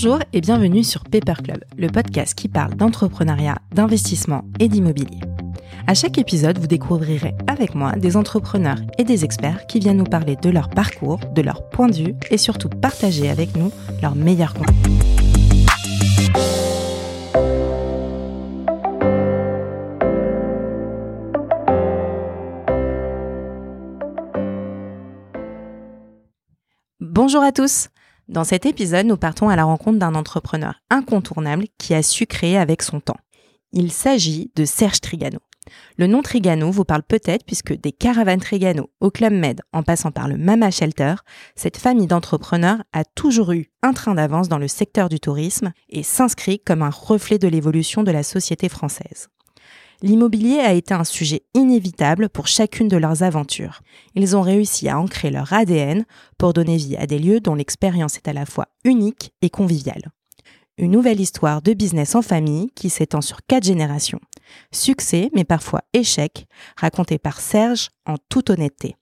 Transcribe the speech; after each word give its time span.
Bonjour 0.00 0.20
et 0.32 0.40
bienvenue 0.40 0.84
sur 0.84 1.02
Paper 1.02 1.42
Club, 1.42 1.64
le 1.76 1.88
podcast 1.88 2.36
qui 2.36 2.46
parle 2.46 2.76
d'entrepreneuriat, 2.76 3.58
d'investissement 3.74 4.44
et 4.60 4.68
d'immobilier. 4.68 5.18
À 5.88 5.94
chaque 5.94 6.18
épisode, 6.18 6.56
vous 6.56 6.68
découvrirez 6.68 7.34
avec 7.48 7.74
moi 7.74 7.90
des 7.96 8.16
entrepreneurs 8.16 8.78
et 8.96 9.02
des 9.02 9.24
experts 9.24 9.66
qui 9.66 9.80
viennent 9.80 9.96
nous 9.96 10.04
parler 10.04 10.36
de 10.36 10.50
leur 10.50 10.70
parcours, 10.70 11.18
de 11.34 11.42
leur 11.42 11.68
point 11.68 11.88
de 11.88 11.96
vue 11.96 12.14
et 12.30 12.38
surtout 12.38 12.68
partager 12.68 13.28
avec 13.28 13.56
nous 13.56 13.72
leurs 14.00 14.14
meilleurs 14.14 14.54
conseils. 14.54 14.76
Bonjour 27.00 27.42
à 27.42 27.50
tous 27.50 27.88
Dans 28.28 28.44
cet 28.44 28.66
épisode, 28.66 29.06
nous 29.06 29.16
partons 29.16 29.48
à 29.48 29.56
la 29.56 29.64
rencontre 29.64 29.98
d'un 29.98 30.14
entrepreneur 30.14 30.74
incontournable 30.90 31.64
qui 31.78 31.94
a 31.94 32.02
su 32.02 32.26
créer 32.26 32.58
avec 32.58 32.82
son 32.82 33.00
temps. 33.00 33.16
Il 33.72 33.90
s'agit 33.90 34.52
de 34.54 34.66
Serge 34.66 35.00
Trigano. 35.00 35.38
Le 35.96 36.06
nom 36.06 36.20
Trigano 36.20 36.70
vous 36.70 36.84
parle 36.84 37.02
peut-être 37.02 37.46
puisque 37.46 37.72
des 37.72 37.92
caravanes 37.92 38.40
Trigano 38.40 38.90
au 39.00 39.10
Club 39.10 39.32
Med 39.32 39.62
en 39.72 39.82
passant 39.82 40.10
par 40.10 40.28
le 40.28 40.36
Mama 40.36 40.70
Shelter, 40.70 41.14
cette 41.56 41.78
famille 41.78 42.06
d'entrepreneurs 42.06 42.82
a 42.92 43.04
toujours 43.04 43.52
eu 43.52 43.70
un 43.82 43.94
train 43.94 44.14
d'avance 44.14 44.50
dans 44.50 44.58
le 44.58 44.68
secteur 44.68 45.08
du 45.08 45.20
tourisme 45.20 45.72
et 45.88 46.02
s'inscrit 46.02 46.60
comme 46.60 46.82
un 46.82 46.90
reflet 46.90 47.38
de 47.38 47.48
l'évolution 47.48 48.02
de 48.02 48.10
la 48.10 48.22
société 48.22 48.68
française 48.68 49.28
l'immobilier 50.02 50.60
a 50.60 50.72
été 50.72 50.94
un 50.94 51.04
sujet 51.04 51.42
inévitable 51.54 52.28
pour 52.28 52.46
chacune 52.46 52.88
de 52.88 52.96
leurs 52.96 53.22
aventures. 53.22 53.80
Ils 54.14 54.36
ont 54.36 54.42
réussi 54.42 54.88
à 54.88 54.98
ancrer 54.98 55.30
leur 55.30 55.52
ADN 55.52 56.04
pour 56.38 56.52
donner 56.52 56.76
vie 56.76 56.96
à 56.96 57.06
des 57.06 57.18
lieux 57.18 57.40
dont 57.40 57.54
l'expérience 57.54 58.16
est 58.16 58.28
à 58.28 58.32
la 58.32 58.46
fois 58.46 58.68
unique 58.84 59.32
et 59.42 59.50
conviviale. 59.50 60.10
Une 60.78 60.92
nouvelle 60.92 61.20
histoire 61.20 61.60
de 61.60 61.74
business 61.74 62.14
en 62.14 62.22
famille 62.22 62.70
qui 62.76 62.88
s'étend 62.88 63.20
sur 63.20 63.38
quatre 63.48 63.64
générations. 63.64 64.20
Succès, 64.72 65.30
mais 65.34 65.44
parfois 65.44 65.82
échec, 65.92 66.46
raconté 66.76 67.18
par 67.18 67.40
Serge 67.40 67.90
en 68.06 68.14
toute 68.28 68.50
honnêteté. 68.50 68.94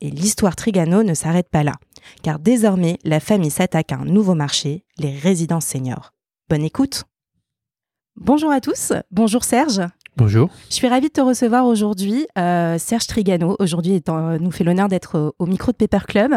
Et 0.00 0.10
l'histoire 0.10 0.56
Trigano 0.56 1.04
ne 1.04 1.14
s'arrête 1.14 1.48
pas 1.48 1.62
là, 1.62 1.74
car 2.22 2.40
désormais 2.40 2.98
la 3.04 3.20
famille 3.20 3.52
s'attaque 3.52 3.92
à 3.92 3.96
un 3.96 4.04
nouveau 4.04 4.34
marché, 4.34 4.84
les 4.98 5.16
résidences 5.16 5.66
seniors. 5.66 6.12
Bonne 6.50 6.64
écoute 6.64 7.04
Bonjour 8.16 8.50
à 8.50 8.60
tous, 8.60 8.92
bonjour 9.10 9.42
Serge. 9.44 9.80
Bonjour. 10.16 10.48
Je 10.70 10.74
suis 10.76 10.86
ravie 10.86 11.08
de 11.08 11.12
te 11.12 11.20
recevoir 11.20 11.66
aujourd'hui. 11.66 12.28
Euh, 12.38 12.78
Serge 12.78 13.08
Trigano, 13.08 13.56
aujourd'hui, 13.58 14.00
nous 14.40 14.50
fait 14.52 14.62
l'honneur 14.62 14.88
d'être 14.88 15.34
au, 15.40 15.46
micro 15.46 15.72
de 15.72 15.76
Paper 15.76 16.06
Club. 16.06 16.32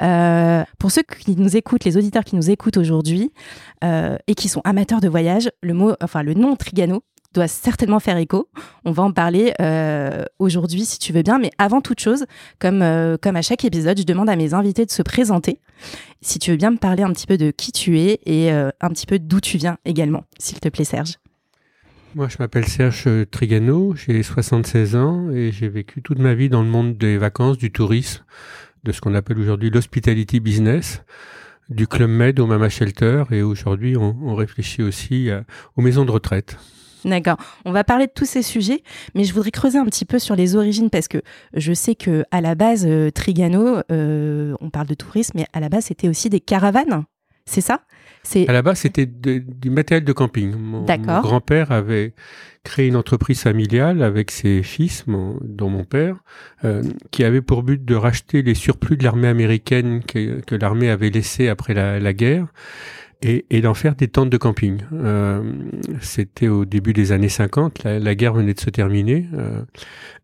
Euh, 0.00 0.62
pour 0.78 0.92
ceux 0.92 1.02
qui 1.02 1.34
nous 1.34 1.56
écoutent, 1.56 1.84
les 1.84 1.96
auditeurs 1.96 2.22
qui 2.22 2.36
nous 2.36 2.50
écoutent 2.50 2.76
aujourd'hui 2.76 3.32
euh, 3.82 4.16
et 4.28 4.36
qui 4.36 4.48
sont 4.48 4.60
amateurs 4.62 5.00
de 5.00 5.08
voyage, 5.08 5.50
le 5.60 5.74
mot, 5.74 5.94
enfin 6.00 6.22
le 6.22 6.34
nom 6.34 6.54
Trigano 6.54 7.02
doit 7.34 7.48
certainement 7.48 7.98
faire 7.98 8.16
écho. 8.16 8.48
On 8.84 8.92
va 8.92 9.02
en 9.02 9.12
parler 9.12 9.54
aujourd'hui 10.38 10.84
si 10.84 11.00
tu 11.00 11.12
veux 11.12 11.22
bien. 11.22 11.40
Mais 11.40 11.50
avant 11.58 11.80
toute 11.80 12.00
chose, 12.00 12.26
comme, 12.60 12.84
comme 13.20 13.36
à 13.36 13.42
chaque 13.42 13.64
épisode, 13.64 13.98
je 13.98 14.04
demande 14.04 14.30
à 14.30 14.36
mes 14.36 14.54
invités 14.54 14.86
de 14.86 14.90
se 14.90 15.02
présenter. 15.02 15.60
Si 16.22 16.38
tu 16.38 16.52
veux 16.52 16.56
bien 16.56 16.70
me 16.70 16.78
parler 16.78 17.02
un 17.02 17.12
petit 17.12 17.26
peu 17.26 17.36
de 17.36 17.50
qui 17.50 17.72
tu 17.72 17.98
es 17.98 18.20
et 18.24 18.50
un 18.50 18.88
petit 18.90 19.06
peu 19.06 19.18
d'où 19.18 19.40
tu 19.40 19.58
viens 19.58 19.78
également, 19.84 20.24
s'il 20.38 20.60
te 20.60 20.68
plaît 20.68 20.84
Serge. 20.84 21.18
Moi, 22.16 22.26
je 22.28 22.38
m'appelle 22.40 22.66
Serge 22.66 23.08
Trigano, 23.30 23.94
j'ai 23.94 24.22
76 24.24 24.96
ans 24.96 25.30
et 25.30 25.52
j'ai 25.52 25.68
vécu 25.68 26.02
toute 26.02 26.18
ma 26.18 26.34
vie 26.34 26.48
dans 26.48 26.62
le 26.62 26.68
monde 26.68 26.98
des 26.98 27.16
vacances, 27.18 27.56
du 27.56 27.70
tourisme, 27.70 28.24
de 28.82 28.90
ce 28.90 29.00
qu'on 29.00 29.14
appelle 29.14 29.38
aujourd'hui 29.38 29.70
l'hospitality 29.70 30.40
business, 30.40 31.04
du 31.68 31.86
Club 31.86 32.10
Med 32.10 32.40
au 32.40 32.46
Mama 32.46 32.68
Shelter 32.68 33.24
et 33.30 33.42
aujourd'hui, 33.42 33.96
on, 33.96 34.34
réfléchit 34.34 34.82
aussi 34.82 35.30
aux 35.76 35.82
maisons 35.82 36.04
de 36.04 36.10
retraite. 36.10 36.58
D'accord. 37.04 37.36
On 37.64 37.70
va 37.70 37.84
parler 37.84 38.08
de 38.08 38.12
tous 38.12 38.26
ces 38.26 38.42
sujets, 38.42 38.82
mais 39.14 39.22
je 39.22 39.32
voudrais 39.32 39.52
creuser 39.52 39.78
un 39.78 39.86
petit 39.86 40.04
peu 40.04 40.18
sur 40.18 40.34
les 40.34 40.56
origines 40.56 40.90
parce 40.90 41.06
que 41.06 41.18
je 41.54 41.72
sais 41.72 41.94
que 41.94 42.24
à 42.32 42.40
la 42.40 42.56
base, 42.56 42.86
euh, 42.86 43.10
Trigano, 43.10 43.78
euh, 43.90 44.54
on 44.60 44.70
parle 44.70 44.88
de 44.88 44.94
tourisme, 44.94 45.32
mais 45.36 45.46
à 45.52 45.60
la 45.60 45.68
base, 45.68 45.84
c'était 45.84 46.08
aussi 46.08 46.28
des 46.28 46.40
caravanes. 46.40 47.04
C'est 47.46 47.60
ça? 47.60 47.82
À 48.46 48.52
la 48.52 48.62
base, 48.62 48.80
c'était 48.80 49.06
du 49.06 49.70
matériel 49.70 50.04
de 50.04 50.12
camping. 50.12 50.54
Mon, 50.54 50.84
grand-père 50.84 51.72
avait 51.72 52.12
créé 52.62 52.88
une 52.88 52.96
entreprise 52.96 53.40
familiale 53.40 54.02
avec 54.02 54.30
ses 54.30 54.62
fils, 54.62 55.04
dont 55.06 55.70
mon 55.70 55.84
père, 55.84 56.16
euh, 56.64 56.82
qui 57.10 57.24
avait 57.24 57.40
pour 57.40 57.62
but 57.62 57.82
de 57.84 57.94
racheter 57.94 58.42
les 58.42 58.54
surplus 58.54 58.96
de 58.96 59.04
l'armée 59.04 59.28
américaine 59.28 60.02
que, 60.04 60.54
l'armée 60.54 60.90
avait 60.90 61.10
laissé 61.10 61.48
après 61.48 61.74
la 61.74 62.12
guerre 62.12 62.46
et, 63.22 63.44
et 63.50 63.60
d'en 63.60 63.74
faire 63.74 63.94
des 63.94 64.08
tentes 64.08 64.30
de 64.30 64.36
camping. 64.36 64.78
Euh, 64.92 65.42
C'était 66.00 66.48
au 66.48 66.64
début 66.64 66.92
des 66.92 67.12
années 67.12 67.28
50, 67.28 67.84
la, 67.84 67.98
la, 67.98 68.14
guerre 68.14 68.32
venait 68.32 68.54
de 68.54 68.60
se 68.60 68.70
terminer. 68.70 69.26
Euh, 69.34 69.62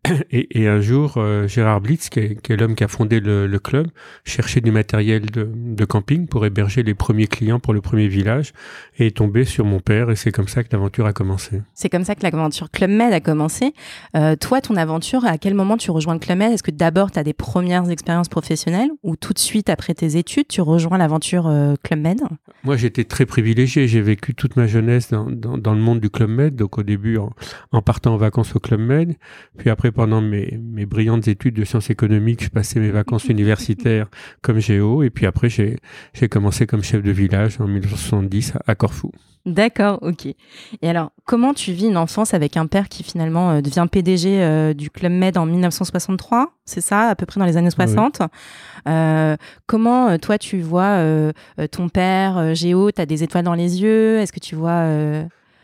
et, 0.31 0.61
et, 0.61 0.67
un 0.67 0.81
jour, 0.81 1.15
euh, 1.17 1.47
Gérard 1.47 1.81
Blitz, 1.81 2.09
qui 2.09 2.19
est, 2.19 2.49
est 2.49 2.57
l'homme 2.57 2.75
qui 2.75 2.83
a 2.83 2.87
fondé 2.87 3.19
le, 3.19 3.45
le, 3.45 3.59
club, 3.59 3.87
cherchait 4.23 4.61
du 4.61 4.71
matériel 4.71 5.27
de, 5.27 5.47
de, 5.53 5.85
camping 5.85 6.27
pour 6.27 6.45
héberger 6.45 6.81
les 6.81 6.95
premiers 6.95 7.27
clients 7.27 7.59
pour 7.59 7.73
le 7.73 7.81
premier 7.81 8.07
village 8.07 8.53
et 8.97 9.07
est 9.07 9.17
tombé 9.17 9.45
sur 9.45 9.65
mon 9.65 9.79
père 9.79 10.09
et 10.09 10.15
c'est 10.15 10.31
comme 10.31 10.47
ça 10.47 10.63
que 10.63 10.69
l'aventure 10.71 11.05
a 11.05 11.13
commencé. 11.13 11.61
C'est 11.73 11.89
comme 11.89 12.03
ça 12.03 12.15
que 12.15 12.23
l'aventure 12.23 12.71
Club 12.71 12.89
Med 12.89 13.13
a 13.13 13.19
commencé. 13.19 13.73
Toi, 14.39 14.61
ton 14.61 14.75
aventure, 14.75 15.25
à 15.25 15.37
quel 15.37 15.53
moment 15.53 15.77
tu 15.77 15.91
rejoins 15.91 16.13
le 16.13 16.19
Club 16.19 16.39
Med? 16.39 16.51
Est-ce 16.51 16.63
que 16.63 16.71
d'abord 16.71 17.11
tu 17.11 17.19
as 17.19 17.23
des 17.23 17.33
premières 17.33 17.89
expériences 17.89 18.29
professionnelles 18.29 18.89
ou 19.03 19.15
tout 19.15 19.33
de 19.33 19.39
suite 19.39 19.69
après 19.69 19.93
tes 19.93 20.17
études, 20.17 20.47
tu 20.47 20.61
rejoins 20.61 20.97
l'aventure 20.97 21.51
Club 21.83 21.99
Med? 21.99 22.21
Moi, 22.63 22.75
j'étais 22.87 23.03
très 23.03 23.25
privilégié. 23.25 23.87
J'ai 23.87 24.01
vécu 24.01 24.33
toute 24.33 24.55
ma 24.55 24.65
jeunesse 24.65 25.11
dans, 25.11 25.29
dans, 25.29 25.57
dans, 25.57 25.73
le 25.73 25.81
monde 25.81 25.99
du 25.99 26.09
Club 26.09 26.29
Med. 26.29 26.55
Donc 26.55 26.77
au 26.77 26.83
début, 26.83 27.17
en, 27.17 27.31
en, 27.71 27.81
partant 27.81 28.13
en 28.13 28.17
vacances 28.17 28.55
au 28.55 28.59
Club 28.59 28.79
Med. 28.79 29.15
Puis 29.57 29.69
après, 29.69 29.91
pendant 29.91 30.21
mes, 30.21 30.57
mes 30.61 30.85
brillantes 30.85 31.27
études 31.27 31.55
de 31.55 31.65
sciences 31.65 31.89
économiques, 31.89 32.43
je 32.43 32.49
passais 32.49 32.79
mes 32.79 32.91
vacances 32.91 33.25
universitaires 33.29 34.07
comme 34.41 34.59
géo. 34.59 35.03
Et 35.03 35.09
puis 35.09 35.25
après, 35.25 35.49
j'ai 35.49 36.29
commencé 36.29 36.65
comme 36.65 36.83
chef 36.83 37.03
de 37.03 37.11
village 37.11 37.59
en 37.59 37.67
1970 37.67 38.53
à, 38.65 38.75
Corfou. 38.75 39.11
D'accord, 39.45 39.99
ok. 40.01 40.25
Et 40.25 40.89
alors, 40.89 41.11
comment 41.25 41.53
tu 41.53 41.71
vis 41.71 41.87
une 41.87 41.95
enfance 41.95 42.33
avec 42.33 42.57
un 42.57 42.67
père 42.67 42.89
qui 42.89 43.03
finalement 43.03 43.51
euh, 43.51 43.61
devient 43.61 43.85
PDG 43.89 44.41
euh, 44.41 44.73
du 44.73 44.89
Club 44.89 45.13
Med 45.13 45.37
en 45.37 45.45
1963 45.45 46.51
C'est 46.65 46.81
ça, 46.81 47.03
à 47.03 47.15
peu 47.15 47.25
près 47.25 47.39
dans 47.39 47.45
les 47.45 47.55
années 47.55 47.69
60. 47.69 48.23
Euh, 48.89 49.37
comment, 49.65 50.17
toi, 50.17 50.37
tu 50.37 50.59
vois 50.59 51.01
ton 51.71 51.87
père, 51.87 52.53
Géo, 52.55 52.76
tu 52.95 53.01
as 53.01 53.05
des 53.05 53.23
étoiles 53.23 53.43
dans 53.43 53.53
les 53.53 53.81
yeux 53.81 54.19
Est-ce 54.19 54.31
que 54.31 54.39
tu 54.39 54.55
vois... 54.55 54.85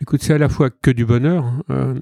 Écoute, 0.01 0.22
c'est 0.22 0.34
à 0.34 0.38
la 0.38 0.50
fois 0.50 0.69
que 0.69 0.91
du 0.91 1.06
bonheur 1.06 1.46
hein, 1.69 1.96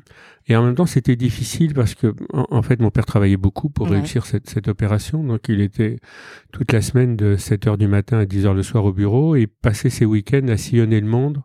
et 0.48 0.56
en 0.56 0.64
même 0.64 0.74
temps 0.74 0.88
c'était 0.88 1.16
difficile 1.16 1.74
parce 1.74 1.94
que 1.94 2.16
en, 2.34 2.62
fait 2.64 2.82
mon 2.82 2.90
père 2.90 3.06
travaillait 3.06 3.38
beaucoup 3.38 3.70
pour 3.70 3.88
réussir 3.90 4.26
cette, 4.26 4.50
cette, 4.50 4.68
opération. 4.68 5.24
Donc 5.24 5.42
il 5.50 5.62
était 5.62 5.98
toute 6.52 6.72
la 6.72 6.82
semaine 6.82 7.16
de 7.16 7.36
7 7.36 7.68
heures 7.68 7.78
du 7.78 7.88
matin 7.88 8.18
à 8.18 8.26
10 8.26 8.48
heures 8.48 8.54
le 8.54 8.64
soir 8.64 8.86
au 8.86 8.92
bureau 8.92 9.36
et 9.36 9.46
passait 9.46 9.92
ses 9.92 10.06
week-ends 10.06 10.48
à 10.48 10.58
sillonner 10.58 11.00
le 11.00 11.08
monde 11.08 11.44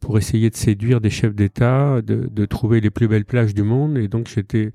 pour 0.00 0.18
essayer 0.18 0.50
de 0.50 0.56
séduire 0.56 1.00
des 1.00 1.10
chefs 1.10 1.34
d'État, 1.34 2.02
de, 2.02 2.28
de 2.30 2.44
trouver 2.44 2.80
les 2.80 2.90
plus 2.90 3.08
belles 3.08 3.24
plages 3.24 3.54
du 3.54 3.62
monde. 3.62 3.96
Et 3.96 4.08
donc 4.08 4.28
j'étais 4.28 4.72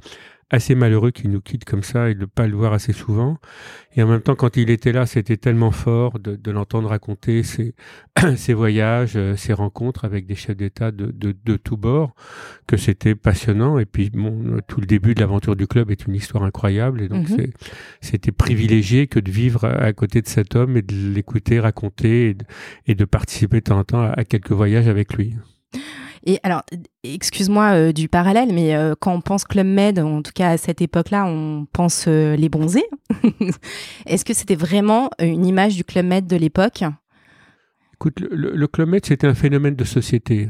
assez 0.51 0.75
malheureux 0.75 1.11
qu'il 1.11 1.29
nous 1.29 1.41
quitte 1.41 1.65
comme 1.65 1.83
ça 1.83 2.09
et 2.09 2.15
de 2.15 2.21
ne 2.21 2.25
pas 2.25 2.47
le 2.47 2.55
voir 2.55 2.73
assez 2.73 2.93
souvent. 2.93 3.37
Et 3.95 4.03
en 4.03 4.07
même 4.07 4.21
temps, 4.21 4.35
quand 4.35 4.57
il 4.57 4.69
était 4.69 4.91
là, 4.91 5.05
c'était 5.05 5.37
tellement 5.37 5.71
fort 5.71 6.19
de, 6.19 6.35
de 6.35 6.51
l'entendre 6.51 6.89
raconter 6.89 7.43
ses, 7.43 7.75
ses, 8.35 8.53
voyages, 8.53 9.13
euh, 9.15 9.35
ses 9.35 9.53
rencontres 9.53 10.05
avec 10.05 10.25
des 10.25 10.35
chefs 10.35 10.57
d'État 10.57 10.91
de, 10.91 11.11
de, 11.11 11.35
de 11.43 11.55
tous 11.55 11.77
bords, 11.77 12.15
que 12.67 12.77
c'était 12.77 13.15
passionnant. 13.15 13.77
Et 13.77 13.85
puis, 13.85 14.09
bon, 14.09 14.59
tout 14.67 14.79
le 14.79 14.87
début 14.87 15.13
de 15.13 15.19
l'aventure 15.19 15.55
du 15.55 15.67
club 15.67 15.91
est 15.91 16.05
une 16.05 16.15
histoire 16.15 16.43
incroyable. 16.43 17.01
Et 17.01 17.09
donc, 17.09 17.29
mhm. 17.29 17.47
c'était 18.01 18.31
privilégié 18.31 19.07
que 19.07 19.19
de 19.19 19.31
vivre 19.31 19.65
à 19.65 19.93
côté 19.93 20.21
de 20.21 20.27
cet 20.27 20.55
homme 20.55 20.77
et 20.77 20.81
de 20.81 20.95
l'écouter 21.13 21.59
raconter 21.59 22.29
et 22.29 22.33
de, 22.33 22.45
et 22.87 22.95
de 22.95 23.05
participer 23.05 23.57
de 23.57 23.65
temps 23.65 23.79
en 23.79 23.83
temps 23.83 24.01
à 24.01 24.23
quelques 24.23 24.51
voyages 24.51 24.87
avec 24.87 25.13
lui. 25.13 25.35
Et 26.25 26.39
alors, 26.43 26.63
excuse-moi 27.03 27.71
euh, 27.71 27.91
du 27.91 28.09
parallèle, 28.09 28.53
mais 28.53 28.75
euh, 28.75 28.95
quand 28.99 29.13
on 29.13 29.21
pense 29.21 29.45
Club 29.45 29.67
Med, 29.67 29.99
en 29.99 30.21
tout 30.21 30.31
cas 30.33 30.51
à 30.51 30.57
cette 30.57 30.81
époque-là, 30.81 31.25
on 31.25 31.65
pense 31.71 32.05
euh, 32.07 32.35
les 32.35 32.49
bronzés. 32.49 32.85
Est-ce 34.05 34.25
que 34.25 34.33
c'était 34.33 34.55
vraiment 34.55 35.09
une 35.19 35.45
image 35.45 35.75
du 35.75 35.83
Club 35.83 36.05
Med 36.05 36.27
de 36.27 36.35
l'époque? 36.35 36.83
Écoute, 37.93 38.21
le, 38.31 38.67
Club 38.67 38.89
Med, 38.89 39.05
c'était 39.05 39.27
un 39.27 39.33
phénomène 39.33 39.75
de 39.75 39.83
société. 39.83 40.49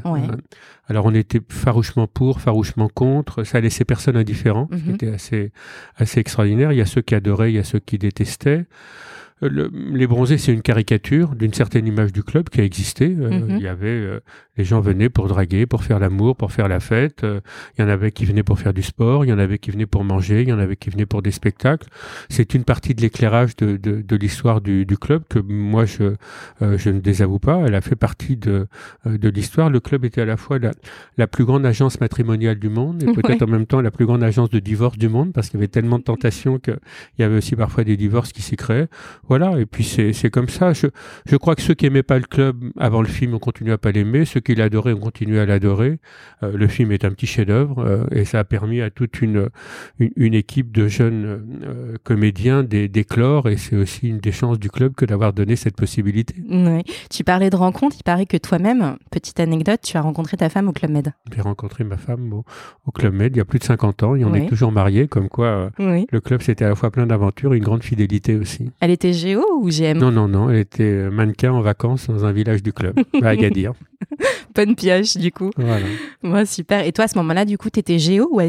alors, 0.86 1.06
on 1.06 1.14
était 1.14 1.40
farouchement 1.48 2.06
pour, 2.06 2.40
farouchement 2.40 2.88
contre. 2.88 3.42
Ça 3.42 3.60
laissait 3.60 3.84
personne 3.84 4.16
indifférent, 4.16 4.68
ce 4.70 4.76
qui 4.76 4.90
était 4.90 5.10
assez, 5.10 5.52
assez 5.96 6.20
extraordinaire. 6.20 6.70
Il 6.70 6.78
y 6.78 6.80
a 6.80 6.86
ceux 6.86 7.00
qui 7.00 7.16
adoraient, 7.16 7.50
il 7.50 7.56
y 7.56 7.58
a 7.58 7.64
ceux 7.64 7.80
qui 7.80 7.98
détestaient 7.98 8.66
les 9.42 10.06
bronzés, 10.06 10.38
c'est 10.38 10.52
une 10.52 10.62
caricature 10.62 11.34
d'une 11.34 11.54
certaine 11.54 11.86
image 11.86 12.12
du 12.12 12.22
club 12.22 12.48
qui 12.50 12.60
a 12.60 12.64
existé. 12.64 13.16
Euh, 13.18 13.30
mhm. 13.30 13.56
Il 13.56 13.62
y 13.62 13.68
avait 13.68 13.88
euh, 13.88 14.20
les 14.60 14.64
gens 14.64 14.80
venaient 14.80 15.08
pour 15.08 15.26
draguer, 15.26 15.64
pour 15.64 15.84
faire 15.84 15.98
l'amour, 15.98 16.36
pour 16.36 16.52
faire 16.52 16.68
la 16.68 16.80
fête. 16.80 17.24
Euh, 17.24 17.40
il 17.78 17.82
y 17.82 17.84
en 17.84 17.88
avait 17.88 18.12
qui 18.12 18.26
venaient 18.26 18.42
pour 18.42 18.58
faire 18.58 18.74
du 18.74 18.82
sport, 18.82 19.24
il 19.24 19.28
y 19.28 19.32
en 19.32 19.38
avait 19.38 19.58
qui 19.58 19.70
venaient 19.70 19.86
pour 19.86 20.04
manger, 20.04 20.42
il 20.42 20.48
y 20.50 20.52
en 20.52 20.58
avait 20.58 20.76
qui 20.76 20.90
venaient 20.90 21.06
pour 21.06 21.22
des 21.22 21.30
spectacles. 21.30 21.88
C'est 22.28 22.52
une 22.52 22.64
partie 22.64 22.94
de 22.94 23.00
l'éclairage 23.00 23.56
de, 23.56 23.78
de, 23.78 24.02
de 24.02 24.16
l'histoire 24.16 24.60
du, 24.60 24.84
du, 24.84 24.98
club 24.98 25.22
que 25.30 25.38
moi 25.38 25.86
je, 25.86 26.14
euh, 26.60 26.76
je 26.76 26.90
ne 26.90 27.00
désavoue 27.00 27.38
pas. 27.38 27.62
Elle 27.66 27.74
a 27.74 27.80
fait 27.80 27.96
partie 27.96 28.36
de, 28.36 28.66
euh, 29.06 29.16
de 29.16 29.28
l'histoire. 29.30 29.70
Le 29.70 29.80
club 29.80 30.04
était 30.04 30.20
à 30.20 30.26
la 30.26 30.36
fois 30.36 30.58
la, 30.58 30.72
la 31.16 31.26
plus 31.26 31.46
grande 31.46 31.64
agence 31.64 31.98
matrimoniale 31.98 32.58
du 32.58 32.68
monde 32.68 33.02
et 33.02 33.06
peut-être 33.06 33.42
en 33.42 33.46
même 33.46 33.64
temps 33.64 33.80
la 33.80 33.90
plus 33.90 34.04
grande 34.04 34.22
agence 34.22 34.50
de 34.50 34.58
divorce 34.58 34.98
du 34.98 35.08
monde 35.08 35.32
parce 35.32 35.48
qu'il 35.48 35.58
y 35.58 35.60
avait 35.62 35.68
tellement 35.68 35.98
de 35.98 36.04
tentations 36.04 36.58
qu'il 36.58 36.78
y 37.18 37.22
avait 37.22 37.38
aussi 37.38 37.56
parfois 37.56 37.84
des 37.84 37.96
divorces 37.96 38.32
qui 38.32 38.42
s'y 38.42 38.56
créaient. 38.56 38.88
Voilà, 39.26 39.58
et 39.58 39.64
puis 39.64 39.84
c'est 39.84 40.30
comme 40.30 40.50
ça. 40.50 40.74
Je, 40.74 40.88
je 41.24 41.36
crois 41.36 41.54
que 41.54 41.62
ceux 41.62 41.74
qui 41.74 41.86
aimaient 41.86 42.02
pas 42.02 42.18
le 42.18 42.26
club 42.26 42.56
avant 42.76 43.00
le 43.00 43.08
film 43.08 43.32
ont 43.32 43.38
continué 43.38 43.72
à 43.72 43.78
pas 43.78 43.90
l'aimer, 43.90 44.26
ceux 44.26 44.40
qui 44.40 44.49
l'adoraient 44.54 44.92
ont 44.92 45.00
continué 45.00 45.40
à 45.40 45.46
l'adorer. 45.46 45.98
Euh, 46.42 46.56
le 46.56 46.68
film 46.68 46.92
est 46.92 47.04
un 47.04 47.10
petit 47.10 47.26
chef-d'œuvre 47.26 47.84
euh, 47.84 48.04
et 48.12 48.24
ça 48.24 48.38
a 48.40 48.44
permis 48.44 48.80
à 48.80 48.90
toute 48.90 49.20
une, 49.20 49.48
une, 49.98 50.34
équipe 50.34 50.72
de 50.72 50.88
jeunes 50.88 51.44
euh, 51.64 51.96
comédiens 52.02 52.62
d'éclore 52.62 53.48
et 53.48 53.56
c'est 53.56 53.76
aussi 53.76 54.08
une 54.08 54.18
des 54.18 54.32
chances 54.32 54.58
du 54.58 54.70
club 54.70 54.94
que 54.94 55.04
d'avoir 55.04 55.32
donné 55.32 55.56
cette 55.56 55.76
possibilité. 55.76 56.34
Oui. 56.48 56.82
Tu 57.10 57.24
parlais 57.24 57.50
de 57.50 57.56
rencontres, 57.56 57.96
il 57.98 58.04
paraît 58.04 58.26
que 58.26 58.36
toi-même, 58.36 58.96
petite 59.10 59.40
anecdote, 59.40 59.80
tu 59.82 59.96
as 59.96 60.00
rencontré 60.00 60.36
ta 60.36 60.48
femme 60.48 60.68
au 60.68 60.72
Club 60.72 60.90
Med. 60.90 61.12
J'ai 61.34 61.40
rencontré 61.40 61.84
ma 61.84 61.96
femme 61.96 62.32
au, 62.32 62.44
au, 62.86 62.90
Club 62.90 63.14
Med 63.14 63.34
il 63.34 63.38
y 63.38 63.40
a 63.40 63.44
plus 63.44 63.58
de 63.58 63.64
50 63.64 64.02
ans 64.02 64.14
et 64.14 64.24
on 64.24 64.34
est 64.34 64.46
toujours 64.46 64.72
mariés, 64.72 65.08
comme 65.08 65.28
quoi 65.28 65.70
le 65.78 66.20
club 66.20 66.42
c'était 66.42 66.64
à 66.64 66.68
la 66.68 66.74
fois 66.74 66.90
plein 66.90 67.06
d'aventures 67.06 67.54
et 67.54 67.58
une 67.58 67.64
grande 67.64 67.82
fidélité 67.82 68.36
aussi. 68.36 68.70
Elle 68.80 68.90
était 68.90 69.12
géo 69.12 69.44
ou 69.60 69.68
GM 69.68 69.98
Non, 69.98 70.10
non, 70.10 70.28
non, 70.28 70.50
elle 70.50 70.58
était 70.58 71.10
mannequin 71.10 71.52
en 71.52 71.60
vacances 71.60 72.08
dans 72.08 72.24
un 72.24 72.32
village 72.32 72.62
du 72.62 72.72
club, 72.72 72.98
à 73.22 73.28
Agadir. 73.28 73.72
Bonne 74.54 74.74
pioche, 74.74 75.16
du 75.16 75.30
coup. 75.30 75.50
Voilà. 75.56 75.86
Moi, 76.22 76.44
super. 76.44 76.84
Et 76.84 76.92
toi, 76.92 77.04
à 77.04 77.08
ce 77.08 77.16
moment-là, 77.18 77.44
du 77.44 77.56
coup, 77.58 77.70
tu 77.70 77.80
étais 77.80 77.98
géo 77.98 78.28
ou 78.32 78.40
à, 78.40 78.48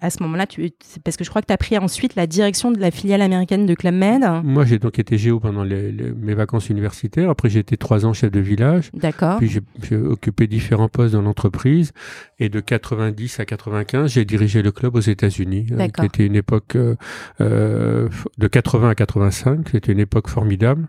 à, 0.00 0.10
ce 0.10 0.22
moment-là, 0.22 0.46
tu, 0.46 0.70
parce 1.02 1.16
que 1.16 1.24
je 1.24 1.30
crois 1.30 1.42
que 1.42 1.46
tu 1.46 1.52
as 1.52 1.58
pris 1.58 1.76
ensuite 1.76 2.14
la 2.14 2.26
direction 2.26 2.70
de 2.70 2.78
la 2.78 2.90
filiale 2.90 3.22
américaine 3.22 3.66
de 3.66 3.74
Club 3.74 3.94
Med? 3.94 4.22
Moi, 4.44 4.64
j'ai 4.64 4.78
donc 4.78 4.98
été 4.98 5.18
géo 5.18 5.40
pendant 5.40 5.64
mes 5.64 6.34
vacances 6.34 6.68
universitaires. 6.68 7.30
Après, 7.30 7.48
j'ai 7.48 7.60
été 7.60 7.76
trois 7.76 8.06
ans 8.06 8.12
chef 8.12 8.30
de 8.30 8.40
village. 8.40 8.90
D'accord. 8.94 9.38
Puis, 9.38 9.50
j'ai 9.82 9.96
occupé 9.96 10.46
différents 10.46 10.88
postes 10.88 11.14
dans 11.14 11.22
l'entreprise. 11.22 11.92
Et 12.38 12.48
de 12.48 12.60
90 12.60 13.40
à 13.40 13.44
95, 13.44 14.12
j'ai 14.12 14.24
dirigé 14.24 14.62
le 14.62 14.72
club 14.72 14.94
aux 14.96 15.00
États-Unis, 15.00 15.66
euh, 15.72 15.88
qui 15.88 16.04
était 16.04 16.26
une 16.26 16.36
époque 16.36 16.76
euh, 16.76 16.96
euh 17.40 18.08
de 18.38 18.48
80 18.48 18.90
à 18.90 18.94
85. 18.94 19.68
C'était 19.70 19.92
une 19.92 20.00
époque 20.00 20.28
formidable 20.28 20.88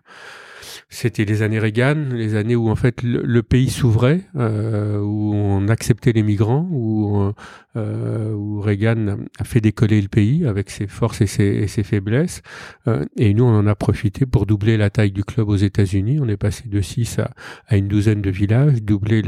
c'était 0.89 1.25
les 1.25 1.41
années 1.41 1.59
Reagan, 1.59 2.09
les 2.11 2.35
années 2.35 2.55
où 2.55 2.69
en 2.69 2.75
fait 2.75 3.01
le, 3.03 3.43
pays 3.43 3.69
s'ouvrait, 3.69 4.21
euh, 4.35 4.99
où 4.99 5.33
on 5.33 5.67
acceptait 5.67 6.11
les 6.11 6.23
migrants, 6.23 6.67
où, 6.71 7.31
euh, 7.77 8.33
où 8.33 8.61
Reagan 8.61 9.17
a 9.37 9.43
fait 9.43 9.59
décoller 9.59 10.01
le 10.01 10.07
pays 10.07 10.45
avec 10.45 10.69
ses 10.69 10.87
forces 10.87 11.19
et 11.19 11.27
ses, 11.27 11.67
ses 11.67 11.83
faiblesses. 11.83 12.41
Euh, 12.87 13.03
et 13.17 13.33
nous, 13.33 13.43
on 13.43 13.53
en 13.53 13.67
a 13.67 13.75
profité 13.75 14.25
pour 14.25 14.45
doubler 14.45 14.77
la 14.77 14.89
taille 14.89 15.11
du 15.11 15.25
club 15.25 15.49
aux 15.49 15.57
États-Unis. 15.57 16.19
On 16.21 16.29
est 16.29 16.37
passé 16.37 16.69
de 16.69 16.79
6 16.79 17.19
à, 17.67 17.75
une 17.75 17.89
douzaine 17.89 18.21
de 18.21 18.29
villages, 18.29 18.81
doubler 18.81 19.21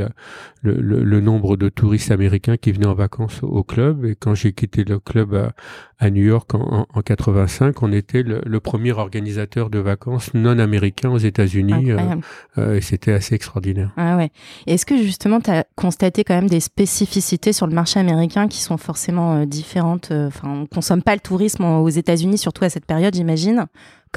le, 0.64 1.20
nombre 1.20 1.58
de 1.58 1.68
touristes 1.68 2.12
américains 2.12 2.56
qui 2.56 2.72
venaient 2.72 2.88
en 2.88 2.94
vacances 2.94 3.44
au 3.44 3.64
club. 3.64 4.06
Et 4.06 4.16
quand 4.16 4.34
j'ai 4.34 4.54
quitté 4.54 4.86
le 4.86 5.00
club 5.00 5.52
à, 6.00 6.10
New 6.10 6.24
York 6.24 6.54
en, 6.56 6.88
en, 6.90 7.02
85, 7.02 7.84
on 7.84 7.92
était 7.92 8.24
le, 8.24 8.60
premier 8.62 8.94
organisateur 8.94 9.70
de 9.70 9.80
vacances 9.80 10.34
non 10.34 10.58
américains 10.58 11.10
aux 11.10 11.18
États-Unis. 11.18 11.27
Euh, 11.38 12.16
euh, 12.58 12.76
et 12.76 12.82
c'était 12.82 13.14
assez 13.14 13.36
extraordinaire. 13.36 13.92
Ah 13.98 14.18
ouais. 14.18 14.32
Est-ce 14.66 14.86
que 14.86 14.98
justement, 14.98 15.40
tu 15.40 15.52
as 15.52 15.66
constaté 15.76 16.24
quand 16.24 16.36
même 16.36 16.50
des 16.50 16.60
spécificités 16.60 17.54
sur 17.54 17.68
le 17.68 17.74
marché 17.74 18.00
américain 18.00 18.48
qui 18.48 18.62
sont 18.62 18.78
forcément 18.78 19.36
euh, 19.36 19.46
différentes 19.46 20.12
Enfin, 20.12 20.50
on 20.50 20.66
consomme 20.66 21.02
pas 21.02 21.14
le 21.14 21.22
tourisme 21.22 21.64
aux 21.64 21.90
États-Unis, 21.90 22.38
surtout 22.38 22.64
à 22.64 22.70
cette 22.70 22.86
période, 22.86 23.14
j'imagine? 23.16 23.68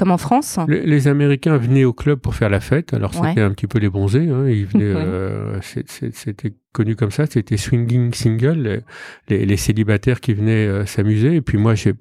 Comme 0.01 0.09
en 0.09 0.17
France 0.17 0.57
les, 0.67 1.07
Américains 1.07 1.57
venaient 1.57 1.83
au 1.83 1.93
club 1.93 2.17
pour 2.17 2.33
faire 2.33 2.49
la 2.49 2.59
fête. 2.59 2.91
Alors 2.95 3.13
c'était 3.13 3.41
un 3.41 3.51
petit 3.51 3.67
peu 3.67 3.77
les 3.77 3.87
bronzés. 3.87 4.29
Hein. 4.29 4.49
Ils 4.49 4.65
venaient, 4.65 4.95
euh, 4.95 5.59
c'était 5.61 6.53
connu 6.73 6.95
comme 6.95 7.11
ça. 7.11 7.27
C'était 7.27 7.55
swinging 7.55 8.11
single, 8.11 8.81
les, 9.29 9.45
les, 9.45 9.57
célibataires 9.57 10.19
qui 10.19 10.33
venaient 10.33 10.65
euh, 10.65 10.87
s'amuser. 10.87 11.35
Et 11.35 11.41
puis 11.41 11.59
moi, 11.59 11.75
j'ai 11.75 11.93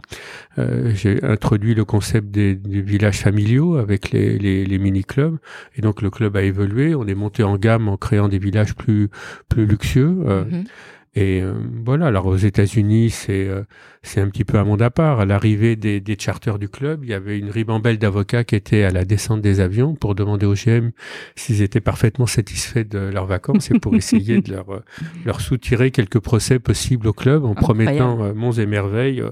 euh, 0.57 0.95
introduit 1.23 1.75
le 1.75 1.85
concept 1.85 2.31
des, 2.31 2.55
des 2.55 2.81
villages 2.81 3.19
familiaux 3.19 3.77
avec 3.77 4.13
les, 4.13 4.39
les, 4.39 4.65
les 4.65 4.79
mini 4.79 5.05
clubs. 5.05 5.37
Et 5.77 5.83
donc 5.83 6.01
le 6.01 6.09
club 6.09 6.39
a 6.39 6.43
évolué. 6.43 6.95
On 6.95 7.07
est 7.07 7.15
monté 7.15 7.43
en 7.43 7.59
gamme 7.59 7.87
en 7.87 7.99
créant 7.99 8.29
des 8.29 8.39
villages 8.39 8.75
plus 8.75 9.11
plus 9.51 9.67
luxueux. 9.67 10.17
Mm-hmm. 10.25 10.65
Et 11.17 11.43
euh, 11.43 11.55
voilà, 11.85 12.07
alors 12.07 12.27
aux 12.27 12.37
États-Unis, 12.37 13.11
c'est 13.11 13.49
euh, 13.49 13.65
c'est 14.03 14.21
un 14.21 14.29
petit 14.29 14.45
peu 14.45 14.59
un 14.59 14.65
monde 14.65 14.81
à 14.81 14.91
part. 14.91 15.19
À 15.19 15.25
l'arrivée 15.25 15.75
des, 15.75 16.01
des 16.01 16.17
charters 16.17 16.57
du 16.57 16.69
club, 16.69 17.03
il 17.03 17.11
y 17.11 17.15
avait 17.15 17.37
une 17.37 17.51
ribambelle 17.51 17.99
d'avocats 17.99 18.45
qui 18.45 18.55
étaient 18.55 18.85
à 18.85 18.91
la 18.91 19.05
descente 19.05 19.41
des 19.41 19.59
avions 19.59 19.97
pour 19.97 20.15
demander 20.15 20.47
aux 20.47 20.55
GM 20.55 20.93
s'ils 21.35 21.63
étaient 21.63 21.81
parfaitement 21.81 22.27
satisfaits 22.27 22.89
de 22.89 22.99
leurs 22.99 23.27
vacances 23.27 23.73
et 23.73 23.79
pour 23.81 23.95
essayer 23.97 24.41
de 24.41 24.53
leur, 24.53 24.73
euh, 24.73 24.85
leur 25.25 25.41
soutirer 25.41 25.91
quelques 25.91 26.21
procès 26.21 26.61
possibles 26.61 27.09
au 27.09 27.13
club 27.13 27.45
en 27.45 27.55
promettant 27.55 28.33
monts 28.33 28.53
et 28.53 28.67
merveilles 28.67 29.23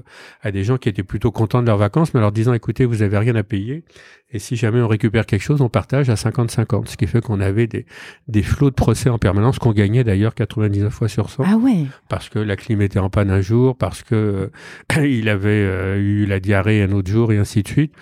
à 0.41 0.51
des 0.51 0.65
gens 0.65 0.77
qui 0.77 0.89
étaient 0.89 1.03
plutôt 1.03 1.31
contents 1.31 1.61
de 1.61 1.67
leurs 1.67 1.77
vacances, 1.77 2.13
mais 2.13 2.19
en 2.19 2.23
leur 2.23 2.33
disant 2.33 2.53
écoutez, 2.53 2.83
vous 2.83 3.03
avez 3.03 3.17
rien 3.17 3.35
à 3.35 3.43
payer 3.43 3.85
et 4.31 4.37
si 4.37 4.55
jamais 4.55 4.79
on 4.79 4.87
récupère 4.87 5.25
quelque 5.25 5.41
chose, 5.41 5.61
on 5.61 5.69
partage 5.69 6.09
à 6.09 6.13
50-50, 6.13 6.87
ce 6.87 6.97
qui 6.97 7.07
fait 7.07 7.19
qu'on 7.21 7.39
avait 7.39 7.65
des, 7.65 7.85
des 8.27 8.43
flots 8.43 8.69
de 8.69 8.75
procès 8.75 9.09
en 9.09 9.17
permanence 9.17 9.57
qu'on 9.57 9.71
gagnait 9.71 10.03
d'ailleurs 10.03 10.35
99 10.35 10.93
fois 10.93 11.07
sur 11.07 11.31
100. 11.31 11.43
Ah 11.47 11.57
ouais. 11.57 11.85
Parce 12.09 12.29
que 12.29 12.37
la 12.37 12.55
clim 12.55 12.81
était 12.81 12.99
en 12.99 13.09
panne 13.09 13.31
un 13.31 13.41
jour, 13.41 13.75
parce 13.75 14.03
que 14.03 14.51
euh, 14.95 15.03
il 15.03 15.29
avait 15.29 15.49
euh, 15.49 15.97
eu 15.97 16.25
la 16.27 16.39
diarrhée 16.39 16.83
un 16.83 16.91
autre 16.91 17.09
jour 17.09 17.31
et 17.31 17.37
ainsi 17.37 17.63
de 17.63 17.67
suite. 17.67 17.93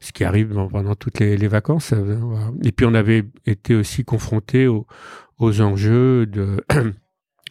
Ce 0.00 0.12
qui 0.12 0.24
arrive 0.24 0.48
pendant 0.70 0.94
toutes 0.94 1.20
les, 1.20 1.36
les 1.36 1.48
vacances. 1.48 1.92
Euh, 1.92 2.18
et 2.62 2.72
puis 2.72 2.84
on 2.84 2.94
avait 2.94 3.24
été 3.46 3.74
aussi 3.74 4.04
confronté 4.04 4.66
aux, 4.66 4.86
aux 5.38 5.60
enjeux 5.60 6.26
de 6.26 6.64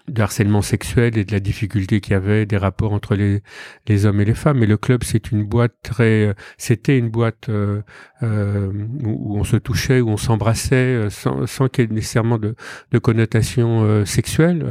de 0.07 0.21
harcèlement 0.21 0.61
sexuel 0.61 1.17
et 1.17 1.25
de 1.25 1.31
la 1.31 1.39
difficulté 1.39 1.99
qu'il 1.99 2.13
y 2.13 2.15
avait 2.15 2.45
des 2.45 2.57
rapports 2.57 2.93
entre 2.93 3.15
les, 3.15 3.41
les 3.87 4.05
hommes 4.05 4.21
et 4.21 4.25
les 4.25 4.33
femmes. 4.33 4.59
Mais 4.59 4.65
le 4.65 4.77
club, 4.77 5.03
c'est 5.03 5.31
une 5.31 5.43
boîte 5.43 5.73
très, 5.81 6.35
c'était 6.57 6.97
une 6.97 7.09
boîte 7.09 7.49
euh, 7.49 7.81
euh, 8.23 8.71
où 9.03 9.37
on 9.37 9.43
se 9.43 9.57
touchait, 9.57 9.99
où 9.99 10.09
on 10.09 10.17
s'embrassait, 10.17 10.75
euh, 10.75 11.09
sans, 11.09 11.45
sans 11.47 11.67
qu'il 11.67 11.83
y 11.83 11.87
ait 11.87 11.93
nécessairement 11.93 12.37
de, 12.37 12.55
de 12.91 12.99
connotation 12.99 13.83
euh, 13.83 14.05
sexuelle. 14.05 14.65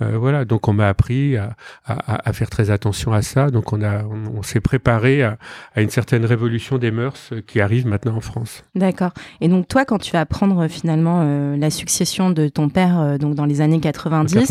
Euh, 0.00 0.16
voilà. 0.18 0.44
Donc 0.44 0.68
on 0.68 0.72
m'a 0.72 0.88
appris 0.88 1.36
à, 1.36 1.54
à, 1.84 2.28
à, 2.28 2.32
faire 2.32 2.48
très 2.48 2.70
attention 2.70 3.12
à 3.12 3.22
ça. 3.22 3.50
Donc 3.50 3.72
on 3.72 3.82
a, 3.82 4.04
on, 4.04 4.42
s'est 4.42 4.60
préparé 4.60 5.22
à, 5.22 5.38
à, 5.74 5.82
une 5.82 5.90
certaine 5.90 6.24
révolution 6.24 6.78
des 6.78 6.90
mœurs 6.90 7.32
qui 7.46 7.60
arrive 7.60 7.86
maintenant 7.86 8.16
en 8.16 8.20
France. 8.20 8.64
D'accord. 8.74 9.12
Et 9.40 9.48
donc 9.48 9.68
toi, 9.68 9.84
quand 9.84 9.98
tu 9.98 10.12
vas 10.12 10.24
prendre 10.24 10.66
finalement 10.68 11.56
la 11.56 11.70
succession 11.70 12.30
de 12.30 12.48
ton 12.48 12.68
père, 12.68 13.18
donc 13.18 13.34
dans 13.34 13.44
les 13.44 13.60
années 13.60 13.80
90. 13.80 14.50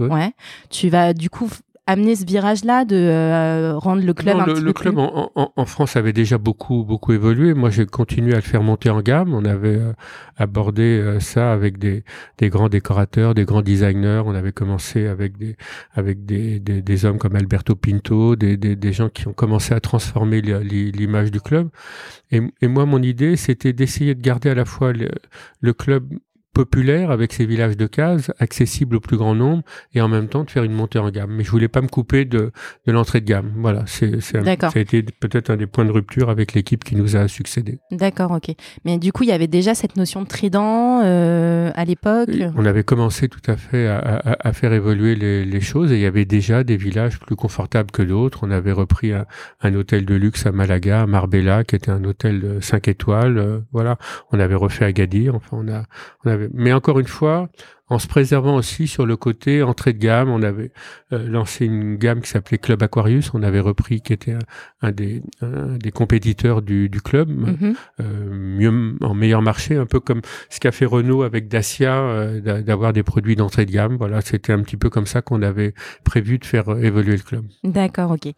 Ouais. 0.00 0.32
Tu 0.70 0.88
vas 0.88 1.12
du 1.12 1.30
coup 1.30 1.48
amener 1.86 2.16
ce 2.16 2.24
virage-là 2.24 2.84
de 2.84 2.96
euh, 2.96 3.78
rendre 3.78 4.04
le 4.04 4.12
club 4.12 4.36
un 4.36 4.46
le, 4.46 4.54
petit 4.54 4.62
le 4.62 4.72
club 4.72 4.98
en, 4.98 5.30
en, 5.34 5.52
en, 5.54 5.66
France 5.66 5.94
avait 5.96 6.12
déjà 6.12 6.36
beaucoup 6.36 6.84
beaucoup 6.84 7.12
évolué. 7.12 7.54
Moi, 7.54 7.70
j'ai 7.70 7.86
continué 7.86 8.32
à 8.32 8.36
le 8.36 8.42
faire 8.42 8.62
monter 8.62 8.90
en 8.90 9.00
gamme. 9.00 9.32
On 9.32 9.44
avait 9.44 9.76
euh, 9.76 9.92
abordé 10.36 10.82
euh, 10.82 11.20
ça 11.20 11.52
avec 11.52 11.78
des, 11.78 12.02
des 12.38 12.48
grands 12.48 12.68
décorateurs, 12.68 13.34
des 13.34 13.44
grands 13.44 13.62
designers. 13.62 14.22
On 14.26 14.34
avait 14.34 14.52
commencé 14.52 15.06
avec 15.06 15.38
des 15.38 15.56
avec 15.94 16.26
des, 16.26 16.58
des, 16.58 16.82
des 16.82 17.04
hommes 17.04 17.18
comme 17.18 17.36
Alberto 17.36 17.76
Pinto, 17.76 18.34
des, 18.34 18.56
des, 18.56 18.74
des, 18.74 18.92
gens 18.92 19.08
qui 19.08 19.28
ont 19.28 19.32
commencé 19.32 19.72
à 19.72 19.80
transformer 19.80 20.40
l'image 20.40 21.30
du 21.30 21.40
club. 21.40 21.68
Et, 22.32 22.40
et, 22.60 22.66
moi, 22.68 22.84
mon 22.86 23.02
idée, 23.02 23.36
c'était 23.36 23.72
d'essayer 23.72 24.14
de 24.16 24.20
garder 24.20 24.50
à 24.50 24.54
la 24.54 24.64
fois 24.64 24.92
le, 24.92 25.08
le 25.60 25.72
club 25.72 26.08
populaire 26.56 27.10
avec 27.10 27.34
ses 27.34 27.44
villages 27.44 27.76
de 27.76 27.86
cases, 27.86 28.32
accessibles 28.38 28.96
au 28.96 29.00
plus 29.00 29.18
grand 29.18 29.34
nombre 29.34 29.62
et 29.94 30.00
en 30.00 30.08
même 30.08 30.28
temps 30.28 30.42
de 30.42 30.50
faire 30.50 30.64
une 30.64 30.72
montée 30.72 30.98
en 30.98 31.10
gamme. 31.10 31.30
Mais 31.36 31.44
je 31.44 31.50
voulais 31.50 31.68
pas 31.68 31.82
me 31.82 31.86
couper 31.86 32.24
de, 32.24 32.50
de 32.86 32.92
l'entrée 32.92 33.20
de 33.20 33.26
gamme. 33.26 33.52
Voilà, 33.56 33.84
c'est 33.84 34.22
ça 34.22 34.38
a 34.38 34.78
été 34.78 35.02
peut-être 35.02 35.50
un 35.50 35.58
des 35.58 35.66
points 35.66 35.84
de 35.84 35.90
rupture 35.90 36.30
avec 36.30 36.54
l'équipe 36.54 36.82
qui 36.82 36.96
nous 36.96 37.14
a 37.14 37.28
succédé. 37.28 37.78
D'accord, 37.90 38.30
ok. 38.30 38.54
Mais 38.86 38.96
du 38.96 39.12
coup, 39.12 39.24
il 39.24 39.28
y 39.28 39.32
avait 39.32 39.48
déjà 39.48 39.74
cette 39.74 39.96
notion 39.96 40.22
de 40.22 40.28
trident 40.28 41.02
euh, 41.04 41.70
à 41.74 41.84
l'époque? 41.84 42.30
On 42.56 42.64
avait 42.64 42.84
commencé 42.84 43.28
tout 43.28 43.50
à 43.50 43.58
fait 43.58 43.86
à, 43.86 43.98
à, 43.98 44.48
à 44.48 44.52
faire 44.54 44.72
évoluer 44.72 45.14
les, 45.14 45.44
les, 45.44 45.60
choses 45.60 45.92
et 45.92 45.96
il 45.96 46.00
y 46.00 46.06
avait 46.06 46.24
déjà 46.24 46.64
des 46.64 46.78
villages 46.78 47.18
plus 47.20 47.36
confortables 47.36 47.90
que 47.90 48.00
d'autres. 48.00 48.40
On 48.44 48.50
avait 48.50 48.72
repris 48.72 49.12
un, 49.12 49.26
un, 49.60 49.74
hôtel 49.74 50.06
de 50.06 50.14
luxe 50.14 50.46
à 50.46 50.52
Malaga, 50.52 51.02
à 51.02 51.06
Marbella, 51.06 51.64
qui 51.64 51.76
était 51.76 51.90
un 51.90 52.04
hôtel 52.04 52.40
de 52.40 52.60
5 52.60 52.88
étoiles. 52.88 53.36
Euh, 53.36 53.58
voilà, 53.72 53.98
on 54.32 54.40
avait 54.40 54.54
refait 54.54 54.86
Agadir. 54.86 55.34
Enfin, 55.34 55.58
on 55.60 55.68
a, 55.68 55.84
on 56.24 56.30
avait 56.30 56.45
Mais 56.52 56.72
encore 56.72 56.98
une 56.98 57.06
fois, 57.06 57.48
en 57.88 57.98
se 57.98 58.08
préservant 58.08 58.56
aussi 58.56 58.88
sur 58.88 59.06
le 59.06 59.16
côté 59.16 59.62
entrée 59.62 59.92
de 59.92 59.98
gamme. 59.98 60.28
On 60.28 60.42
avait 60.42 60.72
euh, 61.12 61.28
lancé 61.28 61.66
une 61.66 61.96
gamme 61.96 62.20
qui 62.20 62.28
s'appelait 62.28 62.58
Club 62.58 62.82
Aquarius. 62.82 63.32
On 63.34 63.42
avait 63.42 63.60
repris, 63.60 64.00
qui 64.00 64.12
était 64.12 64.34
un, 64.82 64.90
des, 64.90 65.22
des 65.42 65.92
compétiteurs 65.92 66.62
du, 66.62 66.88
du 66.88 67.00
club, 67.00 67.28
mhm. 67.28 67.74
euh, 68.00 68.04
mieux 68.30 68.96
en 69.00 69.14
meilleur 69.14 69.42
marché, 69.42 69.76
un 69.76 69.86
peu 69.86 70.00
comme 70.00 70.20
ce 70.50 70.58
qu'a 70.58 70.72
fait 70.72 70.86
Renault 70.86 71.22
avec 71.22 71.48
Dacia, 71.48 71.94
euh, 71.94 72.62
d'avoir 72.62 72.92
des 72.92 73.02
produits 73.02 73.36
d'entrée 73.36 73.66
de 73.66 73.72
gamme. 73.72 73.96
Voilà, 73.96 74.20
c'était 74.20 74.52
un 74.52 74.62
petit 74.62 74.76
peu 74.76 74.90
comme 74.90 75.06
ça 75.06 75.22
qu'on 75.22 75.42
avait 75.42 75.74
prévu 76.04 76.38
de 76.38 76.44
faire 76.44 76.68
évoluer 76.82 77.16
le 77.16 77.22
club. 77.22 77.44
D'accord, 77.62 78.12
ok. 78.12 78.32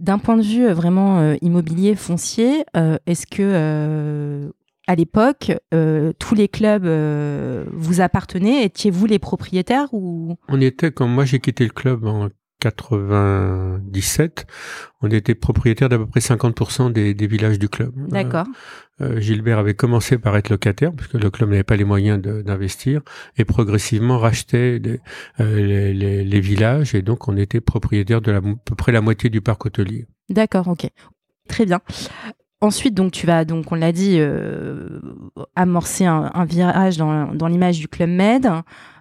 D'un 0.00 0.18
point 0.18 0.36
de 0.36 0.42
vue 0.42 0.68
vraiment 0.72 1.34
immobilier 1.40 1.94
foncier, 1.94 2.64
est-ce 3.06 3.28
que 3.28 4.50
à 4.86 4.94
l'époque, 4.94 5.52
euh, 5.72 6.12
tous 6.18 6.34
les 6.34 6.48
clubs 6.48 6.84
euh, 6.84 7.64
vous 7.72 8.00
appartenaient 8.00 8.64
Étiez-vous 8.64 9.06
les 9.06 9.18
propriétaires 9.18 9.88
ou? 9.92 10.36
On 10.48 10.60
était, 10.60 10.90
quand 10.90 11.06
moi 11.06 11.24
j'ai 11.24 11.40
quitté 11.40 11.64
le 11.64 11.70
club 11.70 12.04
en 12.04 12.28
97, 12.60 14.46
on 15.02 15.10
était 15.10 15.34
propriétaire 15.34 15.88
d'à 15.88 15.98
peu 15.98 16.06
près 16.06 16.20
50% 16.20 16.92
des, 16.92 17.26
villages 17.26 17.58
du 17.58 17.68
club. 17.68 17.92
D'accord. 18.08 18.46
Euh, 19.00 19.20
Gilbert 19.20 19.58
avait 19.58 19.74
commencé 19.74 20.16
par 20.16 20.36
être 20.36 20.48
locataire, 20.48 20.92
parce 20.92 21.08
que 21.08 21.18
le 21.18 21.30
club 21.30 21.50
n'avait 21.50 21.64
pas 21.64 21.76
les 21.76 21.84
moyens 21.84 22.20
d'investir, 22.20 23.02
et 23.36 23.44
progressivement 23.44 24.18
rachetait 24.18 24.80
les, 25.38 26.40
villages, 26.40 26.94
et 26.94 27.02
donc 27.02 27.28
on 27.28 27.36
était 27.36 27.60
propriétaire 27.60 28.22
de 28.22 28.32
à 28.32 28.40
peu 28.40 28.74
près 28.74 28.92
la 28.92 29.02
moitié 29.02 29.28
du 29.28 29.42
parc 29.42 29.66
hôtelier. 29.66 30.06
D'accord, 30.30 30.68
ok. 30.68 30.88
Très 31.48 31.66
bien. 31.66 31.80
Ensuite, 32.64 32.94
donc, 32.94 33.12
tu 33.12 33.26
vas, 33.26 33.44
donc, 33.44 33.70
on 33.72 33.74
l'a 33.74 33.92
dit, 33.92 34.16
euh, 34.16 34.88
amorcer 35.54 36.06
un, 36.06 36.46
virage 36.46 36.96
dans, 36.96 37.46
l'image 37.46 37.78
du 37.78 37.88
Club 37.88 38.08
Med. 38.08 38.50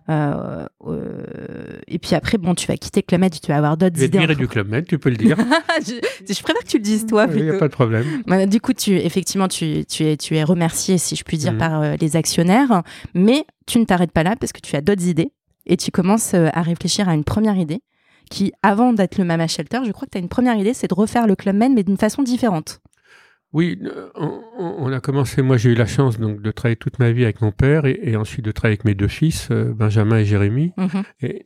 Euh, 0.09 0.67
euh, 0.85 1.79
et 1.87 1.97
puis 1.97 2.13
après, 2.13 2.37
bon, 2.37 2.55
tu 2.55 2.67
vas 2.67 2.75
quitter 2.75 3.03
Club 3.03 3.21
Med, 3.21 3.31
tu 3.31 3.47
vas 3.47 3.55
avoir 3.55 3.77
d'autres 3.77 4.03
idées. 4.03 4.19
Je 4.27 4.33
du 4.33 4.49
Club 4.49 4.67
Med, 4.67 4.85
tu 4.85 4.99
peux 4.99 5.09
le 5.09 5.15
dire. 5.15 5.37
je, 5.79 6.41
préfère 6.43 6.61
que 6.61 6.67
tu 6.67 6.75
le 6.75 6.83
dises 6.83 7.05
toi. 7.05 7.25
Il 7.33 7.41
n'y 7.41 7.51
a 7.51 7.57
pas 7.57 7.69
de 7.69 7.73
problème. 7.73 8.03
Bah, 8.27 8.45
du 8.45 8.59
coup, 8.59 8.73
tu, 8.73 8.97
effectivement, 8.97 9.47
tu, 9.47 9.63
es, 9.63 10.17
tu 10.17 10.35
es 10.35 10.43
remercié, 10.43 10.97
si 10.97 11.15
je 11.15 11.23
puis 11.23 11.37
dire, 11.37 11.53
mhm. 11.53 11.59
par 11.59 11.95
les 11.95 12.17
actionnaires. 12.17 12.83
Mais 13.13 13.45
tu 13.65 13.79
ne 13.79 13.85
t'arrêtes 13.85 14.11
pas 14.11 14.23
là 14.23 14.35
parce 14.37 14.51
que 14.51 14.59
tu 14.59 14.75
as 14.75 14.81
d'autres 14.81 15.07
idées 15.07 15.31
et 15.67 15.77
tu 15.77 15.89
commences 15.89 16.33
à 16.33 16.61
réfléchir 16.63 17.07
à 17.07 17.13
une 17.13 17.23
première 17.23 17.55
idée 17.55 17.79
qui, 18.29 18.51
avant 18.61 18.91
d'être 18.91 19.17
le 19.17 19.23
Mama 19.23 19.47
Shelter, 19.47 19.79
je 19.85 19.91
crois 19.93 20.05
que 20.05 20.11
tu 20.11 20.17
as 20.17 20.21
une 20.21 20.27
première 20.27 20.57
idée, 20.57 20.73
c'est 20.73 20.89
de 20.89 20.93
refaire 20.93 21.27
le 21.27 21.35
Club 21.37 21.55
Med, 21.55 21.71
mais 21.71 21.83
d'une 21.83 21.97
façon 21.97 22.23
différente. 22.23 22.81
Oui, 23.53 23.79
euh, 23.83 24.09
on, 24.57 24.91
a 24.91 24.99
commencé. 24.99 25.43
Moi, 25.43 25.57
j'ai 25.57 25.69
eu 25.69 25.75
la 25.75 25.85
chance 25.85 26.19
donc 26.19 26.41
de 26.41 26.49
travailler 26.49 26.75
toute 26.75 26.97
ma 26.97 27.11
vie 27.11 27.23
avec 27.23 27.39
mon 27.41 27.51
père 27.51 27.85
et, 27.85 28.15
ensuite 28.15 28.43
de 28.43 28.51
travailler 28.51 28.73
avec 28.73 28.85
mes 28.85 28.95
deux 28.95 29.07
fils, 29.07 29.49
euh, 29.51 29.73
Benjamin 29.73 30.17
et 30.17 30.25
Jérémy. 30.25 30.73
Mhm. 30.75 31.03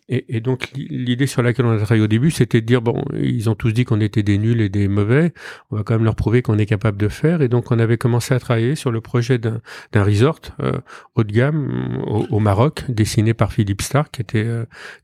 Et, 0.07 0.39
donc 0.39 0.71
l'idée 0.73 1.27
sur 1.27 1.41
laquelle 1.41 1.65
on 1.65 1.71
a 1.71 1.77
travaillé 1.77 2.01
au 2.01 2.07
début, 2.07 2.31
c'était 2.31 2.61
de 2.61 2.65
dire 2.65 2.81
bon, 2.81 3.03
ils 3.19 3.49
ont 3.49 3.55
tous 3.55 3.73
dit 3.73 3.83
qu'on 3.83 3.99
était 3.99 4.23
des 4.23 4.37
nuls 4.37 4.61
et 4.61 4.69
des 4.69 4.87
mauvais. 4.87 5.33
On 5.69 5.75
va 5.75 5.83
quand 5.83 5.95
même 5.95 6.05
leur 6.05 6.15
prouver 6.15 6.41
qu'on 6.41 6.57
est 6.57 6.65
capable 6.65 6.97
de 6.97 7.09
faire. 7.09 7.41
Et 7.41 7.49
donc 7.49 7.71
on 7.71 7.79
avait 7.79 7.97
commencé 7.97 8.33
à 8.33 8.39
travailler 8.39 8.75
sur 8.75 8.91
le 8.91 9.01
projet 9.01 9.37
d'un 9.37 9.59
resort 10.03 10.39
euh, 10.61 10.73
haut 11.15 11.25
de 11.25 11.31
gamme 11.33 12.01
au, 12.29 12.39
Maroc, 12.39 12.85
dessiné 12.87 13.33
par 13.33 13.51
Philippe 13.51 13.81
Stark, 13.81 14.13
qui 14.13 14.21
était 14.21 14.47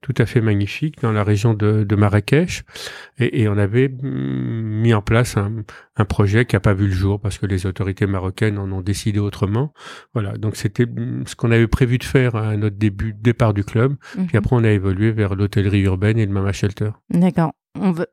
tout 0.01 0.13
à 0.17 0.25
fait 0.25 0.39
magnifique 0.39 1.01
dans 1.01 1.11
la 1.11 1.23
région 1.23 1.53
de, 1.53 1.83
de 1.83 1.95
Marrakech. 1.95 2.63
Et, 3.19 3.47
on 3.49 3.57
avait 3.57 3.89
mm, 3.89 4.81
mis 4.81 4.93
en 4.93 5.01
place 5.01 5.35
un, 5.35 5.51
un 5.95 6.05
projet 6.05 6.45
qui 6.45 6.55
n'a 6.55 6.59
pas 6.59 6.73
vu 6.73 6.87
le 6.87 6.92
jour 6.93 7.19
parce 7.19 7.37
que 7.37 7.45
les 7.45 7.65
autorités 7.65 8.05
marocaines 8.05 8.57
en 8.57 8.71
ont 8.71 8.81
décidé 8.81 9.19
autrement. 9.19 9.73
Voilà, 10.13 10.37
donc 10.37 10.55
c'était 10.55 10.85
ce 11.25 11.35
qu'on 11.35 11.51
avait 11.51 11.67
prévu 11.67 11.97
de 11.97 12.03
faire 12.03 12.35
à 12.35 12.55
notre 12.55 12.77
début, 12.77 13.13
départ 13.13 13.53
du 13.53 13.63
club. 13.63 13.95
Puis 14.13 14.21
mhm. 14.21 14.29
après, 14.35 14.55
on 14.55 14.63
a 14.63 14.69
évolué 14.69 15.11
vers 15.11 15.35
l'hôtellerie 15.35 15.81
urbaine 15.81 16.17
et 16.17 16.25
le 16.25 16.31
Mama 16.31 16.51
Shelter. 16.51 16.91
D'accord. 17.09 17.53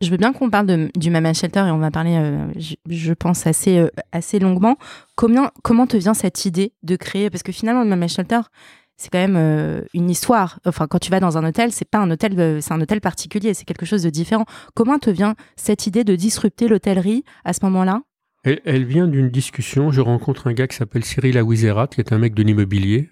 je 0.01 0.11
veux 0.11 0.17
bien 0.17 0.33
qu'on 0.33 0.51
parle 0.51 0.91
du 0.97 1.11
Mama 1.11 1.33
Shelter 1.33 1.61
et 1.61 1.71
on 1.71 1.79
va 1.79 1.91
parler, 1.91 2.17
euh, 2.17 2.47
je, 2.89 3.13
pense, 3.13 3.47
assez, 3.47 3.79
euh, 3.79 3.89
assez 4.13 4.39
longuement. 4.39 4.77
Comment, 5.15 5.51
comment 5.63 5.87
te 5.87 5.97
vient 5.97 6.15
cette 6.15 6.45
idée 6.45 6.73
de 6.83 6.97
créer? 6.97 7.31
Parce 7.31 7.43
que 7.43 7.53
finalement, 7.53 7.83
le 7.83 7.89
Mama 7.89 8.09
Shelter, 8.09 8.41
c'est 9.01 9.09
quand 9.09 9.19
même 9.19 9.37
euh, 9.37 9.81
une 9.95 10.11
histoire. 10.11 10.61
Enfin, 10.67 10.87
quand 10.87 10.99
tu 10.99 11.11
vas 11.11 11.21
dans 11.21 11.39
un 11.39 11.45
hôtel, 11.49 11.73
c'est 11.73 11.89
pas 11.89 11.99
un 11.99 12.11
hôtel, 12.11 12.61
c'est 12.61 12.73
un 12.73 12.81
hôtel 12.83 13.01
particulier, 13.01 13.55
c'est 13.55 13.65
quelque 13.65 13.87
chose 13.87 14.03
de 14.03 14.11
différent. 14.11 14.45
Comment 14.75 14.99
te 14.99 15.09
vient 15.09 15.37
cette 15.57 15.87
idée 15.87 16.05
de 16.05 16.15
disrupter 16.17 16.69
l'hôtellerie 16.69 17.25
à 17.47 17.55
ce 17.55 17.61
moment-là? 17.65 18.03
Elle, 18.43 18.85
vient 18.85 19.07
d'une 19.07 19.31
discussion. 19.31 19.91
Je 19.91 20.01
rencontre 20.01 20.47
un 20.47 20.53
gars 20.53 20.67
qui 20.67 20.77
s'appelle 20.77 21.05
Cyril 21.05 21.37
Awizerat, 21.39 21.89
qui 21.89 22.01
est 22.01 22.13
un 22.13 22.19
mec 22.19 22.35
de 22.35 22.43
l'immobilier 22.43 23.11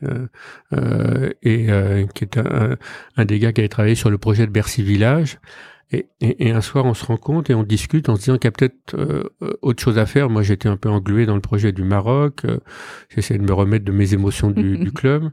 euh, 0.72 1.32
et 1.42 1.66
qui 2.14 2.24
est 2.24 2.38
un, 2.38 2.76
un, 3.16 3.24
des 3.24 3.38
gars 3.38 3.52
qui 3.52 3.60
avait 3.60 3.68
travaillé 3.68 3.94
sur 3.94 4.10
le 4.10 4.18
projet 4.18 4.46
de 4.46 4.52
Bercy 4.52 4.82
Village. 4.82 5.38
Et, 5.90 6.06
et, 6.20 6.50
un 6.50 6.60
soir, 6.60 6.84
on 6.84 6.92
se 6.92 7.06
rend 7.06 7.16
compte 7.16 7.48
et 7.48 7.54
on 7.54 7.62
discute 7.62 8.10
en 8.10 8.16
se 8.16 8.20
disant 8.20 8.36
qu'il 8.36 8.44
y 8.44 8.48
a 8.48 8.50
peut-être 8.52 8.94
euh, 8.94 9.22
autre 9.62 9.82
chose 9.82 9.96
à 9.96 10.04
faire. 10.04 10.28
Moi, 10.28 10.42
j'étais 10.42 10.68
un 10.68 10.76
peu 10.76 10.90
englué 10.90 11.24
dans 11.24 11.34
le 11.34 11.40
projet 11.40 11.72
du 11.72 11.82
Maroc. 11.82 12.44
Euh, 12.44 12.58
J'essayais 13.08 13.38
de 13.38 13.44
me 13.44 13.54
remettre 13.54 13.86
de 13.86 13.92
mes 13.92 14.12
émotions 14.12 14.50
du, 14.50 14.76
du, 14.84 14.92
club. 14.92 15.30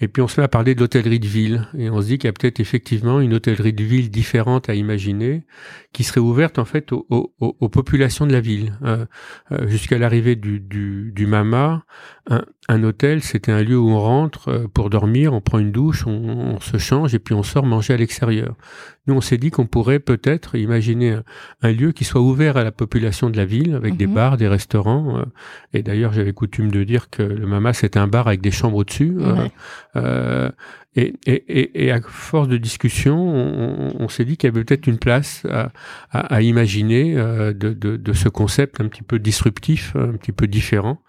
Et 0.00 0.08
puis, 0.08 0.20
on 0.20 0.28
se 0.28 0.38
met 0.38 0.44
à 0.44 0.48
parler 0.48 0.74
de 0.74 0.80
l'hôtellerie 0.80 1.20
de 1.20 1.26
ville. 1.26 1.66
Et 1.78 1.88
on 1.88 2.02
se 2.02 2.08
dit 2.08 2.18
qu'il 2.18 2.28
y 2.28 2.30
a 2.30 2.34
peut-être 2.34 2.60
effectivement 2.60 3.18
une 3.18 3.32
hôtellerie 3.32 3.72
de 3.72 3.82
ville 3.82 4.10
différente 4.10 4.68
à 4.68 4.74
imaginer, 4.74 5.46
qui 5.94 6.04
serait 6.04 6.20
ouverte 6.20 6.58
en 6.58 6.66
fait 6.66 6.92
aux, 6.92 7.06
aux, 7.08 7.32
aux 7.40 7.68
populations 7.70 8.26
de 8.26 8.32
la 8.32 8.40
ville. 8.40 8.74
Euh, 8.82 9.06
euh 9.52 9.66
Jusqu'à 9.68 9.96
l'arrivée 9.96 10.36
du, 10.36 10.60
du, 10.60 11.12
du, 11.14 11.26
Mama, 11.26 11.84
un, 12.30 12.44
un 12.68 12.82
hôtel, 12.82 13.22
c'était 13.22 13.52
un 13.52 13.62
lieu 13.62 13.78
où 13.78 13.90
on 13.90 14.00
rentre 14.00 14.48
euh, 14.48 14.66
pour 14.72 14.88
dormir, 14.88 15.34
on 15.34 15.40
prend 15.40 15.58
une 15.58 15.72
douche, 15.72 16.06
on, 16.06 16.10
on 16.10 16.60
se 16.60 16.78
change 16.78 17.14
et 17.14 17.18
puis 17.18 17.34
on 17.34 17.42
sort 17.42 17.66
manger 17.66 17.92
à 17.94 17.96
l'extérieur. 17.96 18.56
Nous, 19.06 19.14
on 19.14 19.20
s'est 19.20 19.36
dit 19.36 19.50
qu'on 19.50 19.66
pourrait 19.66 19.98
peut-être 19.98 20.56
imaginer 20.56 21.18
un, 21.60 21.72
lieu 21.72 21.92
qui 21.92 22.04
soit 22.04 22.22
ouvert 22.22 22.56
à 22.56 22.64
la 22.64 22.72
population 22.72 23.28
de 23.28 23.36
la 23.36 23.44
ville, 23.44 23.74
avec 23.74 23.98
des 23.98 24.06
mhm. 24.06 24.14
bars, 24.14 24.36
des 24.38 24.48
restaurants. 24.48 25.18
Euh, 25.18 25.24
et 25.74 25.82
d'ailleurs, 25.82 26.14
j'avais 26.14 26.32
coutume 26.32 26.70
de 26.70 26.84
dire 26.84 27.10
que 27.10 27.22
le 27.22 27.46
Mama, 27.46 27.74
c'est 27.74 27.98
un 27.98 28.06
bar 28.06 28.26
avec 28.26 28.40
des 28.40 28.50
chambres 28.50 28.78
au-dessus. 28.78 29.18
Euh, 29.96 30.50
et, 30.96 31.14
et, 31.26 31.86
et, 31.86 31.90
à 31.90 32.00
force 32.00 32.46
de 32.46 32.56
discussion, 32.56 33.16
on, 33.18 33.96
on 33.98 34.08
s'est 34.08 34.24
dit 34.24 34.36
qu'il 34.36 34.48
y 34.48 34.52
avait 34.52 34.62
peut-être 34.62 34.86
une 34.86 34.98
place 34.98 35.44
à, 35.50 35.72
à, 36.12 36.36
à 36.36 36.40
imaginer 36.40 37.16
euh, 37.16 37.52
de, 37.52 37.72
de, 37.72 37.96
de, 37.96 38.12
ce 38.12 38.28
concept 38.28 38.80
un 38.80 38.86
petit 38.86 39.02
peu 39.02 39.18
disruptif, 39.18 39.96
un 39.96 40.12
petit 40.12 40.30
peu 40.30 40.46
différent. 40.46 41.02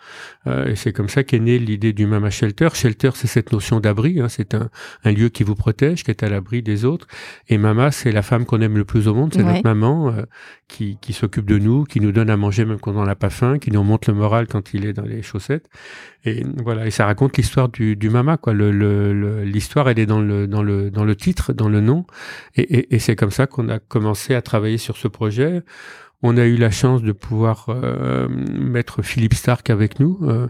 Euh, 0.48 0.70
et 0.70 0.75
c'est 0.75 0.92
comme 0.92 1.08
ça 1.08 1.24
qu'est 1.24 1.39
née 1.39 1.60
l'idée 1.60 1.94
du 1.94 2.08
Mama 2.08 2.32
Shelter. 2.32 2.70
Shelter, 2.74 3.12
c'est 3.13 3.27
cette 3.27 3.51
notion 3.51 3.80
d'abri. 3.80 4.20
Hein, 4.20 4.27
c'est 4.27 4.56
un, 4.56 4.70
un, 5.04 5.12
lieu 5.12 5.30
qui 5.30 5.44
vous 5.44 5.56
protège, 5.56 6.04
qui 6.04 6.10
est 6.10 6.24
à 6.24 6.30
l'abri 6.30 6.63
des 6.63 6.84
autres. 6.84 7.06
Et 7.48 7.60
Mama, 7.60 7.92
c'est 7.92 8.12
la 8.12 8.24
femme 8.24 8.46
qu'on 8.46 8.62
aime 8.62 8.77
le 8.77 8.86
plus 8.86 9.08
au 9.08 9.13
monde. 9.13 9.34
C'est 9.36 9.44
notre 9.44 9.63
maman 9.63 10.10
euh, 10.10 10.24
qui, 10.68 10.98
qui 11.00 11.13
s'occupe 11.13 11.46
de 11.46 11.60
nous, 11.60 11.84
qui 11.84 12.00
nous 12.00 12.12
donne 12.12 12.32
à 12.32 12.38
manger 12.38 12.65
même 12.65 12.80
quand 12.80 12.96
on 12.96 13.06
n'a 13.06 13.15
pas 13.15 13.30
faim, 13.30 13.60
qui 13.60 13.70
nous 13.70 13.84
monte 13.84 14.08
le 14.08 14.15
moral 14.15 14.48
quand 14.48 14.74
il 14.74 14.88
est 14.88 14.94
dans 14.94 15.06
les 15.06 15.22
chaussettes. 15.22 15.70
Et 16.25 16.44
voilà, 16.63 16.88
et 16.88 16.92
ça 16.92 17.06
raconte 17.06 17.38
l'histoire 17.38 17.70
du, 17.70 17.96
du 17.96 18.10
Mama, 18.10 18.38
quoi. 18.38 18.54
L'histoire, 18.54 18.74
le, 18.74 19.46
l'histoire 19.75 19.89
elle 19.89 20.00
est 20.00 20.05
dans 20.05 20.22
le, 20.22 20.48
dans, 20.48 20.63
le, 20.63 20.89
dans 20.89 21.03
le 21.03 21.15
titre, 21.15 21.51
dans 21.51 21.67
le 21.67 21.82
nom. 21.82 22.05
Et, 22.55 22.62
et, 22.62 22.96
et 22.96 23.00
c'est 23.00 23.17
comme 23.17 23.32
ça 23.32 23.46
qu'on 23.46 23.67
a 23.67 23.79
commencé 23.79 24.34
à 24.34 24.41
travailler 24.41 24.77
sur 24.77 24.96
ce 24.96 25.10
projet. 25.10 25.63
On 26.22 26.38
a 26.38 26.46
eu 26.46 26.55
la 26.55 26.72
chance 26.72 27.03
de 27.03 27.12
pouvoir 27.12 27.65
euh, 27.67 28.29
mettre 28.29 29.01
Philippe 29.01 29.34
Stark 29.34 29.70
avec 29.70 30.00
nous. 30.00 30.20
Euh, 30.24 30.48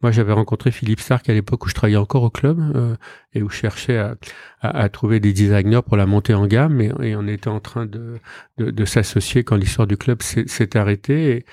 moi, 0.00 0.10
j'avais 0.10 0.32
rencontré 0.32 0.70
Philippe 0.70 1.00
Stark 1.00 1.28
à 1.28 1.34
l'époque 1.34 1.64
où 1.66 1.68
je 1.68 1.74
travaillais 1.74 1.98
encore 1.98 2.22
au 2.22 2.30
club 2.30 2.58
euh, 2.74 2.96
et 3.34 3.42
où 3.42 3.50
je 3.50 3.56
cherchais 3.56 3.98
à, 3.98 4.16
à, 4.60 4.80
à, 4.80 4.88
trouver 4.88 5.20
des 5.20 5.32
designers 5.32 5.82
pour 5.86 5.96
la 5.96 6.06
montée 6.06 6.34
en 6.34 6.46
gamme. 6.46 6.80
Et, 6.80 6.90
et 7.02 7.14
on 7.14 7.28
était 7.28 7.48
en 7.48 7.60
train 7.60 7.84
de, 7.84 8.18
de, 8.56 8.70
de 8.70 8.84
s'associer 8.86 9.44
quand 9.44 9.56
l'histoire 9.56 9.86
du 9.86 9.98
club 9.98 10.22
s'est 10.22 10.76
arrêtée. 10.76 11.30
Et, 11.30 11.44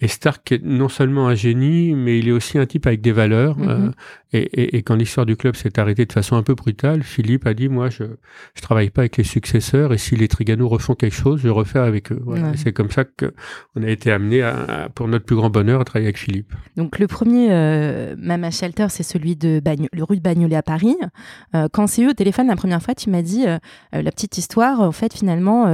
et 0.00 0.08
Stark 0.08 0.52
est 0.52 0.62
non 0.62 0.88
seulement 0.88 1.28
un 1.28 1.34
génie, 1.34 1.94
mais 1.94 2.18
il 2.18 2.28
est 2.28 2.32
aussi 2.32 2.58
un 2.58 2.66
type 2.66 2.86
avec 2.86 3.00
des 3.00 3.12
valeurs. 3.12 3.56
Mhm. 3.58 3.68
Euh, 3.68 3.90
et, 4.34 4.38
et, 4.38 4.76
et, 4.76 4.82
quand 4.82 4.96
l'histoire 4.96 5.26
du 5.26 5.36
club 5.36 5.56
s'est 5.56 5.78
arrêtée 5.78 6.06
de 6.06 6.12
façon 6.12 6.36
un 6.36 6.42
peu 6.42 6.54
brutale, 6.54 7.02
Philippe 7.02 7.46
a 7.46 7.54
dit 7.54 7.68
moi 7.68 7.88
je 7.90 8.04
je 8.54 8.62
travaille 8.62 8.90
pas 8.90 9.02
avec 9.02 9.16
les 9.16 9.24
successeurs 9.24 9.92
et 9.92 9.98
si 9.98 10.16
les 10.16 10.28
Trigano 10.28 10.68
refont 10.68 10.94
quelque 10.94 11.14
chose, 11.14 11.40
je 11.40 11.48
refais 11.48 11.78
avec 11.78 12.12
eux. 12.12 12.20
Voilà. 12.24 12.52
C'est 12.56 12.72
comme 12.72 12.90
ça 12.90 13.04
que 13.04 13.32
on 13.76 13.82
a 13.82 13.88
été 13.88 14.10
amené 14.10 14.42
à, 14.42 14.88
pour 14.94 15.08
notre 15.08 15.24
plus 15.24 15.36
grand 15.36 15.50
bonheur 15.50 15.80
à 15.80 15.84
travailler 15.84 16.06
avec 16.06 16.18
Philippe. 16.18 16.52
Donc 16.76 16.98
le 16.98 17.06
premier 17.06 17.48
euh, 17.50 18.14
Mama 18.18 18.50
Shelter, 18.50 18.86
c'est 18.90 19.02
celui 19.02 19.36
de 19.36 19.60
le 19.92 20.04
rue 20.04 20.16
de 20.16 20.22
Bagnolet 20.22 20.56
à 20.56 20.62
Paris. 20.62 20.96
Euh, 21.54 21.68
quand 21.72 21.86
c'est 21.86 22.02
eu 22.02 22.08
au 22.08 22.12
téléphone 22.12 22.46
la 22.46 22.56
première 22.56 22.82
fois, 22.82 22.94
tu 22.94 23.10
m'as 23.10 23.22
dit 23.22 23.46
euh, 23.46 23.58
euh, 23.94 24.02
la 24.02 24.10
petite 24.10 24.38
histoire. 24.38 24.80
En 24.80 24.92
fait, 24.92 25.14
finalement, 25.14 25.68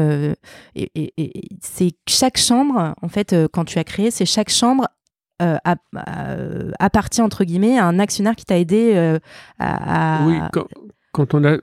et, 0.74 0.90
et 0.94 1.32
c'est 1.60 1.92
chaque 2.08 2.38
chambre. 2.38 2.94
En 3.02 3.08
fait, 3.08 3.34
quand 3.52 3.64
tu 3.64 3.78
as 3.78 3.84
créé 3.84 4.10
c'est 4.10 4.26
chaque 4.26 4.50
chambre 4.50 4.86
euh, 5.40 6.70
appartient 6.78 7.22
entre 7.22 7.44
guillemets 7.44 7.78
à 7.78 7.86
un 7.86 7.98
actionnaire 7.98 8.36
qui 8.36 8.44
t'a 8.44 8.58
aidé 8.58 8.92
euh, 8.94 9.18
à, 9.58 10.20
Oui, 10.26 10.38
quand, 11.12 11.34
on 11.34 11.44
a 11.44 11.58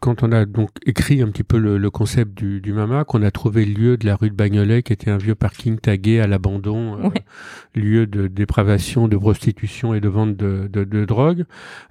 quand 0.00 0.22
on 0.22 0.30
a 0.30 0.44
donc 0.44 0.70
écrit 0.86 1.20
un 1.20 1.28
petit 1.28 1.42
peu 1.42 1.58
le, 1.58 1.90
concept 1.90 2.34
du, 2.34 2.60
du, 2.60 2.72
Mama, 2.72 3.04
qu'on 3.04 3.22
a 3.22 3.30
trouvé 3.30 3.64
le 3.64 3.72
lieu 3.72 3.96
de 3.96 4.06
la 4.06 4.14
rue 4.14 4.30
de 4.30 4.34
Bagnolet, 4.34 4.82
qui 4.82 4.92
était 4.92 5.10
un 5.10 5.16
vieux 5.16 5.34
parking 5.34 5.78
tagué 5.78 6.20
à 6.20 6.26
l'abandon, 6.26 6.98
euh, 6.98 7.10
lieu 7.74 8.06
de 8.06 8.28
dépravation, 8.28 9.08
de 9.08 9.16
prostitution 9.16 9.92
et 9.94 10.00
de 10.00 10.08
vente 10.08 10.36
de, 10.36 10.68
de, 10.72 10.84
de 10.84 11.04
drogue, 11.04 11.44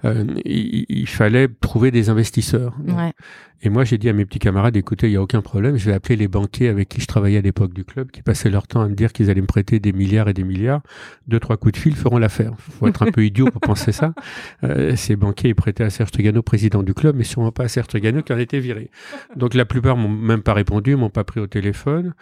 euh, 0.04 0.24
il, 0.44 0.86
il, 0.88 1.08
fallait 1.08 1.48
trouver 1.48 1.90
des 1.90 2.08
investisseurs. 2.08 2.74
Ouais. 2.86 3.12
Et 3.66 3.70
moi, 3.70 3.84
j'ai 3.84 3.96
dit 3.96 4.10
à 4.10 4.12
mes 4.12 4.26
petits 4.26 4.38
camarades, 4.38 4.76
écoutez, 4.76 5.06
il 5.06 5.12
n'y 5.12 5.16
a 5.16 5.22
aucun 5.22 5.40
problème, 5.40 5.78
je 5.78 5.86
vais 5.86 5.94
appeler 5.94 6.16
les 6.16 6.28
banquiers 6.28 6.68
avec 6.68 6.90
qui 6.90 7.00
je 7.00 7.06
travaillais 7.06 7.38
à 7.38 7.40
l'époque 7.40 7.72
du 7.72 7.82
club, 7.82 8.10
qui 8.10 8.20
passaient 8.20 8.50
leur 8.50 8.66
temps 8.66 8.82
à 8.82 8.88
me 8.88 8.94
dire 8.94 9.10
qu'ils 9.14 9.30
allaient 9.30 9.40
me 9.40 9.46
prêter 9.46 9.80
des 9.80 9.94
milliards 9.94 10.28
et 10.28 10.34
des 10.34 10.44
milliards. 10.44 10.82
Deux, 11.28 11.40
trois 11.40 11.56
coups 11.56 11.72
de 11.72 11.78
fil 11.78 11.96
feront 11.96 12.18
l'affaire. 12.18 12.52
faut 12.58 12.86
être 12.88 13.02
un 13.02 13.10
peu 13.10 13.24
idiot 13.24 13.46
pour 13.50 13.62
penser 13.62 13.90
ça. 13.90 14.12
Euh, 14.64 14.94
ces 14.96 15.16
banquiers, 15.16 15.48
ils 15.48 15.54
prêtaient 15.54 15.82
à 15.82 15.88
Serge 15.88 16.10
Trigano, 16.10 16.42
président 16.42 16.82
du 16.82 16.92
club, 16.92 17.16
mais 17.16 17.24
sûrement 17.24 17.52
pas 17.52 17.64
à 17.64 17.68
Serge 17.68 17.86
Trigano 17.86 18.20
qui 18.20 18.34
en 18.34 18.38
était 18.38 18.60
viré. 18.60 18.90
Donc 19.34 19.54
la 19.54 19.64
plupart 19.64 19.96
m'ont 19.96 20.10
même 20.10 20.42
pas 20.42 20.52
répondu, 20.52 20.94
m'ont 20.94 21.08
pas 21.08 21.24
pris 21.24 21.40
au 21.40 21.46
téléphone. 21.46 22.12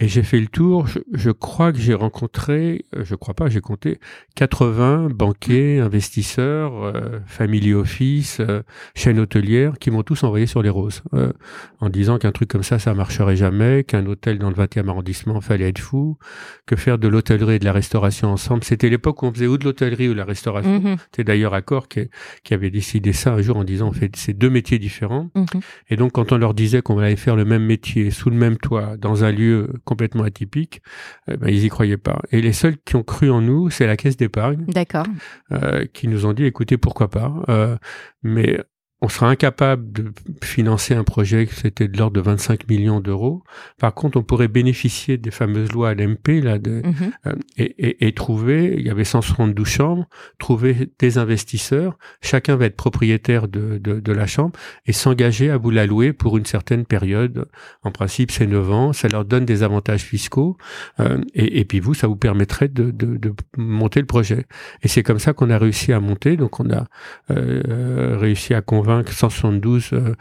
Et 0.00 0.08
j'ai 0.08 0.24
fait 0.24 0.40
le 0.40 0.48
tour. 0.48 0.88
Je, 1.12 1.30
crois 1.30 1.72
que 1.72 1.78
j'ai 1.78 1.94
rencontré, 1.94 2.84
euh, 2.96 3.04
je 3.04 3.14
crois 3.14 3.34
pas, 3.34 3.48
j'ai 3.48 3.60
compté 3.60 4.00
80 4.34 5.10
banquiers, 5.14 5.78
investisseurs, 5.78 6.74
euh, 6.82 7.20
family 7.26 7.74
office, 7.74 8.40
euh, 8.40 8.62
chaînes 8.96 9.20
hôtelières 9.20 9.78
qui 9.78 9.92
m'ont 9.92 10.02
tous 10.02 10.24
envoyé 10.24 10.46
sur 10.46 10.62
les 10.62 10.68
roses 10.68 11.02
euh, 11.14 11.32
en 11.78 11.90
disant 11.90 12.18
qu'un 12.18 12.32
truc 12.32 12.48
comme 12.48 12.64
ça, 12.64 12.80
ça 12.80 12.92
marcherait 12.92 13.36
jamais, 13.36 13.84
qu'un 13.84 14.04
hôtel 14.06 14.40
dans 14.40 14.48
le 14.48 14.56
20e 14.56 14.88
arrondissement 14.88 15.40
fallait 15.40 15.68
être 15.68 15.78
fou, 15.78 16.18
que 16.66 16.74
faire 16.74 16.98
de 16.98 17.06
l'hôtellerie 17.06 17.54
et 17.54 17.58
de 17.60 17.64
la 17.64 17.72
restauration 17.72 18.32
ensemble. 18.32 18.64
C'était 18.64 18.88
l'époque 18.88 19.22
où 19.22 19.26
on 19.26 19.32
faisait 19.32 19.46
ou 19.46 19.58
de 19.58 19.64
l'hôtellerie 19.64 20.08
ou 20.08 20.12
de 20.12 20.18
la 20.18 20.24
restauration. 20.24 20.80
Mhm. 20.80 20.96
C'était 21.12 21.24
d'ailleurs 21.24 21.54
Accor 21.54 21.86
qui, 21.86 22.08
qui, 22.42 22.52
avait 22.52 22.70
décidé 22.70 23.12
ça 23.12 23.34
un 23.34 23.42
jour 23.42 23.58
en 23.58 23.64
disant 23.64 23.88
on 23.88 23.92
fait 23.92 24.14
ces 24.16 24.32
deux 24.32 24.50
métiers 24.50 24.80
différents. 24.80 25.30
Mhm. 25.36 25.60
Et 25.90 25.96
donc 25.96 26.12
quand 26.12 26.32
on 26.32 26.36
leur 26.36 26.52
disait 26.52 26.82
qu'on 26.82 26.98
allait 26.98 27.14
faire 27.14 27.36
le 27.36 27.44
même 27.44 27.64
métier 27.64 28.10
sous 28.10 28.28
le 28.30 28.36
même 28.36 28.56
toit 28.56 28.96
dans 28.96 29.22
un 29.22 29.30
lieu 29.30 29.68
complètement 29.84 30.24
atypique, 30.24 30.82
eh 31.28 31.36
ben, 31.36 31.48
ils 31.48 31.64
y 31.64 31.68
croyaient 31.68 31.96
pas. 31.96 32.20
Et 32.30 32.40
les 32.40 32.52
seuls 32.52 32.76
qui 32.84 32.96
ont 32.96 33.02
cru 33.02 33.30
en 33.30 33.40
nous, 33.40 33.70
c'est 33.70 33.86
la 33.86 33.96
caisse 33.96 34.16
d'épargne. 34.16 34.64
D'accord. 34.66 35.06
Euh, 35.52 35.86
qui 35.92 36.08
nous 36.08 36.26
ont 36.26 36.32
dit, 36.32 36.44
écoutez, 36.44 36.76
pourquoi 36.76 37.08
pas. 37.08 37.32
Euh, 37.48 37.76
mais 38.22 38.60
on 39.04 39.08
sera 39.08 39.28
incapable 39.28 39.92
de 39.92 40.12
financer 40.42 40.94
un 40.94 41.04
projet 41.04 41.46
qui 41.46 41.54
c'était 41.54 41.88
de 41.88 41.98
l'ordre 41.98 42.14
de 42.14 42.22
25 42.22 42.66
millions 42.68 43.00
d'euros. 43.00 43.44
Par 43.78 43.92
contre, 43.92 44.16
on 44.16 44.22
pourrait 44.22 44.48
bénéficier 44.48 45.18
des 45.18 45.30
fameuses 45.30 45.72
lois 45.72 45.92
LMP 45.92 46.42
là, 46.42 46.58
de, 46.58 46.80
mhm. 46.82 47.12
euh, 47.26 47.32
et, 47.58 47.74
et, 47.86 48.08
et, 48.08 48.12
trouver, 48.12 48.74
il 48.78 48.86
y 48.86 48.88
avait 48.88 49.04
172 49.04 49.66
chambres, 49.66 50.08
trouver 50.38 50.90
des 50.98 51.18
investisseurs, 51.18 51.98
chacun 52.22 52.56
va 52.56 52.64
être 52.64 52.76
propriétaire 52.76 53.46
de, 53.46 53.76
de, 53.76 54.00
de 54.00 54.12
la 54.12 54.26
chambre 54.26 54.58
et 54.86 54.92
s'engager 54.92 55.50
à 55.50 55.58
vous 55.58 55.70
la 55.70 55.84
louer 55.84 56.14
pour 56.14 56.38
une 56.38 56.46
certaine 56.46 56.86
période. 56.86 57.46
En 57.82 57.90
principe, 57.90 58.30
c'est 58.30 58.46
9 58.46 58.72
ans, 58.72 58.92
ça 58.94 59.08
leur 59.08 59.26
donne 59.26 59.44
des 59.44 59.62
avantages 59.62 60.02
fiscaux 60.02 60.56
euh, 60.98 61.20
et, 61.34 61.60
et, 61.60 61.66
puis 61.66 61.78
vous, 61.78 61.92
ça 61.92 62.06
vous 62.06 62.16
permettrait 62.16 62.68
de, 62.68 62.90
de, 62.90 63.18
de 63.18 63.34
monter 63.58 64.00
le 64.00 64.06
projet. 64.06 64.46
Et 64.82 64.88
c'est 64.88 65.02
comme 65.02 65.18
ça 65.18 65.34
qu'on 65.34 65.50
a 65.50 65.58
réussi 65.58 65.92
à 65.92 66.00
monter. 66.00 66.38
Donc 66.38 66.58
on 66.58 66.70
a 66.70 66.86
euh, 67.30 68.16
réussi 68.18 68.54
à 68.54 68.62
convaincre 68.62 68.93
172 69.02 69.90
euh, 69.92 70.14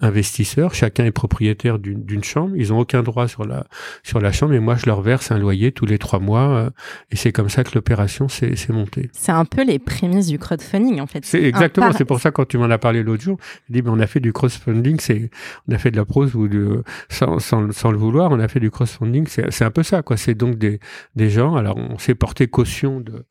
investisseurs. 0.00 0.74
Chacun 0.74 1.04
est 1.04 1.10
propriétaire 1.10 1.78
d'une 1.78 2.24
chambre. 2.24 2.56
Ils 2.56 2.72
ont 2.72 2.78
aucun 2.78 3.02
droit 3.02 3.28
sur 3.28 3.44
la 3.44 3.66
sur 4.02 4.20
la 4.20 4.32
chambre. 4.32 4.54
Et 4.54 4.60
moi, 4.60 4.76
je 4.76 4.86
leur 4.86 5.02
verse 5.02 5.30
un 5.30 5.38
loyer 5.38 5.72
tous 5.72 5.86
les 5.86 5.98
trois 5.98 6.18
mois. 6.18 6.48
Euh, 6.50 6.70
et 7.10 7.16
c'est 7.16 7.32
comme 7.32 7.48
ça 7.48 7.64
que 7.64 7.70
l'opération 7.74 8.28
s'est 8.28 8.54
montée. 8.70 9.10
C'est 9.12 9.32
un 9.32 9.44
peu 9.44 9.64
les 9.64 9.78
prémices 9.78 10.28
du 10.28 10.38
crowdfunding, 10.38 11.00
en 11.00 11.06
fait. 11.06 11.24
C'est 11.24 11.42
exactement. 11.42 11.92
C'est 11.92 12.04
pour 12.04 12.20
ça 12.20 12.30
quand 12.30 12.46
tu 12.46 12.58
m'en 12.58 12.70
as 12.70 12.78
parlé 12.78 13.02
l'autre 13.02 13.22
jour, 13.22 13.38
je 13.68 13.74
dis, 13.74 13.82
mais 13.82 13.90
on 13.90 14.00
a 14.00 14.06
fait 14.06 14.20
du 14.20 14.32
crowdfunding. 14.32 14.98
C'est 15.00 15.30
on 15.68 15.74
a 15.74 15.78
fait 15.78 15.90
de 15.90 15.96
la 15.96 16.04
prose 16.04 16.34
ou 16.34 16.48
de 16.48 16.82
sans, 17.08 17.38
sans, 17.38 17.72
sans 17.72 17.90
le 17.90 17.98
vouloir, 17.98 18.30
on 18.30 18.40
a 18.40 18.48
fait 18.48 18.60
du 18.60 18.70
crowdfunding. 18.70 19.26
C'est 19.26 19.64
un 19.64 19.70
peu 19.70 19.82
ça, 19.82 20.02
quoi. 20.02 20.16
C'est 20.16 20.34
donc 20.34 20.56
des 20.56 20.80
des 21.16 21.30
gens. 21.30 21.56
Alors, 21.56 21.76
on 21.76 21.98
s'est 21.98 22.14
porté 22.14 22.46
caution 22.46 23.00
de 23.00 23.24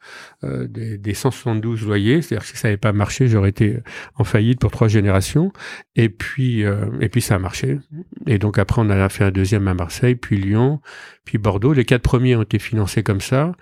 euh, 0.44 0.68
des, 0.68 0.98
des 0.98 1.14
172 1.14 1.86
loyers. 1.86 2.22
C'est-à-dire 2.22 2.46
que 2.46 2.52
si 2.52 2.58
ça 2.58 2.68
n'avait 2.68 2.78
pas 2.78 2.94
marché, 2.94 3.28
j'aurais 3.28 3.50
été 3.50 3.80
en 4.16 4.24
faillite 4.24 4.59
pour 4.60 4.72
trois 4.72 4.88
générations. 4.88 5.52
Et 5.96 6.10
puis, 6.10 6.64
euh, 6.64 6.86
et 7.02 7.10
puis 7.10 7.22
ça 7.22 7.36
a 7.36 7.40
marché. 7.40 7.80
Et 8.28 8.38
donc 8.38 8.60
après, 8.60 8.82
on 8.82 8.90
a 8.90 9.10
fait 9.10 9.24
un 9.24 9.32
deuxième 9.32 9.68
à 9.68 9.74
Marseille, 9.74 10.16
puis 10.16 10.38
Lyon, 10.38 10.82
puis 11.26 11.38
Bordeaux. 11.38 11.74
Les 11.74 11.86
quatre 11.86 12.02
premiers 12.02 12.36
ont 12.36 12.44
été 12.44 12.60
financés 12.60 13.04
comme 13.04 13.22
ça. 13.22 13.54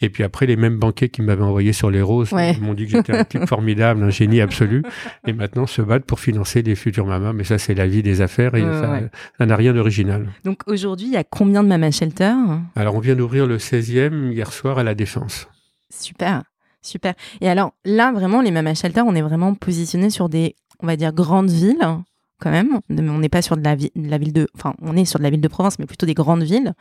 Et 0.00 0.08
puis 0.10 0.24
après, 0.24 0.46
les 0.46 0.56
mêmes 0.56 0.78
banquiers 0.78 1.08
qui 1.08 1.22
m'avaient 1.22 1.42
envoyé 1.42 1.72
sur 1.72 1.90
les 1.90 2.02
roses 2.02 2.32
m'ont 2.60 2.74
dit 2.74 2.86
que 2.86 2.92
j'étais 2.92 3.16
un 3.16 3.24
type 3.24 3.46
formidable, 3.48 4.02
un 4.02 4.10
génie 4.10 4.40
absolu. 4.40 4.82
Et 5.26 5.32
maintenant, 5.32 5.66
se 5.66 5.80
battent 5.80 6.04
pour 6.04 6.20
financer 6.20 6.62
des 6.62 6.74
futurs 6.74 7.06
mamas. 7.06 7.32
Mais 7.32 7.44
ça, 7.44 7.58
c'est 7.58 7.74
la 7.74 7.86
vie 7.86 8.02
des 8.02 8.20
affaires 8.20 8.54
et 8.54 8.62
ça 8.62 9.46
n'a 9.46 9.56
rien 9.56 9.72
d'original. 9.72 10.28
Donc 10.44 10.62
aujourd'hui, 10.66 11.06
il 11.06 11.12
y 11.12 11.16
a 11.16 11.24
combien 11.24 11.62
de 11.62 11.68
Mama 11.68 11.90
Shelter? 11.90 12.34
Alors, 12.74 12.96
on 12.96 13.00
vient 13.00 13.14
d'ouvrir 13.14 13.46
le 13.46 13.58
16e 13.58 14.32
hier 14.32 14.52
soir 14.52 14.78
à 14.78 14.82
la 14.82 14.94
Défense. 14.94 15.48
Super. 15.90 16.42
Super. 16.82 17.14
Et 17.40 17.48
alors 17.48 17.72
là, 17.84 18.12
vraiment, 18.12 18.42
les 18.42 18.50
Mama 18.50 18.74
Shelter, 18.74 19.02
on 19.06 19.14
est 19.14 19.22
vraiment 19.22 19.54
positionné 19.54 20.10
sur 20.10 20.28
des, 20.28 20.56
on 20.80 20.86
va 20.86 20.96
dire, 20.96 21.12
grandes 21.12 21.50
villes 21.50 21.86
quand 22.40 22.50
même. 22.50 22.80
On 22.90 23.18
n'est 23.18 23.28
pas 23.28 23.40
sur 23.40 23.56
de 23.56 23.62
la, 23.62 23.76
la, 23.94 24.18
ville 24.18 24.32
de, 24.32 24.48
enfin, 24.56 24.74
on 24.82 24.96
est 24.96 25.04
sur 25.04 25.18
de 25.18 25.24
la 25.24 25.30
ville 25.30 25.40
de 25.40 25.48
province, 25.48 25.78
mais 25.78 25.86
plutôt 25.86 26.06
des 26.06 26.14
grandes 26.14 26.42
villes. 26.42 26.74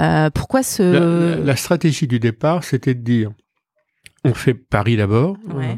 Euh, 0.00 0.30
pourquoi 0.30 0.62
ce 0.62 1.42
la, 1.42 1.56
stratégie 1.56 2.08
du 2.08 2.18
départ, 2.18 2.64
c'était 2.64 2.94
de 2.94 3.02
dire, 3.02 3.30
on 4.24 4.34
fait 4.34 4.54
Paris 4.54 4.96
d'abord. 4.96 5.36
Ouais. 5.54 5.70
Euh, 5.70 5.74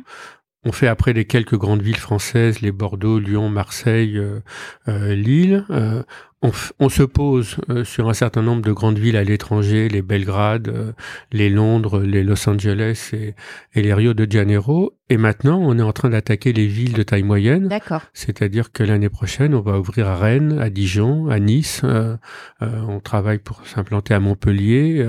on 0.64 0.72
fait 0.72 0.88
après 0.88 1.12
les 1.12 1.24
quelques 1.24 1.56
grandes 1.56 1.82
villes 1.82 1.96
françaises, 1.96 2.60
les 2.60 2.72
Bordeaux, 2.72 3.18
Lyon, 3.18 3.48
Marseille, 3.48 4.18
euh 4.18 5.14
Lille. 5.14 5.64
Euh, 6.44 6.48
on, 6.48 6.86
on, 6.86 6.88
se 6.88 7.02
pose 7.02 7.56
euh, 7.68 7.84
sur 7.84 8.08
un 8.08 8.14
certain 8.14 8.42
nombre 8.42 8.62
de 8.62 8.72
grandes 8.72 8.98
villes 8.98 9.16
à 9.16 9.24
l'étranger, 9.24 9.88
les 9.88 10.02
Belgrade, 10.02 10.94
les 11.32 11.50
Londres, 11.50 12.00
les 12.00 12.22
Los 12.22 12.48
Angeles 12.48 13.10
et, 13.12 13.34
et, 13.74 13.82
les 13.82 13.94
Rio 13.94 14.14
de 14.14 14.30
Janeiro. 14.30 14.94
Et 15.08 15.16
maintenant, 15.16 15.58
on 15.60 15.78
est 15.78 15.82
en 15.82 15.92
train 15.92 16.10
d'attaquer 16.10 16.52
les 16.52 16.66
villes 16.66 16.92
de 16.92 17.02
taille 17.02 17.22
moyenne. 17.22 17.68
D'accord. 17.68 18.02
C'est-à-dire 18.12 18.72
que 18.72 18.82
l'année 18.82 19.08
prochaine, 19.08 19.54
on 19.54 19.60
va 19.60 19.78
ouvrir 19.78 20.08
à 20.08 20.16
Rennes, 20.16 20.58
à 20.58 20.70
Dijon, 20.70 21.28
à 21.28 21.38
Nice. 21.38 21.82
on 22.60 23.00
travaille 23.00 23.38
pour 23.38 23.66
s'implanter 23.66 24.14
à 24.14 24.20
Montpellier. 24.20 25.06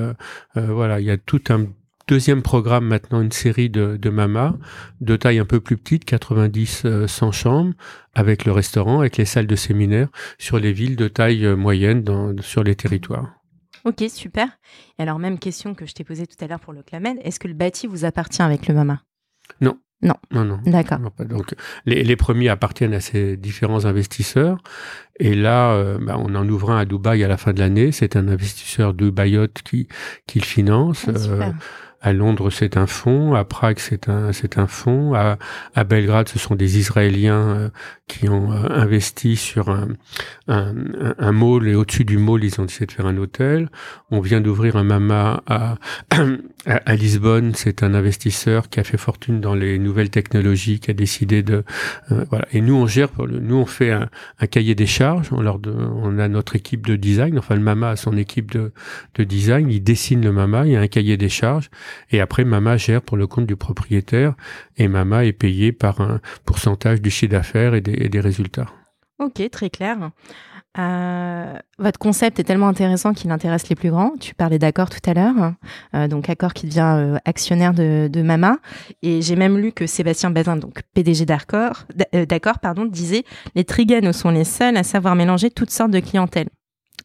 voilà, 0.56 1.00
il 1.00 1.06
y 1.06 1.12
a 1.12 1.18
tout 1.18 1.42
un 1.50 1.65
deuxième 2.10 2.41
programme 2.41 2.86
maintenant, 2.86 3.22
une 3.22 3.32
série 3.32 3.69
de, 3.69 3.95
de 3.95 4.10
mamas 4.10 4.56
de 5.00 5.15
taille 5.15 5.38
un 5.38 5.45
peu 5.45 5.60
plus 5.60 5.78
petite, 5.78 6.06
90, 6.06 6.88
100 7.06 7.28
euh, 7.28 7.32
chambres, 7.32 7.74
avec 8.15 8.45
le 8.45 8.52
restaurant, 8.52 9.02
avec 9.02 9.17
les 9.17 9.26
salles 9.26 9.45
de 9.45 9.56
séminaire, 9.56 10.10
sur 10.39 10.58
les 10.58 10.74
villes 10.74 10.95
de 10.95 11.08
taille 11.08 11.45
euh, 11.45 11.56
moyenne 11.56 12.02
dans, 12.02 12.36
sur 12.41 12.63
les 12.63 12.76
territoires. 12.76 13.36
Ok, 13.86 14.04
super. 14.10 14.48
Et 14.98 15.04
alors, 15.04 15.19
même 15.19 15.38
question 15.38 15.76
que 15.76 15.86
je 15.86 15.93
t'ai 15.93 16.04
posée 16.04 16.26
tout 16.26 16.43
à 16.43 16.48
l'heure 16.48 16.60
pour 16.60 16.74
le 16.74 16.82
Clamed, 16.82 17.17
est-ce 17.24 17.39
que 17.39 17.48
le 17.48 17.54
bâti 17.54 17.86
vous 17.86 18.06
appartient 18.06 18.41
avec 18.41 18.67
le 18.67 18.74
mama? 18.74 19.04
Non. 19.62 19.78
Non. 20.02 20.15
Non, 20.32 20.45
non. 20.45 20.60
D'accord. 20.65 21.00
Donc, 21.19 21.54
les, 21.86 22.04
les, 22.04 22.15
premiers 22.15 22.50
appartiennent 22.50 22.93
à 22.93 23.02
ces 23.02 23.38
différents 23.38 23.86
investisseurs. 23.86 24.58
Et 25.19 25.36
là, 25.36 25.74
euh, 25.74 26.00
bah, 26.02 26.15
on 26.17 26.34
en 26.36 26.48
ouvre 26.48 26.72
un 26.72 26.80
à 26.80 26.86
Dubaï 26.86 27.24
à 27.24 27.28
la 27.28 27.38
fin 27.38 27.52
de 27.54 27.60
l'année. 27.60 27.91
C'est 27.91 28.15
un 28.15 28.30
investisseur 28.30 28.93
de 28.93 29.10
Bayotte 29.10 29.62
qui, 29.63 29.89
qui 30.26 30.39
le 30.39 30.45
finance. 30.45 31.06
Ah, 31.10 31.52
à 32.01 32.13
Londres, 32.13 32.49
c'est 32.49 32.77
un 32.77 32.88
fonds. 32.88 33.33
À 33.33 33.43
Prague, 33.43 33.79
c'est 33.79 34.07
un, 34.07 34.31
c'est 34.31 34.57
un 34.57 34.67
fonds. 34.67 35.13
À, 35.13 35.38
à, 35.75 35.83
Belgrade, 35.83 36.29
ce 36.29 36.39
sont 36.39 36.55
des 36.55 36.77
Israéliens 36.77 37.33
euh, 37.33 37.69
qui 38.07 38.29
ont 38.29 38.51
euh, 38.51 38.69
investi 38.69 39.35
sur 39.35 39.69
un, 39.69 39.89
un, 40.47 40.73
un 41.17 41.31
mall 41.31 41.67
et 41.67 41.75
au-dessus 41.75 42.05
du 42.05 42.17
mall, 42.17 42.43
ils 42.43 42.59
ont 42.59 42.65
décidé 42.65 42.85
de 42.85 42.91
faire 42.93 43.05
un 43.05 43.17
hôtel. 43.17 43.69
On 44.12 44.21
vient 44.21 44.39
d'ouvrir 44.39 44.77
un 44.77 44.83
mama 44.83 45.43
à, 45.47 45.75
à, 46.65 46.95
Lisbonne. 46.95 47.53
C'est 47.55 47.83
un 47.83 47.93
investisseur 47.93 48.69
qui 48.69 48.79
a 48.79 48.83
fait 48.85 48.97
fortune 48.97 49.41
dans 49.41 49.55
les 49.55 49.77
nouvelles 49.77 50.09
technologies, 50.09 50.79
qui 50.79 50.91
a 50.91 50.93
décidé 50.93 51.43
de, 51.43 51.63
euh, 52.12 52.25
voilà. 52.29 52.47
Et 52.53 52.62
nous, 52.62 52.75
on 52.75 52.88
gère, 52.88 53.09
nous, 53.19 53.57
on 53.57 53.65
fait 53.65 53.91
un, 53.91 54.09
un 54.39 54.47
cahier 54.47 54.75
des 54.75 54.88
charges. 54.88 55.29
On 55.31 55.41
leur 55.41 55.59
on 55.67 56.17
a 56.17 56.29
notre 56.29 56.55
équipe 56.55 56.88
de 56.88 56.95
design. 56.95 57.38
Enfin, 57.38 57.55
le 57.55 57.62
mama 57.62 57.89
a 57.89 57.95
son 57.97 58.15
équipe 58.15 58.51
de, 58.51 58.71
de 59.15 59.23
design. 59.25 59.69
Il 59.69 59.83
dessine 59.83 60.23
le 60.23 60.31
mama. 60.31 60.65
Il 60.65 60.71
y 60.71 60.75
a 60.77 60.79
un 60.79 60.88
cahier 60.88 61.17
des 61.17 61.29
charges. 61.29 61.69
Et 62.12 62.21
après, 62.21 62.43
Mama 62.43 62.78
gère 62.78 63.02
pour 63.02 63.17
le 63.17 63.28
compte 63.28 63.45
du 63.45 63.56
propriétaire 63.56 64.36
et 64.78 64.88
Mama 64.88 65.25
est 65.25 65.34
payé 65.34 65.71
par 65.71 66.02
un 66.02 66.19
pourcentage 66.45 67.02
du 67.02 67.10
chiffre 67.10 67.32
d'affaires 67.32 67.75
et, 67.75 67.82
des, 67.82 68.19
résultats. 68.19 68.67
Ok, 69.19 69.41
très 69.52 69.69
clair. 69.69 70.12
Euh, 70.78 71.54
votre 71.80 71.97
concept 71.97 72.39
est 72.39 72.43
tellement 72.43 72.67
intéressant 72.67 73.13
qu'il 73.13 73.32
intéresse 73.32 73.67
les 73.69 73.75
plus 73.75 73.89
grands. 73.89 74.13
Tu 74.19 74.36
parlais 74.36 74.60
d'Accor 74.60 74.89
tout 74.89 75.10
à 75.10 75.13
l'heure, 75.13 75.54
euh, 75.95 76.08
donc 76.08 76.30
Accor 76.30 76.54
qui 76.54 76.67
devient 76.67 76.95
euh, 76.97 77.17
actionnaire 77.25 77.73
de, 77.73 78.21
Mama. 78.21 78.58
Et 79.02 79.21
j'ai 79.21 79.36
même 79.36 79.58
lu 79.58 79.71
que 79.71 79.88
Sébastien 79.88 80.30
Bazin, 80.30 80.58
donc 80.58 80.82
PDG 80.93 81.25
d'Accor, 81.25 81.86
d'accord, 82.30 82.60
pardon, 82.60 82.86
disait 82.86 83.23
les 83.56 83.63
Triganos 83.63 84.15
sont 84.15 84.30
les 84.30 84.43
seuls 84.43 84.78
à 84.78 84.84
savoir 84.84 85.15
mélanger 85.15 85.49
toutes 85.49 85.71
sortes 85.71 85.91
de 85.91 85.99
clientèles. 85.99 86.49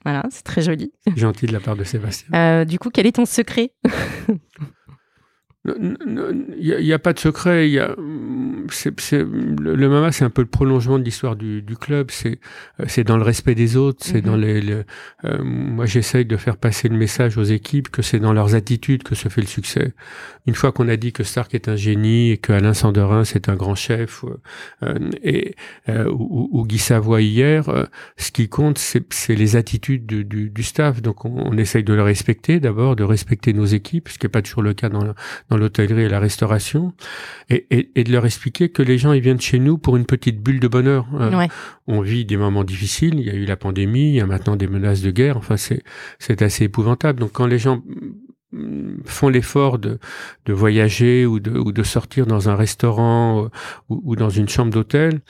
Voilà, 0.05 0.23
c'est 0.31 0.43
très 0.45 0.63
joli. 0.63 0.93
Gentil 1.17 1.47
de 1.47 1.53
la 1.53 1.61
part 1.61 1.77
de 1.77 1.85
Sébastien. 1.85 2.29
Euh, 2.35 2.65
du 2.65 2.79
coup, 2.79 2.91
quel 2.91 3.07
est 3.07 3.13
ton 3.13 3.25
secret? 3.25 3.73
Il 5.67 6.77
n'y 6.81 6.93
a, 6.93 6.99
pas 6.99 7.13
de 7.13 7.19
secret. 7.19 7.69
Il 7.69 7.73
y 7.73 7.79
a, 7.79 7.95
le, 7.97 9.89
Mama, 9.89 10.13
c'est 10.13 10.25
un 10.25 10.31
peu 10.31 10.43
le 10.43 10.49
prolongement 10.49 10.99
de 10.99 11.05
l'histoire 11.05 11.37
du, 11.37 11.63
du, 11.63 11.77
club. 11.77 12.11
C'est, 12.11 12.39
c'est 12.87 13.05
dans 13.05 13.17
le 13.17 13.23
respect 13.23 13.55
des 13.55 13.77
autres. 13.77 14.05
C'est 14.05 14.21
dans 14.21 14.37
mhm. 14.37 14.43
les. 14.43 14.85
euh, 15.25 15.43
moi, 15.43 15.87
j'essaye 15.87 16.27
de 16.27 16.37
faire 16.37 16.57
passer 16.57 16.89
le 16.89 16.97
message 16.97 17.39
aux 17.39 17.45
équipes 17.45 17.89
que 17.91 18.03
c'est 18.03 18.19
dans 18.19 18.33
leurs 18.33 18.55
attitudes 18.55 19.03
que 19.03 19.15
se 19.15 19.29
fait 19.29 19.41
le 19.41 19.47
succès. 19.47 19.93
Une 20.47 20.55
fois 20.55 20.73
qu'on 20.73 20.89
a 20.89 20.97
dit 20.97 21.13
que 21.13 21.23
Stark 21.23 21.55
est 21.55 21.69
un 21.69 21.77
génie 21.77 22.31
et 22.31 22.37
que 22.37 22.53
Alain 22.53 22.75
Sanderin 22.75 23.25
c'est 23.25 23.49
un 23.49 23.57
grand 23.57 23.75
chef, 23.75 24.25
euh, 24.83 25.11
et 25.23 25.55
euh, 25.89 26.09
ou, 26.11 26.49
ou, 26.53 26.67
Guy 26.67 26.79
Savoy 26.79 27.25
hier, 27.25 27.69
euh, 27.69 27.85
ce 28.17 28.31
qui 28.31 28.49
compte, 28.49 28.79
c'est, 28.79 29.05
les 29.29 29.57
attitudes 29.57 30.07
du, 30.07 30.25
du, 30.25 30.51
du 30.51 30.63
staff. 30.63 31.03
Donc, 31.03 31.25
on, 31.25 31.35
on, 31.37 31.57
essaye 31.57 31.85
de 31.85 31.95
le 31.95 32.03
respecter 32.03 32.61
d'abord, 32.61 32.97
de 32.97 33.05
respecter 33.05 33.53
nos 33.53 33.65
équipes, 33.65 34.09
ce 34.09 34.19
qui 34.19 34.27
n'est 34.27 34.31
pas 34.31 34.43
toujours 34.43 34.63
le 34.63 34.75
cas 34.75 34.89
dans 34.89 35.05
la, 35.05 35.15
dans 35.55 35.61
l'hôtellerie 35.61 36.03
et 36.03 36.09
la 36.09 36.19
restauration, 36.19 36.93
et, 37.49 37.67
et, 37.71 37.91
et, 37.95 38.03
de 38.03 38.11
leur 38.11 38.27
expliquer 38.27 38.71
que 38.71 38.83
les 38.83 38.99
gens 38.99 39.13
ils 39.13 39.21
viennent 39.21 39.41
chez 39.41 39.61
nous 39.61 39.79
pour 39.79 39.97
une 39.97 40.05
petite 40.05 40.43
bulle 40.43 40.59
de 40.59 40.67
bonheur. 40.67 41.07
Euh, 41.15 41.47
on 41.87 42.01
vit 42.01 42.25
des 42.25 42.37
moments 42.37 42.65
difficiles, 42.65 43.21
il 43.21 43.27
y 43.27 43.31
a 43.31 43.35
eu 43.35 43.45
la 43.45 43.57
pandémie, 43.57 44.09
il 44.09 44.15
y 44.15 44.21
a 44.21 44.27
maintenant 44.27 44.57
des 44.57 44.67
menaces 44.67 45.03
de 45.03 45.13
guerre, 45.13 45.37
enfin 45.37 45.57
c'est 45.57 46.43
assez 46.43 46.65
épouvantable. 46.65 47.21
Donc 47.21 47.33
quand 47.33 47.47
les 47.47 47.59
gens 47.59 47.85
mm, 48.53 49.03
font 49.05 49.29
l'effort 49.29 49.79
de, 49.79 49.99
de 50.47 50.53
voyager 50.53 51.25
ou 51.25 51.39
de, 51.39 51.57
ou 51.57 51.71
de 51.71 51.83
sortir 51.85 52.27
dans 52.27 52.49
un 52.49 52.57
restaurant 52.57 53.45
euh, 53.45 53.49
ou, 53.89 54.03
ou 54.05 54.17
dans 54.17 54.31
une 54.31 54.49
chambre 54.49 54.73
d'hôtel, 54.73 55.21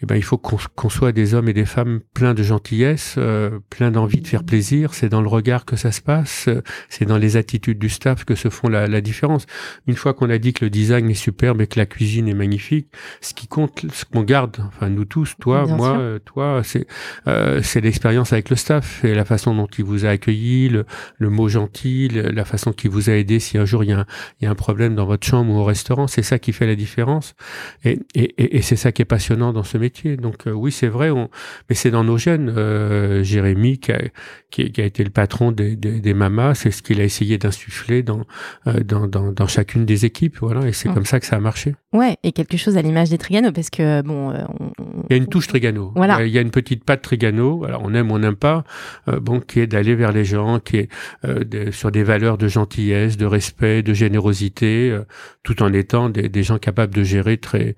eh 0.00 0.06
ben, 0.06 0.14
il 0.14 0.22
faut 0.22 0.38
qu'on 0.38 0.88
soit 0.88 1.10
des 1.10 1.34
hommes 1.34 1.48
et 1.48 1.52
des 1.52 1.64
femmes 1.64 2.00
pleins 2.14 2.34
de 2.34 2.44
gentillesse, 2.44 3.16
euh, 3.18 3.58
pleins 3.68 3.90
d'envie 3.90 4.20
de 4.20 4.28
faire 4.28 4.44
plaisir. 4.44 4.94
C'est 4.94 5.08
dans 5.08 5.20
le 5.20 5.28
regard 5.28 5.64
que 5.64 5.74
ça 5.74 5.90
se 5.90 6.00
passe, 6.00 6.46
euh, 6.46 6.62
c'est 6.88 7.04
dans 7.04 7.18
les 7.18 7.36
attitudes 7.36 7.80
du 7.80 7.88
staff 7.88 8.24
que 8.24 8.36
se 8.36 8.48
font 8.48 8.68
la, 8.68 8.86
la 8.86 9.00
différence. 9.00 9.46
Une 9.88 9.96
fois 9.96 10.14
qu'on 10.14 10.30
a 10.30 10.38
dit 10.38 10.52
que 10.52 10.64
le 10.64 10.70
design 10.70 11.10
est 11.10 11.14
superbe 11.14 11.60
et 11.62 11.66
que 11.66 11.80
la 11.80 11.86
cuisine 11.86 12.28
est 12.28 12.34
magnifique, 12.34 12.88
ce 13.20 13.34
qui 13.34 13.48
compte, 13.48 13.86
ce 13.92 14.04
qu'on 14.04 14.22
garde, 14.22 14.58
enfin 14.68 14.88
nous 14.88 15.04
tous, 15.04 15.34
toi, 15.40 15.66
moi, 15.66 15.98
euh, 15.98 16.20
toi, 16.20 16.60
c'est 16.62 16.86
euh, 17.26 17.60
c'est 17.64 17.80
l'expérience 17.80 18.32
avec 18.32 18.50
le 18.50 18.56
staff 18.56 19.04
et 19.04 19.14
la 19.14 19.24
façon 19.24 19.52
dont 19.52 19.66
il 19.78 19.84
vous 19.84 20.06
a 20.06 20.10
accueilli, 20.10 20.68
le, 20.68 20.86
le 21.16 21.28
mot 21.28 21.48
gentil, 21.48 22.08
la 22.08 22.44
façon 22.44 22.72
qu'il 22.72 22.90
vous 22.90 23.10
a 23.10 23.14
aidé 23.14 23.40
si 23.40 23.58
un 23.58 23.64
jour 23.64 23.82
il 23.82 23.90
y 23.90 23.92
a 23.92 24.00
un, 24.00 24.06
il 24.40 24.44
y 24.44 24.46
a 24.46 24.50
un 24.50 24.54
problème 24.54 24.94
dans 24.94 25.06
votre 25.06 25.26
chambre 25.26 25.52
ou 25.52 25.58
au 25.58 25.64
restaurant. 25.64 26.06
C'est 26.06 26.22
ça 26.22 26.38
qui 26.38 26.52
fait 26.52 26.66
la 26.66 26.76
différence 26.76 27.34
et, 27.84 27.98
et, 28.14 28.34
et, 28.40 28.58
et 28.58 28.62
c'est 28.62 28.76
ça 28.76 28.92
qui 28.92 29.02
est 29.02 29.04
passionnant 29.04 29.52
dans 29.52 29.64
ce 29.64 29.76
métier 29.76 29.87
donc 30.16 30.46
euh, 30.46 30.52
oui, 30.52 30.72
c'est 30.72 30.88
vrai, 30.88 31.10
on... 31.10 31.28
mais 31.68 31.74
c'est 31.74 31.90
dans 31.90 32.04
nos 32.04 32.18
gènes. 32.18 32.52
Euh, 32.56 33.22
Jérémy, 33.22 33.78
qui 33.78 33.92
a, 33.92 34.00
qui, 34.50 34.62
a, 34.62 34.84
été 34.84 35.04
le 35.04 35.10
patron 35.10 35.52
des, 35.52 35.76
des, 35.76 36.00
des 36.00 36.14
mamas, 36.14 36.54
c'est 36.54 36.70
ce 36.70 36.82
qu'il 36.82 37.00
a 37.00 37.04
essayé 37.04 37.38
d'insuffler 37.38 38.02
dans, 38.02 38.22
euh, 38.66 38.80
dans, 38.80 39.06
dans, 39.06 39.32
dans, 39.32 39.46
chacune 39.46 39.84
des 39.84 40.04
équipes. 40.04 40.38
Voilà, 40.40 40.66
et 40.66 40.72
c'est 40.72 40.88
comme 40.88 41.04
ça 41.04 41.20
que 41.20 41.26
ça 41.26 41.36
a 41.36 41.40
marché. 41.40 41.74
Ouais, 41.92 42.16
et 42.22 42.32
quelque 42.32 42.56
chose 42.56 42.76
à 42.76 42.82
l'image 42.82 43.10
des 43.10 43.18
Trigano, 43.18 43.52
parce 43.52 43.70
que 43.70 44.02
bon, 44.02 44.32
il 45.08 45.10
y 45.10 45.14
a 45.14 45.16
une 45.16 45.26
touche 45.26 45.46
Trigano. 45.48 45.92
Voilà, 45.94 46.24
il 46.24 46.32
y 46.32 46.38
a 46.38 46.40
une 46.40 46.50
petite 46.50 46.84
patte 46.84 47.02
Trigano. 47.02 47.64
Alors 47.64 47.82
on 47.84 47.94
aime, 47.94 48.10
on 48.10 48.18
n'aime 48.18 48.36
pas. 48.36 48.64
bon, 49.06 49.40
qui 49.40 49.60
est 49.60 49.66
d'aller 49.66 49.94
vers 49.94 50.12
les 50.12 50.24
gens, 50.24 50.60
qui 50.60 50.76
est 50.76 51.70
sur 51.72 51.90
des 51.90 52.02
valeurs 52.02 52.38
de 52.38 52.48
gentillesse, 52.48 53.16
de 53.16 53.26
respect, 53.26 53.82
de 53.82 53.94
générosité, 53.94 54.96
tout 55.42 55.62
en 55.62 55.72
étant 55.72 56.08
des, 56.08 56.28
des, 56.28 56.42
gens 56.42 56.58
capables 56.58 56.94
de 56.94 57.02
gérer 57.02 57.38
très 57.38 57.76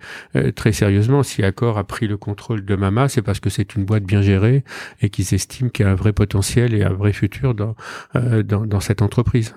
très 0.55 0.73
sérieusement. 0.73 1.23
Si 1.23 1.42
Accor 1.42 1.79
a 1.79 1.85
pris 1.85 2.00
le 2.07 2.17
contrôle 2.17 2.65
de 2.65 2.77
Mama, 2.77 3.09
c'est 3.09 3.23
parce 3.23 3.41
que 3.41 3.51
c'est 3.51 3.75
une 3.75 3.85
boîte 3.85 4.05
bien 4.05 4.23
gérée 4.23 4.65
et 5.01 5.11
qu'ils 5.11 5.35
estiment 5.35 5.71
qu'il 5.71 5.87
y 5.87 5.89
a 5.89 5.93
un 5.93 5.97
vrai 5.97 6.13
potentiel 6.13 6.75
et 6.75 6.83
un 6.83 6.93
vrai 6.93 7.13
futur 7.13 7.55
dans, 7.55 7.75
euh, 8.17 8.43
dans, 8.43 8.67
dans, 8.67 8.81
cette 8.81 9.03
entreprise. 9.03 9.55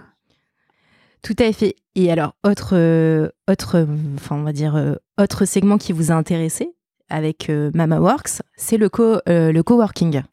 Tout 1.23 1.35
à 1.39 1.51
fait. 1.53 1.75
Et 1.95 2.11
alors, 2.11 2.35
autre, 2.43 2.75
euh, 2.75 3.29
autre, 3.49 3.87
enfin, 4.15 4.35
on 4.35 4.43
va 4.43 4.51
dire, 4.51 4.75
euh, 4.75 4.95
autre 5.17 5.45
segment 5.45 5.77
qui 5.77 5.93
vous 5.93 6.11
a 6.11 6.15
intéressé 6.15 6.69
avec 7.09 7.49
euh, 7.49 7.71
Mama 7.73 7.99
Works, 7.99 8.41
c'est 8.57 8.77
le, 8.77 8.89
co, 8.89 9.19
le 9.27 9.61
coworking. 9.61 10.23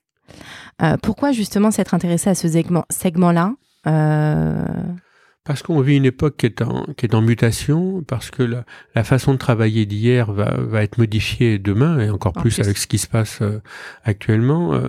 pourquoi 1.03 1.33
justement 1.33 1.71
s'être 1.71 1.95
intéressé 1.95 2.31
à 2.31 2.35
ce 2.35 2.49
segment-là 2.49 2.87
segment 2.91 3.33
parce 5.45 5.63
qu'on 5.63 5.81
vit 5.81 5.97
une 5.97 6.05
époque 6.05 6.37
qui 6.37 6.47
est 6.47 6.63
en, 6.63 6.85
qui 6.97 7.07
est 7.07 7.15
en 7.15 7.23
mutation, 7.23 8.03
parce 8.03 8.31
que 8.31 8.43
la, 8.43 8.65
la 8.95 9.05
façon 9.05 9.33
de 9.33 9.39
travailler 9.39 9.87
d'hier 9.87 10.33
va, 10.33 10.55
va 10.59 10.83
être 10.83 10.99
modifiée 10.99 11.59
demain, 11.59 11.99
et 11.99 12.11
encore 12.11 12.33
plus, 12.33 12.57
plus, 12.57 12.61
avec 12.61 12.77
ce 12.77 12.87
qui 12.87 12.99
se 12.99 13.09
passe 13.09 13.41
euh, 13.41 13.63
actuellement. 14.05 14.75
Euh, 14.75 14.89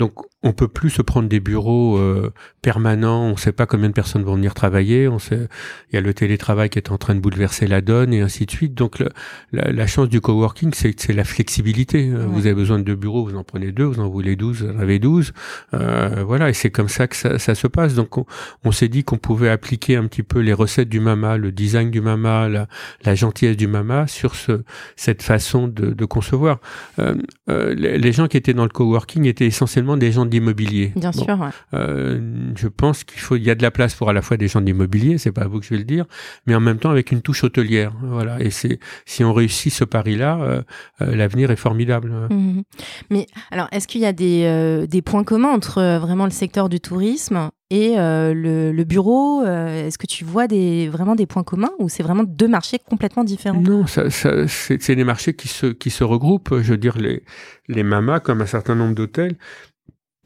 donc, 0.00 0.14
on 0.42 0.54
peut 0.54 0.66
plus 0.66 0.88
se 0.88 1.02
prendre 1.02 1.28
des 1.28 1.40
bureaux 1.40 1.98
euh, 1.98 2.32
permanents. 2.62 3.24
On 3.26 3.32
ne 3.32 3.36
sait 3.36 3.52
pas 3.52 3.66
combien 3.66 3.90
de 3.90 3.92
personnes 3.92 4.22
vont 4.22 4.34
venir 4.34 4.54
travailler. 4.54 5.08
On 5.08 5.18
sait, 5.18 5.46
il 5.90 5.94
y 5.94 5.98
a 5.98 6.00
le 6.00 6.14
télétravail 6.14 6.70
qui 6.70 6.78
est 6.78 6.90
en 6.90 6.96
train 6.96 7.14
de 7.14 7.20
bouleverser 7.20 7.66
la 7.66 7.82
donne 7.82 8.14
et 8.14 8.22
ainsi 8.22 8.46
de 8.46 8.50
suite. 8.50 8.72
Donc, 8.72 8.98
le, 8.98 9.10
la, 9.52 9.70
la, 9.70 9.86
chance 9.86 10.08
du 10.08 10.22
coworking, 10.22 10.72
c'est 10.72 10.98
c'est 10.98 11.12
la 11.12 11.24
flexibilité. 11.24 12.10
Ouais. 12.10 12.24
Vous 12.24 12.46
avez 12.46 12.54
besoin 12.54 12.78
de 12.78 12.84
deux 12.84 12.96
bureaux, 12.96 13.26
vous 13.26 13.36
en 13.36 13.44
prenez 13.44 13.72
deux. 13.72 13.84
Vous 13.84 14.00
en 14.00 14.08
voulez 14.08 14.36
douze, 14.36 14.62
vous 14.62 14.74
en 14.74 14.78
avez 14.78 14.98
douze. 14.98 15.34
Euh, 15.74 16.24
voilà, 16.26 16.48
et 16.48 16.54
c'est 16.54 16.70
comme 16.70 16.88
ça 16.88 17.06
que 17.06 17.16
ça, 17.16 17.38
ça, 17.38 17.54
se 17.54 17.66
passe. 17.66 17.92
Donc, 17.92 18.16
on, 18.16 18.24
on 18.64 18.72
s'est 18.72 18.88
dit 18.88 19.04
qu'on 19.04 19.18
pouvait 19.18 19.50
appliquer 19.50 19.96
un 19.96 20.06
petit 20.06 20.22
peu 20.22 20.38
les 20.38 20.54
recettes 20.54 20.88
du 20.88 21.00
mama, 21.00 21.36
le 21.36 21.52
design 21.52 21.90
du 21.90 22.00
mama, 22.00 22.48
la, 22.48 22.68
la 23.04 23.14
gentillesse 23.14 23.58
du 23.58 23.66
mama 23.66 24.06
sur 24.06 24.34
ce, 24.34 24.62
cette 24.96 25.22
façon 25.22 25.68
de, 25.68 25.90
de 25.90 26.04
concevoir. 26.06 26.58
Euh, 26.98 27.16
euh, 27.50 27.74
les 27.74 28.12
gens 28.12 28.28
qui 28.28 28.38
étaient 28.38 28.54
dans 28.54 28.62
le 28.62 28.70
coworking 28.70 29.26
étaient 29.26 29.46
essentiellement 29.46 29.89
des 29.96 30.12
gens 30.12 30.26
d'immobilier. 30.26 30.92
Bien 30.96 31.10
bon, 31.10 31.24
sûr. 31.24 31.40
Ouais. 31.40 31.48
Euh, 31.74 32.20
je 32.56 32.68
pense 32.68 33.04
qu'il 33.04 33.20
faut, 33.20 33.36
il 33.36 33.44
y 33.44 33.50
a 33.50 33.54
de 33.54 33.62
la 33.62 33.70
place 33.70 33.94
pour 33.94 34.08
à 34.08 34.12
la 34.12 34.22
fois 34.22 34.36
des 34.36 34.48
gens 34.48 34.60
d'immobilier, 34.60 35.18
c'est 35.18 35.32
pas 35.32 35.42
à 35.42 35.46
vous 35.46 35.60
que 35.60 35.66
je 35.66 35.70
vais 35.70 35.78
le 35.78 35.84
dire, 35.84 36.06
mais 36.46 36.54
en 36.54 36.60
même 36.60 36.78
temps 36.78 36.90
avec 36.90 37.12
une 37.12 37.22
touche 37.22 37.44
hôtelière. 37.44 37.92
Voilà. 38.02 38.40
Et 38.40 38.50
c'est, 38.50 38.78
si 39.06 39.24
on 39.24 39.32
réussit 39.32 39.72
ce 39.72 39.84
pari-là, 39.84 40.38
euh, 40.40 40.62
euh, 41.02 41.16
l'avenir 41.16 41.50
est 41.50 41.56
formidable. 41.56 42.12
Mmh. 42.30 42.62
Mais 43.10 43.26
alors, 43.50 43.68
est-ce 43.72 43.86
qu'il 43.88 44.00
y 44.00 44.06
a 44.06 44.12
des, 44.12 44.86
des 44.88 45.02
points 45.02 45.24
communs 45.24 45.50
entre 45.50 45.98
vraiment 45.98 46.24
le 46.24 46.30
secteur 46.30 46.68
du 46.68 46.80
tourisme 46.80 47.50
et 47.72 47.94
euh, 47.98 48.34
le, 48.34 48.72
le, 48.72 48.84
bureau, 48.84 49.44
euh, 49.44 49.86
est-ce 49.86 49.96
que 49.96 50.08
tu 50.08 50.24
vois 50.24 50.48
des, 50.48 50.88
vraiment 50.88 51.14
des 51.14 51.26
points 51.26 51.44
communs 51.44 51.70
ou 51.78 51.88
c'est 51.88 52.02
vraiment 52.02 52.24
deux 52.24 52.48
marchés 52.48 52.78
complètement 52.80 53.22
différents? 53.22 53.60
Non, 53.60 53.86
ça, 53.86 54.10
ça, 54.10 54.48
c'est 54.48 54.96
des 54.96 55.04
marchés 55.04 55.34
qui 55.34 55.46
se, 55.46 55.66
qui 55.66 55.90
se 55.90 56.02
regroupent. 56.02 56.60
Je 56.60 56.72
veux 56.72 56.78
dire, 56.78 56.98
les, 56.98 57.22
les 57.68 57.84
mamas, 57.84 58.18
comme 58.18 58.42
un 58.42 58.46
certain 58.46 58.74
nombre 58.74 58.96
d'hôtels, 58.96 59.36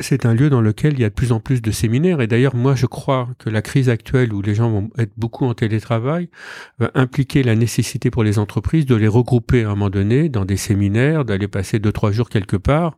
c'est 0.01 0.27
un 0.27 0.35
lieu 0.35 0.51
dans 0.51 0.61
lequel 0.61 0.95
il 0.95 1.01
y 1.01 1.05
a 1.05 1.09
de 1.09 1.15
plus 1.15 1.33
en 1.33 1.41
plus 1.41 1.63
de 1.63 1.71
séminaires. 1.71 2.21
Et 2.21 2.27
d'ailleurs, 2.27 2.57
moi, 2.57 2.75
je 2.75 2.87
crois 2.87 3.29
que 3.39 3.49
la 3.49 3.63
crise 3.63 3.89
actuelle 3.89 4.33
où 4.33 4.43
les 4.43 4.55
gens 4.55 4.71
vont 4.71 4.91
être 4.99 5.13
beaucoup 5.17 5.45
en 5.45 5.55
télétravail 5.55 6.29
va 6.79 6.91
impliquer 6.95 7.43
la 7.43 7.55
nécessité 7.55 8.11
pour 8.11 8.25
les 8.25 8.39
entreprises 8.39 8.87
de 8.87 8.97
les 8.97 9.09
regrouper 9.09 9.63
à 9.63 9.67
un 9.67 9.71
moment 9.71 9.91
donné 9.91 10.29
dans 10.29 10.45
des 10.45 10.57
séminaires, 10.57 11.25
d'aller 11.25 11.49
passer 11.49 11.79
deux, 11.79 11.93
trois 11.93 12.11
jours 12.11 12.29
quelque 12.29 12.57
part 12.57 12.97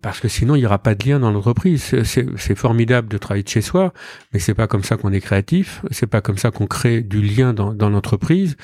parce 0.00 0.20
que 0.20 0.28
sinon 0.28 0.54
il 0.54 0.60
n'y 0.60 0.66
aura 0.66 0.78
pas 0.78 0.94
de 0.94 1.08
lien 1.08 1.18
dans 1.18 1.30
l'entreprise. 1.30 1.94
C'est 2.04 2.54
formidable 2.54 3.08
de 3.08 3.18
travailler 3.18 3.42
de 3.42 3.48
chez 3.48 3.60
soi, 3.60 3.92
mais 4.32 4.38
c'est 4.38 4.54
pas 4.54 4.66
comme 4.66 4.82
ça 4.82 4.96
qu'on 4.96 5.12
est 5.12 5.20
créatif, 5.20 5.82
c'est 5.90 6.06
pas 6.06 6.20
comme 6.20 6.38
ça 6.38 6.50
qu'on 6.50 6.66
crée 6.66 7.00
du 7.00 7.22
lien 7.22 7.52
dans, 7.52 7.74
dans 7.74 7.90
l'entreprise. 7.90 8.56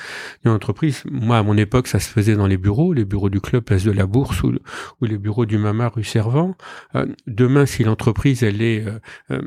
Une 0.45 0.51
entreprise, 0.51 1.03
moi 1.09 1.37
à 1.37 1.43
mon 1.43 1.57
époque, 1.57 1.87
ça 1.87 1.99
se 1.99 2.09
faisait 2.09 2.35
dans 2.35 2.47
les 2.47 2.57
bureaux, 2.57 2.93
les 2.93 3.05
bureaux 3.05 3.29
du 3.29 3.41
club 3.41 3.63
place 3.63 3.83
de 3.83 3.91
la 3.91 4.05
Bourse 4.05 4.43
ou, 4.43 4.53
ou 5.01 5.05
les 5.05 5.17
bureaux 5.17 5.45
du 5.45 5.57
Mama 5.57 5.89
rue 5.89 6.03
Servant. 6.03 6.55
Euh, 6.95 7.05
demain, 7.27 7.65
si 7.65 7.83
l'entreprise 7.83 8.43
elle 8.43 8.61
est 8.61 8.85
euh, 8.85 8.99
euh, 9.31 9.41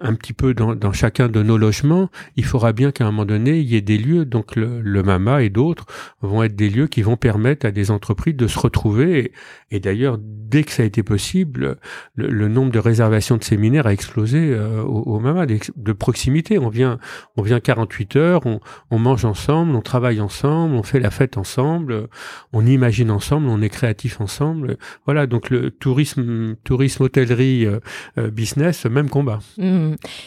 un 0.00 0.14
petit 0.14 0.32
peu 0.32 0.54
dans, 0.54 0.74
dans, 0.74 0.92
chacun 0.92 1.28
de 1.28 1.42
nos 1.42 1.58
logements, 1.58 2.10
il 2.36 2.44
faudra 2.44 2.72
bien 2.72 2.90
qu'à 2.90 3.04
un 3.04 3.10
moment 3.10 3.24
donné, 3.24 3.58
il 3.58 3.66
y 3.66 3.76
ait 3.76 3.80
des 3.80 3.98
lieux, 3.98 4.24
donc 4.24 4.56
le, 4.56 4.80
le 4.80 5.02
MAMA 5.02 5.42
et 5.42 5.50
d'autres 5.50 5.86
vont 6.20 6.42
être 6.42 6.56
des 6.56 6.68
lieux 6.68 6.86
qui 6.86 7.02
vont 7.02 7.16
permettre 7.16 7.66
à 7.66 7.70
des 7.70 7.90
entreprises 7.90 8.36
de 8.36 8.46
se 8.46 8.58
retrouver. 8.58 9.32
Et, 9.70 9.80
d'ailleurs, 9.80 10.18
dès 10.20 10.64
que 10.64 10.72
ça 10.72 10.82
a 10.82 10.86
été 10.86 11.02
possible, 11.02 11.76
le, 12.14 12.28
le, 12.28 12.48
nombre 12.48 12.72
de 12.72 12.78
réservations 12.78 13.36
de 13.36 13.44
séminaires 13.44 13.86
a 13.86 13.92
explosé 13.92 14.38
euh, 14.52 14.82
au, 14.82 15.02
au, 15.02 15.20
MAMA, 15.20 15.46
de, 15.46 15.92
proximité. 15.92 16.58
On 16.58 16.68
vient, 16.68 16.98
on 17.36 17.42
vient 17.42 17.60
48 17.60 18.16
heures, 18.16 18.46
on, 18.46 18.60
on, 18.90 18.98
mange 18.98 19.24
ensemble, 19.24 19.74
on 19.74 19.82
travaille 19.82 20.20
ensemble, 20.20 20.74
on 20.74 20.82
fait 20.82 21.00
la 21.00 21.10
fête 21.10 21.36
ensemble, 21.36 22.08
on 22.52 22.64
imagine 22.66 23.10
ensemble, 23.10 23.48
on 23.48 23.60
est 23.62 23.68
créatif 23.68 24.20
ensemble. 24.20 24.78
Voilà, 25.04 25.26
donc 25.26 25.50
le 25.50 25.70
tourisme, 25.70 26.56
tourisme, 26.64 27.04
hôtellerie, 27.04 27.66
euh, 27.66 27.80
euh 28.18 28.30
business, 28.30 28.86
même 28.86 29.08
combat. 29.08 29.40
Mmh. 29.58 29.75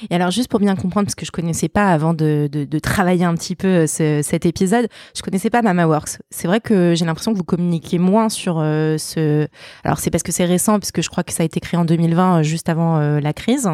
Et 0.10 0.16
alors, 0.16 0.32
juste 0.32 0.50
pour 0.50 0.60
bien 0.60 0.76
comprendre, 0.76 1.06
parce 1.06 1.16
que 1.16 1.26
je 1.26 1.32
connaissais 1.32 1.70
pas 1.70 1.92
avant 1.92 2.14
de, 2.14 2.50
travailler 2.82 3.26
un 3.26 3.36
petit 3.36 3.56
peu 3.56 3.68
euh, 3.68 3.88
ce, 3.88 4.22
cet 4.24 4.46
épisode, 4.46 4.88
je 5.16 5.22
connaissais 5.22 5.50
pas 5.50 5.62
Mama 5.62 5.86
Works. 5.86 6.20
C'est 6.30 6.48
vrai 6.48 6.60
que 6.60 6.94
j'ai 6.96 7.06
l'impression 7.06 7.34
que 7.34 7.38
vous 7.38 7.44
communiquez 7.44 8.00
moins 8.00 8.30
sur 8.30 8.60
euh, 8.60 8.98
ce. 8.98 9.48
Alors, 9.84 10.00
c'est 10.00 10.10
parce 10.10 10.24
que 10.24 10.32
c'est 10.32 10.46
récent, 10.46 10.80
parce 10.80 10.92
que 10.92 11.02
je 11.02 11.10
crois 11.10 11.24
que 11.24 11.34
ça 11.34 11.44
a 11.44 11.46
été 11.46 11.60
créé 11.60 11.80
en 11.80 11.86
2020, 11.86 12.40
euh, 12.40 12.44
juste 12.44 12.70
avant 12.70 13.00
la 13.00 13.34
crise. 13.34 13.70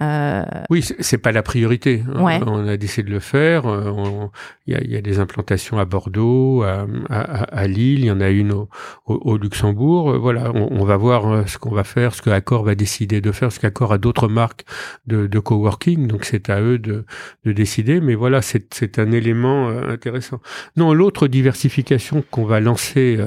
Euh... 0.00 0.44
Oui, 0.70 0.82
c'est 0.82 1.18
pas 1.18 1.32
la 1.32 1.42
priorité. 1.42 2.04
Hein. 2.14 2.22
Ouais. 2.22 2.40
On 2.46 2.66
a 2.68 2.76
décidé 2.76 3.08
de 3.08 3.14
le 3.14 3.20
faire. 3.20 3.66
Euh, 3.66 4.28
il 4.66 4.74
y 4.74 4.76
a, 4.76 4.84
y, 4.84 4.96
a, 4.96 5.00
des 5.00 5.18
implantations 5.18 5.78
à 5.78 5.84
Bordeaux, 5.84 6.62
à, 6.62 6.86
à, 7.10 7.42
à, 7.42 7.66
Lille, 7.66 8.00
il 8.00 8.04
y 8.04 8.10
en 8.10 8.20
a 8.20 8.28
une 8.28 8.52
au, 8.52 8.68
au, 9.06 9.36
Luxembourg. 9.36 10.12
Euh, 10.12 10.18
voilà, 10.18 10.52
on, 10.54 10.80
on, 10.80 10.84
va 10.84 10.96
voir 10.96 11.48
ce 11.48 11.58
qu'on 11.58 11.74
va 11.74 11.82
faire, 11.82 12.14
ce 12.14 12.22
que 12.22 12.30
Accor 12.30 12.62
va 12.62 12.76
décider 12.76 13.20
de 13.20 13.32
faire, 13.32 13.50
ce 13.50 13.58
qu'Accor 13.58 13.92
a 13.92 13.98
d'autres 13.98 14.28
marques 14.28 14.64
de, 15.06 15.26
de, 15.26 15.38
coworking. 15.40 16.06
Donc 16.06 16.24
c'est 16.24 16.48
à 16.48 16.60
eux 16.60 16.78
de, 16.78 17.04
de 17.44 17.52
décider. 17.52 18.00
Mais 18.00 18.14
voilà, 18.14 18.40
c'est 18.40 18.98
un 18.98 19.10
élément 19.10 19.68
intéressant. 19.68 20.40
Non, 20.76 20.94
l'autre 20.94 21.26
diversification 21.26 22.22
qu'on 22.30 22.44
va 22.44 22.60
lancer 22.60 23.18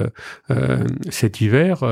euh, 0.50 0.84
cet 1.10 1.40
hiver 1.42 1.82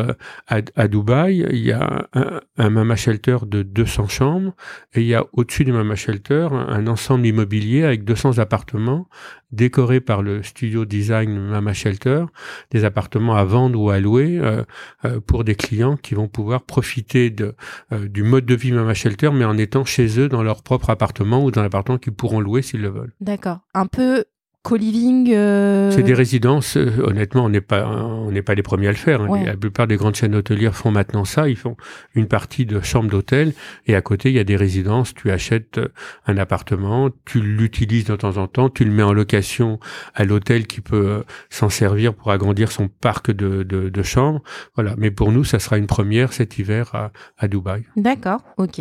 à, 0.48 0.60
à, 0.76 0.88
Dubaï, 0.88 1.46
il 1.50 1.58
y 1.58 1.72
a 1.72 2.08
un, 2.14 2.40
un 2.56 2.70
mama 2.70 2.96
shelter 2.96 3.38
de 3.46 3.62
200 3.62 4.08
chambres 4.08 4.54
et 4.94 5.00
il 5.00 5.06
y 5.06 5.14
a 5.14 5.24
au-dessus 5.32 5.64
du 5.64 5.72
Mama 5.72 5.94
Shelter 5.94 6.48
un, 6.52 6.86
ensemble 6.86 7.26
immobilier 7.26 7.84
avec 7.84 8.04
200 8.04 8.38
appartements 8.38 9.08
décorés 9.52 10.00
par 10.00 10.22
le 10.22 10.42
studio 10.42 10.84
design 10.84 11.38
Mama 11.38 11.72
Shelter, 11.72 12.24
des 12.70 12.84
appartements 12.84 13.36
à 13.36 13.44
vendre 13.44 13.80
ou 13.80 13.90
à 13.90 13.98
louer 13.98 14.38
euh, 14.38 14.64
euh, 15.04 15.20
pour 15.20 15.44
des 15.44 15.54
clients 15.54 15.96
qui 15.96 16.14
vont 16.14 16.28
pouvoir 16.28 16.62
profiter 16.62 17.34
euh, 17.40 18.08
du 18.08 18.22
mode 18.22 18.46
de 18.46 18.54
vie 18.54 18.72
Mama 18.72 18.94
Shelter, 18.94 19.30
mais 19.32 19.44
en 19.44 19.58
étant 19.58 19.84
chez 19.84 20.20
eux 20.20 20.28
dans 20.28 20.42
leur 20.42 20.62
propre 20.62 20.90
appartement 20.90 21.44
ou 21.44 21.50
dans 21.50 21.62
l'appartement 21.62 21.98
qu'ils 21.98 22.14
pourront 22.14 22.40
louer 22.40 22.62
s'ils 22.62 22.82
le 22.82 22.90
veulent. 22.90 23.14
D'accord. 23.20 23.60
Un 23.74 23.86
peu 23.86 24.24
co-living 24.62 25.32
euh, 25.32 25.90
C'est 25.90 26.02
des 26.02 26.14
résidences. 26.14 26.76
Euh, 26.76 26.90
honnêtement, 27.02 27.44
on 27.44 27.48
n'est 27.48 27.60
pas 27.60 27.86
on 27.86 28.30
n'est 28.30 28.42
pas 28.42 28.54
les 28.54 28.62
premiers 28.62 28.88
à 28.88 28.90
le 28.90 28.96
faire. 28.96 29.22
Hein. 29.22 29.44
La 29.44 29.56
plupart 29.56 29.86
des 29.86 29.96
grandes 29.96 30.14
chaînes 30.14 30.34
hôtelières 30.34 30.74
font 30.74 30.90
maintenant 30.90 31.24
ça. 31.24 31.48
Ils 31.48 31.56
font 31.56 31.76
une 32.14 32.26
partie 32.26 32.66
de 32.66 32.80
chambre 32.80 33.10
d'hôtel 33.10 33.54
et 33.86 33.94
à 33.94 34.02
côté 34.02 34.30
il 34.30 34.36
y 34.36 34.38
a 34.38 34.44
des 34.44 34.56
résidences. 34.56 35.14
Tu 35.14 35.30
achètes 35.30 35.78
euh, 35.78 35.88
un 36.26 36.36
appartement, 36.36 37.10
tu 37.24 37.40
l'utilises 37.40 38.04
de 38.04 38.16
temps 38.16 38.36
en 38.36 38.46
temps, 38.46 38.68
tu 38.68 38.84
le 38.84 38.90
mets 38.90 39.02
en 39.02 39.12
location 39.12 39.78
à 40.14 40.24
l'hôtel 40.24 40.66
qui 40.66 40.80
peut 40.80 41.24
s'en 41.48 41.68
servir 41.68 42.14
pour 42.14 42.30
agrandir 42.30 42.70
son 42.70 42.88
parc 42.88 43.30
de, 43.30 43.62
de, 43.62 43.88
de, 43.88 44.02
chambres. 44.02 44.42
Voilà. 44.74 44.94
Mais 44.98 45.10
pour 45.10 45.32
nous, 45.32 45.44
ça 45.44 45.58
sera 45.58 45.78
une 45.78 45.86
première 45.86 46.32
cet 46.32 46.58
hiver 46.58 46.94
à, 46.94 47.12
à 47.38 47.48
Dubaï. 47.48 47.84
D'accord. 47.96 48.42
Ok. 48.58 48.80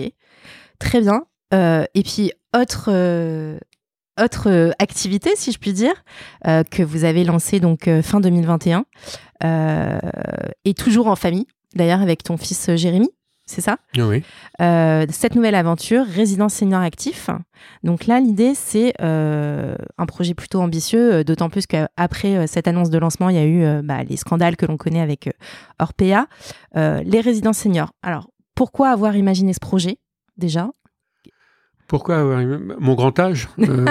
Très 0.80 1.02
bien. 1.02 1.24
Euh, 1.54 1.86
et 1.96 2.04
puis 2.04 2.32
autre 2.56 2.90
autre 4.22 4.50
euh, 4.50 4.72
activité, 4.80 5.32
si 5.36 5.52
je 5.52 5.60
puis 5.60 5.74
dire, 5.74 5.94
euh, 6.48 6.64
que 6.64 6.84
vous 6.84 7.04
avez 7.04 7.24
lancée 7.24 7.60
donc 7.60 7.88
euh, 7.88 8.02
fin 8.02 8.20
2021, 8.20 8.86
et 10.66 10.74
toujours 10.74 11.08
en 11.08 11.16
famille, 11.16 11.48
d'ailleurs 11.74 12.02
avec 12.02 12.24
ton 12.24 12.36
fils 12.36 12.76
Jérémy, 12.76 13.10
c'est 13.46 13.62
ça? 13.62 13.78
Oui. 13.98 14.22
cette 14.60 15.34
nouvelle 15.34 15.56
aventure, 15.56 16.06
résidence 16.06 16.56
senior 16.56 16.82
actif. 16.82 17.30
Donc 17.84 18.06
là, 18.06 18.20
l'idée, 18.20 18.54
c'est 18.54 18.94
un 19.00 20.06
projet 20.08 20.34
plutôt 20.34 20.60
ambitieux, 20.60 21.24
d'autant 21.24 21.50
plus 21.50 21.68
qu'après 21.68 22.48
cette 22.48 22.68
annonce 22.68 22.90
de 22.90 22.98
lancement, 22.98 23.30
il 23.30 23.36
y 23.38 23.40
a 23.40 23.46
eu 23.46 23.82
bah, 23.82 24.04
les 24.04 24.18
scandales 24.18 24.58
que 24.58 24.66
l'on 24.66 24.76
connaît 24.76 25.00
avec 25.00 25.30
Orpea. 25.80 26.28
les 26.76 27.22
résidences 27.22 27.60
seniors. 27.60 27.94
Alors, 28.04 28.30
pourquoi 28.56 28.90
avoir 28.90 29.16
imaginé 29.16 29.54
ce 29.54 29.62
projet 29.62 30.00
déjà? 30.38 30.70
Pourquoi 31.90 32.24
Mon 32.80 32.94
grand 32.94 33.20
âge 33.20 33.50
euh, 33.58 33.86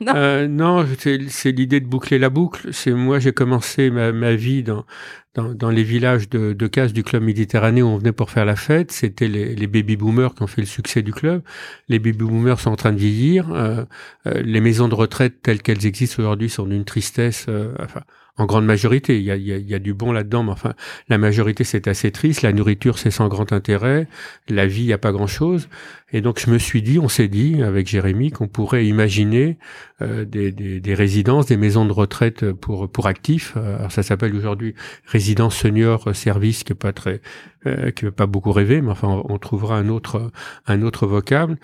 Non, 0.00 0.12
euh, 0.16 0.48
non 0.48 0.86
c'est 0.96 1.52
l'idée 1.52 1.78
de 1.78 1.86
boucler 1.86 2.18
la 2.18 2.30
boucle. 2.30 2.72
C'est 2.72 2.92
moi, 2.92 3.18
j'ai 3.18 3.32
commencé 3.32 3.90
ma, 3.90 4.12
ma 4.12 4.34
vie 4.34 4.62
dans, 4.62 4.86
dans, 5.34 5.52
dans, 5.52 5.68
les 5.68 5.82
villages 5.82 6.30
de, 6.30 6.54
de 6.54 6.66
casse 6.66 6.94
du 6.94 7.02
club 7.04 7.22
Méditerranée 7.22 7.82
où 7.82 7.88
on 7.88 7.98
venait 7.98 8.12
pour 8.12 8.30
faire 8.30 8.46
la 8.46 8.56
fête. 8.56 8.92
C'était 8.92 9.28
les, 9.28 9.54
les 9.54 9.66
baby-boomers 9.66 10.34
qui 10.34 10.42
ont 10.42 10.46
fait 10.46 10.62
le 10.62 10.66
succès 10.66 11.02
du 11.02 11.12
club. 11.12 11.42
Les 11.90 11.98
baby-boomers 11.98 12.58
sont 12.58 12.70
en 12.70 12.76
train 12.76 12.92
de 12.92 12.98
vieillir. 12.98 13.52
Euh, 13.52 13.84
euh 14.26 14.40
les 14.42 14.62
maisons 14.62 14.88
de 14.88 14.94
retraite 14.94 15.42
telles 15.42 15.60
qu'elles 15.60 15.84
existent 15.84 16.22
aujourd'hui 16.22 16.48
sont 16.48 16.64
d'une 16.64 16.86
tristesse. 16.86 17.44
Euh, 17.50 17.74
enfin, 17.78 18.00
en 18.36 18.46
grande 18.46 18.64
majorité. 18.64 19.18
Il 19.18 19.24
y 19.24 19.30
a, 19.30 19.36
il 19.36 19.46
y 19.46 19.74
a, 19.74 19.78
du 19.78 19.94
bon 19.94 20.12
là-dedans, 20.12 20.42
mais 20.42 20.52
enfin, 20.52 20.74
la 21.08 21.18
majorité, 21.18 21.64
c'est 21.64 21.86
assez 21.86 22.10
triste. 22.10 22.42
La 22.42 22.52
nourriture, 22.52 22.98
c'est 22.98 23.10
sans 23.10 23.28
grand 23.28 23.52
intérêt. 23.52 24.08
La 24.48 24.66
vie, 24.66 24.82
il 24.82 24.86
n'y 24.86 24.92
a 24.92 24.98
pas 24.98 25.12
grand-chose. 25.12 25.68
Et 26.14 26.20
donc, 26.20 26.38
je 26.38 26.48
me 26.48 26.58
suis 26.58 26.80
dit, 26.80 27.00
on 27.00 27.08
s'est 27.08 27.26
dit, 27.26 27.60
avec 27.60 27.88
Jérémy, 27.88 28.30
qu'on 28.30 28.46
pourrait 28.46 28.86
imaginer 28.86 29.58
euh, 30.00 30.24
des, 30.24 30.52
des, 30.52 30.78
des, 30.78 30.94
résidences, 30.94 31.46
des 31.46 31.56
maisons 31.56 31.86
de 31.86 31.92
retraite 31.92 32.52
pour, 32.52 32.88
pour 32.88 33.08
actifs. 33.08 33.54
Euh, 33.56 33.78
alors, 33.78 33.90
ça 33.90 34.04
s'appelle 34.04 34.32
aujourd'hui 34.36 34.76
résidence 35.06 35.56
senior 35.56 36.14
service, 36.14 36.62
qui 36.62 36.72
est 36.72 36.76
pas 36.76 36.92
très, 36.92 37.20
euh, 37.66 37.90
qui 37.92 38.04
veut 38.04 38.10
pas 38.10 38.26
beaucoup 38.26 38.52
rêver, 38.52 38.82
mais 38.82 38.90
enfin, 38.90 39.22
on, 39.26 39.38
trouvera 39.38 39.78
un 39.78 39.88
autre, 39.88 40.30
un 40.66 40.82
autre 40.82 41.06
vocable. 41.06 41.56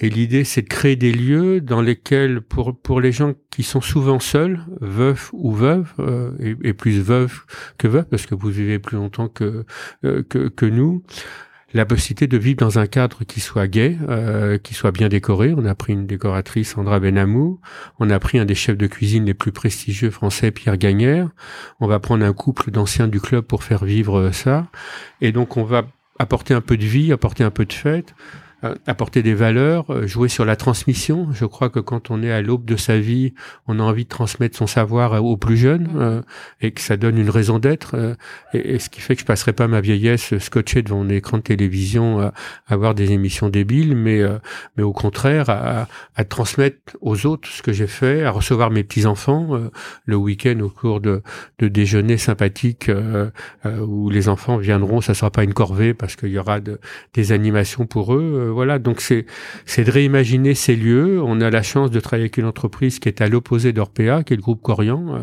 Et 0.00 0.10
l'idée, 0.10 0.42
c'est 0.42 0.62
de 0.62 0.68
créer 0.68 0.96
des 0.96 1.12
lieux 1.12 1.60
dans 1.60 1.80
lesquels, 1.80 2.40
pour, 2.40 2.76
pour 2.76 3.00
les 3.00 3.12
gens 3.12 3.34
qui 3.50 3.62
sont 3.62 3.80
souvent 3.80 4.18
seuls, 4.18 4.58
veufs 4.80 5.30
ou 5.32 5.52
veuves, 5.52 5.92
euh, 6.00 6.32
et, 6.40 6.72
plus 6.72 7.00
veuves 7.00 7.42
que 7.78 7.86
veuves, 7.86 8.06
parce 8.06 8.26
que 8.26 8.34
vous 8.34 8.48
vivez 8.48 8.80
plus 8.80 8.96
longtemps 8.96 9.28
que, 9.28 9.64
euh, 10.04 10.24
que, 10.28 10.48
que 10.48 10.66
nous, 10.66 11.04
la 11.74 11.84
possibilité 11.84 12.28
de 12.28 12.38
vivre 12.38 12.58
dans 12.58 12.78
un 12.78 12.86
cadre 12.86 13.24
qui 13.24 13.40
soit 13.40 13.66
gai, 13.66 13.98
euh, 14.08 14.58
qui 14.58 14.74
soit 14.74 14.92
bien 14.92 15.08
décoré. 15.08 15.52
On 15.56 15.66
a 15.66 15.74
pris 15.74 15.92
une 15.92 16.06
décoratrice, 16.06 16.70
Sandra 16.70 17.00
Benamou. 17.00 17.60
On 17.98 18.08
a 18.10 18.18
pris 18.20 18.38
un 18.38 18.44
des 18.44 18.54
chefs 18.54 18.78
de 18.78 18.86
cuisine 18.86 19.24
les 19.24 19.34
plus 19.34 19.50
prestigieux 19.50 20.10
français, 20.10 20.52
Pierre 20.52 20.76
Gagnère. 20.76 21.28
On 21.80 21.88
va 21.88 21.98
prendre 21.98 22.24
un 22.24 22.32
couple 22.32 22.70
d'anciens 22.70 23.08
du 23.08 23.20
club 23.20 23.44
pour 23.44 23.64
faire 23.64 23.84
vivre 23.84 24.30
ça. 24.30 24.68
Et 25.20 25.32
donc, 25.32 25.56
on 25.56 25.64
va 25.64 25.86
apporter 26.20 26.54
un 26.54 26.60
peu 26.60 26.76
de 26.76 26.84
vie, 26.84 27.12
apporter 27.12 27.42
un 27.42 27.50
peu 27.50 27.64
de 27.64 27.72
fête, 27.72 28.14
euh, 28.14 28.43
apporter 28.86 29.22
des 29.22 29.34
valeurs, 29.34 29.84
euh, 29.90 30.06
jouer 30.06 30.28
sur 30.28 30.44
la 30.44 30.56
transmission. 30.56 31.28
Je 31.32 31.44
crois 31.44 31.68
que 31.68 31.80
quand 31.80 32.10
on 32.10 32.22
est 32.22 32.32
à 32.32 32.40
l'aube 32.40 32.64
de 32.64 32.76
sa 32.76 32.98
vie, 32.98 33.34
on 33.66 33.78
a 33.80 33.82
envie 33.82 34.04
de 34.04 34.08
transmettre 34.08 34.56
son 34.56 34.66
savoir 34.66 35.22
aux 35.24 35.36
plus 35.36 35.56
jeunes 35.56 35.88
euh, 35.96 36.22
et 36.60 36.72
que 36.72 36.80
ça 36.80 36.96
donne 36.96 37.18
une 37.18 37.30
raison 37.30 37.58
d'être. 37.58 38.16
et, 38.52 38.78
ce 38.78 38.88
qui 38.88 39.00
fait 39.00 39.14
que 39.14 39.20
je 39.20 39.26
passerai 39.26 39.52
pas 39.52 39.68
ma 39.68 39.80
vieillesse 39.80 40.36
scotché 40.38 40.82
devant 40.82 41.02
un 41.02 41.08
écran 41.08 41.38
de 41.38 41.42
télévision 41.42 42.20
à, 42.20 42.32
avoir 42.66 42.94
des 42.94 43.12
émissions 43.12 43.48
débiles, 43.48 43.96
mais 43.96 44.22
mais 44.76 44.82
au 44.82 44.92
contraire 44.92 45.48
à, 45.48 45.88
à, 46.16 46.24
transmettre 46.24 46.96
aux 47.00 47.26
autres 47.26 47.48
ce 47.48 47.62
que 47.62 47.72
j'ai 47.72 47.86
fait, 47.86 48.24
à 48.24 48.30
recevoir 48.30 48.70
mes 48.70 48.84
petits 48.84 49.06
enfants 49.06 49.48
le 50.04 50.16
week-end 50.16 50.58
au 50.60 50.68
cours 50.68 51.00
de, 51.00 51.22
de 51.58 51.68
déjeuners 51.68 52.18
sympathiques 52.18 52.90
où 53.64 54.10
les 54.10 54.28
enfants 54.28 54.56
viendront. 54.56 55.00
Ça 55.00 55.14
sera 55.14 55.30
pas 55.30 55.44
une 55.44 55.54
corvée 55.54 55.94
parce 55.94 56.16
qu'il 56.16 56.30
y 56.30 56.38
aura 56.38 56.60
de, 56.60 56.80
des 57.14 57.32
animations 57.32 57.86
pour 57.86 58.14
eux 58.14 58.53
voilà, 58.54 58.78
donc 58.78 59.00
c'est 59.00 59.26
de 59.84 59.90
réimaginer 59.90 60.54
ces 60.54 60.76
lieux. 60.76 61.20
On 61.22 61.40
a 61.40 61.50
la 61.50 61.62
chance 61.62 61.90
de 61.90 62.00
travailler 62.00 62.24
avec 62.24 62.38
une 62.38 62.46
entreprise 62.46 62.98
qui 62.98 63.08
est 63.08 63.20
à 63.20 63.28
l'opposé 63.28 63.72
d'Orpea, 63.72 64.22
qui 64.24 64.32
est 64.32 64.36
le 64.36 64.42
groupe 64.42 64.62
Corian, 64.62 65.14
euh, 65.14 65.18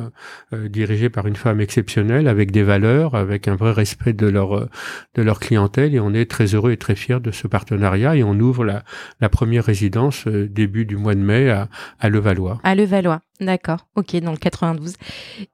euh, 0.54 0.70
dirigé 0.70 1.10
par 1.10 1.26
une 1.28 1.36
femme 1.36 1.62
exceptionnelle, 1.62 2.28
avec 2.28 2.52
des 2.52 2.64
valeurs, 2.64 3.16
avec 3.16 3.48
un 3.48 3.56
vrai 3.56 3.72
respect 3.72 4.14
de 4.14 4.28
leur 4.28 4.58
euh, 4.58 4.70
de 5.16 5.22
leur 5.22 5.40
clientèle. 5.40 5.96
Et 5.96 6.00
on 6.00 6.14
est 6.14 6.30
très 6.30 6.54
heureux 6.54 6.72
et 6.72 6.78
très 6.78 6.96
fiers 6.96 7.20
de 7.20 7.32
ce 7.32 7.48
partenariat. 7.48 8.16
Et 8.16 8.24
on 8.24 8.38
ouvre 8.40 8.64
la, 8.66 8.84
la 9.20 9.30
première 9.30 9.66
résidence 9.66 10.28
début 10.28 10.86
du 10.86 10.98
mois 10.98 11.16
de 11.16 11.22
mai 11.22 11.50
à, 11.50 11.70
à 12.00 12.10
Levallois. 12.10 12.60
À 12.64 12.76
Levallois. 12.76 13.22
D'accord, 13.42 13.88
ok, 13.96 14.16
dans 14.18 14.32
le 14.32 14.38
92. 14.38 14.94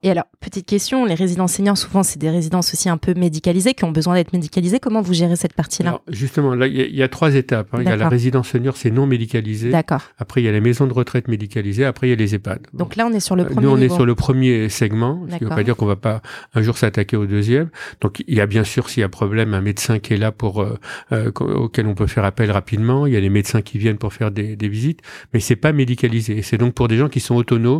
Et 0.02 0.10
alors, 0.10 0.24
petite 0.40 0.66
question, 0.66 1.06
les 1.06 1.14
résidences 1.14 1.54
seniors, 1.54 1.78
souvent, 1.78 2.02
c'est 2.02 2.18
des 2.18 2.28
résidences 2.28 2.74
aussi 2.74 2.90
un 2.90 2.98
peu 2.98 3.14
médicalisées, 3.14 3.72
qui 3.72 3.84
ont 3.84 3.92
besoin 3.92 4.14
d'être 4.14 4.34
médicalisées. 4.34 4.78
Comment 4.78 5.00
vous 5.00 5.14
gérez 5.14 5.36
cette 5.36 5.54
partie-là 5.54 6.00
Justement, 6.08 6.54
là, 6.54 6.66
il 6.66 6.94
y, 6.94 7.02
a 7.02 7.08
trois 7.08 7.34
étapes. 7.34 7.68
Hein. 7.72 7.78
Il 7.80 7.88
y 7.88 7.90
a 7.90 7.96
la 7.96 8.10
résidence 8.10 8.48
senior, 8.48 8.76
c'est 8.76 8.90
non 8.90 9.06
médicalisé. 9.06 9.70
D'accord. 9.70 10.02
Après, 10.18 10.42
il 10.42 10.44
y 10.44 10.48
a 10.48 10.52
les 10.52 10.60
maisons 10.60 10.86
de 10.86 10.92
retraite 10.92 11.28
médicalisées. 11.28 11.86
Après, 11.86 12.08
il 12.08 12.10
y 12.10 12.12
a 12.12 12.16
les 12.16 12.34
EHPAD. 12.34 12.66
Donc 12.74 12.96
là, 12.96 13.06
on 13.06 13.12
est 13.12 13.20
sur 13.20 13.36
le 13.36 13.46
premier 13.46 13.62
Nous, 13.62 13.70
on 13.70 13.78
est 13.78 13.88
sur 13.88 14.04
le 14.04 14.14
premier 14.14 14.68
segment, 14.68 15.24
ce 15.30 15.36
qui 15.36 15.44
ne 15.44 15.48
veut 15.48 15.56
pas 15.56 15.64
dire 15.64 15.74
qu'on 15.74 15.86
va 15.86 15.96
pas 15.96 16.20
un 16.54 16.60
jour 16.60 16.76
s'attaquer 16.76 17.16
au 17.16 17.24
deuxième. 17.24 17.70
Donc, 18.02 18.22
il 18.26 18.34
y 18.34 18.40
a 18.42 18.46
bien 18.46 18.64
sûr, 18.64 18.90
s'il 18.90 19.00
y 19.00 19.04
a 19.04 19.08
problème, 19.08 19.54
un 19.54 19.62
médecin 19.62 19.98
qui 19.98 20.12
est 20.12 20.18
là 20.18 20.30
pour 20.30 20.60
euh, 20.60 20.78
euh, 21.12 21.30
auquel 21.32 21.86
on 21.86 21.94
peut 21.94 22.06
faire 22.06 22.24
appel 22.24 22.50
rapidement. 22.50 23.06
Il 23.06 23.14
y 23.14 23.16
a 23.16 23.20
les 23.20 23.30
médecins 23.30 23.62
qui 23.62 23.78
viennent 23.78 23.96
pour 23.96 24.12
faire 24.12 24.30
des, 24.30 24.56
des 24.56 24.68
visites, 24.68 25.00
mais 25.32 25.40
c'est 25.40 25.56
pas 25.56 25.72
médicalisé. 25.72 26.42
C'est 26.42 26.58
donc 26.58 26.74
pour 26.74 26.88
des 26.88 26.98
gens 26.98 27.08
qui 27.08 27.20
sont 27.20 27.34
autonomes. 27.34 27.77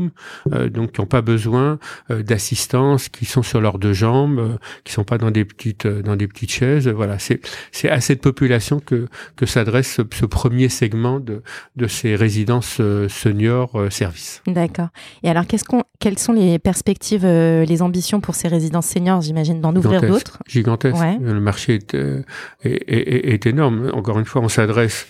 Euh, 0.53 0.69
donc 0.69 0.93
qui 0.93 1.01
n'ont 1.01 1.07
pas 1.07 1.23
besoin 1.23 1.79
euh, 2.11 2.23
d'assistance, 2.23 3.09
qui 3.09 3.25
sont 3.25 3.43
sur 3.43 3.61
leurs 3.61 3.79
deux 3.79 3.93
jambes, 3.93 4.39
euh, 4.39 4.57
qui 4.85 4.93
sont 4.93 5.05
pas 5.05 5.19
dans 5.19 5.31
des 5.31 5.45
petites 5.45 5.87
dans 5.87 6.17
des 6.17 6.29
petites 6.29 6.53
chaises. 6.53 6.89
Voilà, 6.89 7.19
c'est 7.19 7.41
c'est 7.73 7.91
à 7.91 8.01
cette 8.01 8.21
population 8.21 8.81
que 8.81 9.09
que 9.37 9.47
s'adresse 9.47 9.95
ce, 9.95 10.03
ce, 10.13 10.27
premier 10.27 10.69
segment 10.69 11.21
de 11.21 11.43
de 11.77 11.87
ces 11.87 12.17
résidences 12.17 12.81
seniors 13.09 13.73
services. 13.91 14.43
D'accord. 14.47 14.89
Et 15.23 15.31
alors, 15.31 15.47
qu'est-ce 15.47 15.65
qu'on 15.65 15.83
quelles 16.01 16.19
sont 16.19 16.33
les 16.33 16.59
perspectives, 16.61 17.27
les 17.27 17.83
ambitions 17.83 18.21
pour 18.21 18.35
ces 18.37 18.47
résidences 18.49 18.87
seniors? 18.87 19.21
J'imagine 19.21 19.61
d'en 19.61 19.75
ouvrir 19.75 20.01
d'autres. 20.01 20.39
Gigantesque. 20.47 20.97
Le 21.21 21.41
marché 21.41 21.75
est, 21.75 21.95
est, 21.95 22.25
est, 22.63 23.33
est, 23.33 23.47
énorme. 23.47 23.91
Encore 23.93 24.19
une 24.19 24.25
fois, 24.25 24.43
on 24.43 24.49
s'adresse 24.49 25.09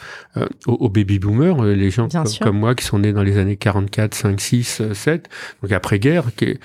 aux, 0.66 0.88
baby 0.88 1.18
boomers, 1.18 1.62
les 1.62 1.90
gens 1.90 2.08
comme, 2.08 2.24
comme, 2.40 2.58
moi 2.58 2.74
qui 2.74 2.84
sont 2.84 3.00
nés 3.00 3.12
dans 3.12 3.22
les 3.22 3.36
années 3.36 3.56
44, 3.56 4.14
5, 4.14 4.40
6 4.40 4.67
6, 4.68 4.92
7, 4.92 5.28
donc 5.62 5.72
après-guerre, 5.72 6.24
qui 6.36 6.44
est, 6.44 6.60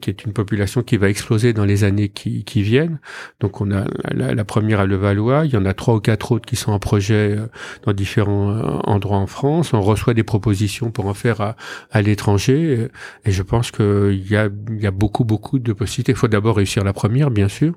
qui 0.00 0.10
est 0.10 0.24
une 0.24 0.32
population 0.32 0.82
qui 0.82 0.96
va 0.96 1.08
exploser 1.08 1.52
dans 1.52 1.64
les 1.64 1.84
années 1.84 2.08
qui, 2.08 2.62
viennent. 2.62 2.98
Donc 3.40 3.60
on 3.60 3.70
a 3.70 3.84
la, 4.12 4.44
première 4.44 4.80
à 4.80 4.86
Levallois, 4.86 5.44
il 5.44 5.52
y 5.52 5.56
en 5.56 5.66
a 5.66 5.74
trois 5.74 5.94
ou 5.94 6.00
quatre 6.00 6.32
autres 6.32 6.46
qui 6.46 6.56
sont 6.56 6.72
en 6.72 6.78
projet 6.78 7.36
dans 7.84 7.92
différents 7.92 8.80
endroits 8.84 9.18
en 9.18 9.26
France. 9.26 9.72
On 9.72 9.80
reçoit 9.80 10.14
des 10.14 10.22
propositions 10.22 10.90
pour 10.90 11.06
en 11.06 11.14
faire 11.14 11.54
à, 11.90 12.02
l'étranger, 12.02 12.88
et 13.24 13.30
je 13.30 13.42
pense 13.42 13.70
qu'il 13.70 14.26
y 14.28 14.36
a, 14.36 14.48
beaucoup, 14.90 15.24
beaucoup 15.24 15.58
de 15.58 15.72
possibilités. 15.72 16.12
Il 16.12 16.18
faut 16.18 16.28
d'abord 16.28 16.56
réussir 16.56 16.84
la 16.84 16.92
première, 16.92 17.30
bien 17.30 17.48
sûr, 17.48 17.74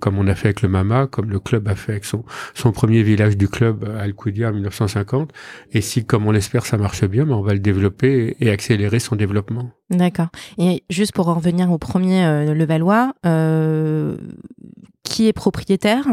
comme 0.00 0.18
on 0.18 0.26
a 0.26 0.34
fait 0.34 0.48
avec 0.48 0.62
le 0.62 0.68
Mama, 0.68 1.06
comme 1.06 1.30
le 1.30 1.38
club 1.38 1.68
a 1.68 1.74
fait 1.74 1.92
avec 1.92 2.04
son, 2.04 2.24
premier 2.72 3.02
village 3.02 3.36
du 3.36 3.48
club 3.48 3.88
à 3.96 4.02
Alcudia 4.02 4.48
en 4.48 4.52
1950. 4.52 5.32
Et 5.72 5.80
si, 5.80 6.04
comme 6.04 6.26
on 6.26 6.32
l'espère, 6.32 6.66
ça 6.66 6.78
marche 6.78 7.04
bien, 7.04 7.24
ben 7.24 7.34
on 7.34 7.42
va 7.42 7.52
le 7.52 7.58
développer 7.58 8.36
et 8.40 8.50
accélérer 8.50 8.98
son 9.02 9.16
développement. 9.16 9.70
D'accord. 9.90 10.28
Et 10.58 10.84
juste 10.88 11.12
pour 11.12 11.28
en 11.28 11.34
revenir 11.34 11.70
au 11.70 11.78
premier 11.78 12.24
euh, 12.24 12.54
Levallois, 12.54 13.14
euh, 13.26 14.16
qui 15.02 15.28
est 15.28 15.32
propriétaire 15.32 16.06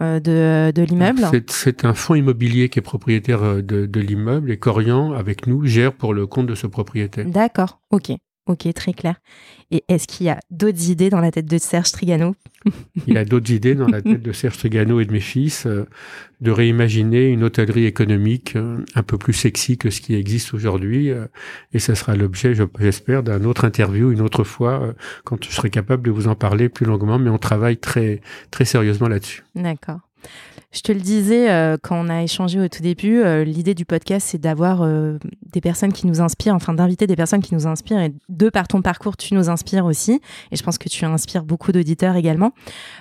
euh, 0.00 0.20
de, 0.20 0.72
de 0.72 0.82
l'immeuble? 0.82 1.22
C'est 1.48 1.84
un 1.84 1.94
fonds 1.94 2.14
immobilier 2.14 2.68
qui 2.68 2.78
est 2.78 2.82
propriétaire 2.82 3.42
euh, 3.42 3.62
de, 3.62 3.86
de 3.86 4.00
l'immeuble 4.00 4.50
et 4.50 4.58
Corian, 4.58 5.12
avec 5.12 5.46
nous, 5.46 5.64
gère 5.66 5.92
pour 5.92 6.14
le 6.14 6.26
compte 6.26 6.46
de 6.46 6.54
ce 6.54 6.66
propriétaire. 6.66 7.26
D'accord, 7.26 7.80
ok. 7.90 8.12
Ok, 8.46 8.70
très 8.74 8.92
clair. 8.92 9.16
Et 9.70 9.84
est-ce 9.88 10.06
qu'il 10.06 10.26
y 10.26 10.28
a 10.28 10.38
d'autres 10.50 10.90
idées 10.90 11.08
dans 11.08 11.20
la 11.20 11.30
tête 11.30 11.46
de 11.46 11.56
Serge 11.56 11.92
Trigano? 11.92 12.34
Il 13.06 13.14
y 13.14 13.16
a 13.16 13.24
d'autres 13.24 13.50
idées 13.52 13.74
dans 13.74 13.88
la 13.88 14.02
tête 14.02 14.22
de 14.22 14.32
Serge 14.32 14.58
Trigano 14.58 15.00
et 15.00 15.06
de 15.06 15.12
mes 15.12 15.20
fils 15.20 15.64
euh, 15.64 15.86
de 16.42 16.50
réimaginer 16.50 17.28
une 17.28 17.42
hôtellerie 17.42 17.86
économique 17.86 18.54
euh, 18.56 18.84
un 18.94 19.02
peu 19.02 19.16
plus 19.16 19.32
sexy 19.32 19.78
que 19.78 19.88
ce 19.88 20.02
qui 20.02 20.14
existe 20.14 20.52
aujourd'hui. 20.52 21.10
Euh, 21.10 21.26
et 21.72 21.78
ce 21.78 21.94
sera 21.94 22.16
l'objet, 22.16 22.54
j'espère, 22.78 23.22
d'un 23.22 23.44
autre 23.44 23.64
interview 23.64 24.12
une 24.12 24.20
autre 24.20 24.44
fois 24.44 24.94
quand 25.24 25.42
je 25.42 25.50
serai 25.50 25.70
capable 25.70 26.02
de 26.02 26.10
vous 26.10 26.28
en 26.28 26.34
parler 26.34 26.68
plus 26.68 26.84
longuement. 26.84 27.18
Mais 27.18 27.30
on 27.30 27.38
travaille 27.38 27.78
très, 27.78 28.20
très 28.50 28.66
sérieusement 28.66 29.08
là-dessus. 29.08 29.42
D'accord. 29.54 30.00
Je 30.74 30.80
te 30.80 30.90
le 30.90 30.98
disais 30.98 31.52
euh, 31.52 31.76
quand 31.80 32.04
on 32.04 32.08
a 32.08 32.24
échangé 32.24 32.58
au 32.58 32.66
tout 32.66 32.82
début, 32.82 33.22
euh, 33.22 33.44
l'idée 33.44 33.74
du 33.74 33.84
podcast, 33.84 34.26
c'est 34.30 34.40
d'avoir 34.40 34.82
euh, 34.82 35.18
des 35.52 35.60
personnes 35.60 35.92
qui 35.92 36.08
nous 36.08 36.20
inspirent, 36.20 36.54
enfin 36.54 36.74
d'inviter 36.74 37.06
des 37.06 37.14
personnes 37.14 37.42
qui 37.42 37.54
nous 37.54 37.68
inspirent. 37.68 38.00
Et 38.00 38.12
de 38.28 38.48
par 38.48 38.66
ton 38.66 38.82
parcours, 38.82 39.16
tu 39.16 39.34
nous 39.34 39.48
inspires 39.48 39.84
aussi. 39.84 40.20
Et 40.50 40.56
je 40.56 40.62
pense 40.64 40.76
que 40.76 40.88
tu 40.88 41.04
inspires 41.04 41.44
beaucoup 41.44 41.70
d'auditeurs 41.70 42.16
également. 42.16 42.52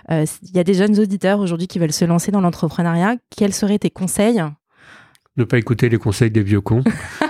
Il 0.10 0.28
y 0.54 0.60
a 0.60 0.64
des 0.64 0.76
jeunes 0.76 1.00
auditeurs 1.00 1.40
aujourd'hui 1.40 1.68
qui 1.68 1.80
veulent 1.80 1.92
se 1.92 2.06
lancer 2.06 2.32
dans 2.32 2.42
l'entrepreneuriat. 2.42 3.16
Quels 3.36 3.54
seraient 3.54 3.80
tes 3.80 3.90
conseils? 3.90 4.44
Ne 5.36 5.44
pas 5.44 5.58
écouter 5.58 5.90
les 5.90 5.98
conseils 5.98 6.30
des 6.30 6.44
vieux 6.44 6.62
cons. 6.62 6.84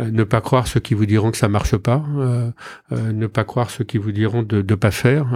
Euh, 0.00 0.10
ne 0.10 0.24
pas 0.24 0.40
croire 0.40 0.66
ceux 0.66 0.80
qui 0.80 0.94
vous 0.94 1.06
diront 1.06 1.30
que 1.30 1.38
ça 1.38 1.48
marche 1.48 1.76
pas, 1.76 2.04
euh, 2.18 2.50
euh, 2.92 3.12
ne 3.12 3.26
pas 3.26 3.44
croire 3.44 3.70
ceux 3.70 3.84
qui 3.84 3.98
vous 3.98 4.12
diront 4.12 4.42
de 4.42 4.58
ne 4.58 4.74
pas 4.74 4.90
faire. 4.90 5.26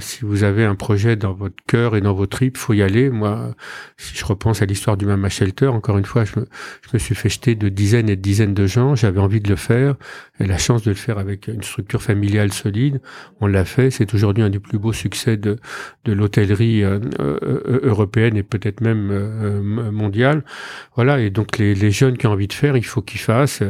si 0.00 0.24
vous 0.24 0.42
avez 0.42 0.64
un 0.64 0.74
projet 0.74 1.16
dans 1.16 1.32
votre 1.32 1.56
cœur 1.66 1.96
et 1.96 2.00
dans 2.00 2.14
vos 2.14 2.26
tripes, 2.26 2.56
faut 2.56 2.72
y 2.72 2.82
aller. 2.82 3.10
Moi, 3.10 3.54
si 3.96 4.16
je 4.16 4.24
repense 4.24 4.62
à 4.62 4.66
l'histoire 4.66 4.96
du 4.96 5.06
Mama 5.06 5.28
Shelter, 5.28 5.68
encore 5.68 5.98
une 5.98 6.04
fois, 6.04 6.24
je 6.24 6.40
me, 6.40 6.46
je 6.82 6.90
me 6.94 6.98
suis 6.98 7.14
fait 7.14 7.28
jeter 7.28 7.54
de 7.54 7.68
dizaines 7.68 8.08
et 8.08 8.16
de 8.16 8.20
dizaines 8.20 8.54
de 8.54 8.66
gens. 8.66 8.96
J'avais 8.96 9.20
envie 9.20 9.40
de 9.40 9.48
le 9.48 9.56
faire, 9.56 9.94
et 10.40 10.46
la 10.46 10.58
chance 10.58 10.82
de 10.82 10.90
le 10.90 10.96
faire 10.96 11.18
avec 11.18 11.48
une 11.48 11.62
structure 11.62 12.02
familiale 12.02 12.52
solide. 12.52 13.00
On 13.40 13.46
l'a 13.46 13.64
fait. 13.64 13.90
C'est 13.90 14.12
aujourd'hui 14.14 14.42
un 14.42 14.50
des 14.50 14.58
plus 14.58 14.78
beaux 14.78 14.92
succès 14.92 15.36
de, 15.36 15.58
de 16.04 16.12
l'hôtellerie 16.12 16.82
européenne 17.82 18.36
et 18.36 18.42
peut-être 18.42 18.80
même 18.80 19.90
mondiale. 19.90 20.44
Voilà. 20.96 21.20
Et 21.20 21.30
donc 21.30 21.58
les, 21.58 21.74
les 21.74 21.90
jeunes 21.90 22.18
qui 22.18 22.26
ont 22.26 22.32
envie 22.32 22.48
de 22.48 22.52
faire, 22.52 22.75
il 22.76 22.84
faut 22.84 23.02
qu'ils 23.02 23.20
fassent. 23.20 23.62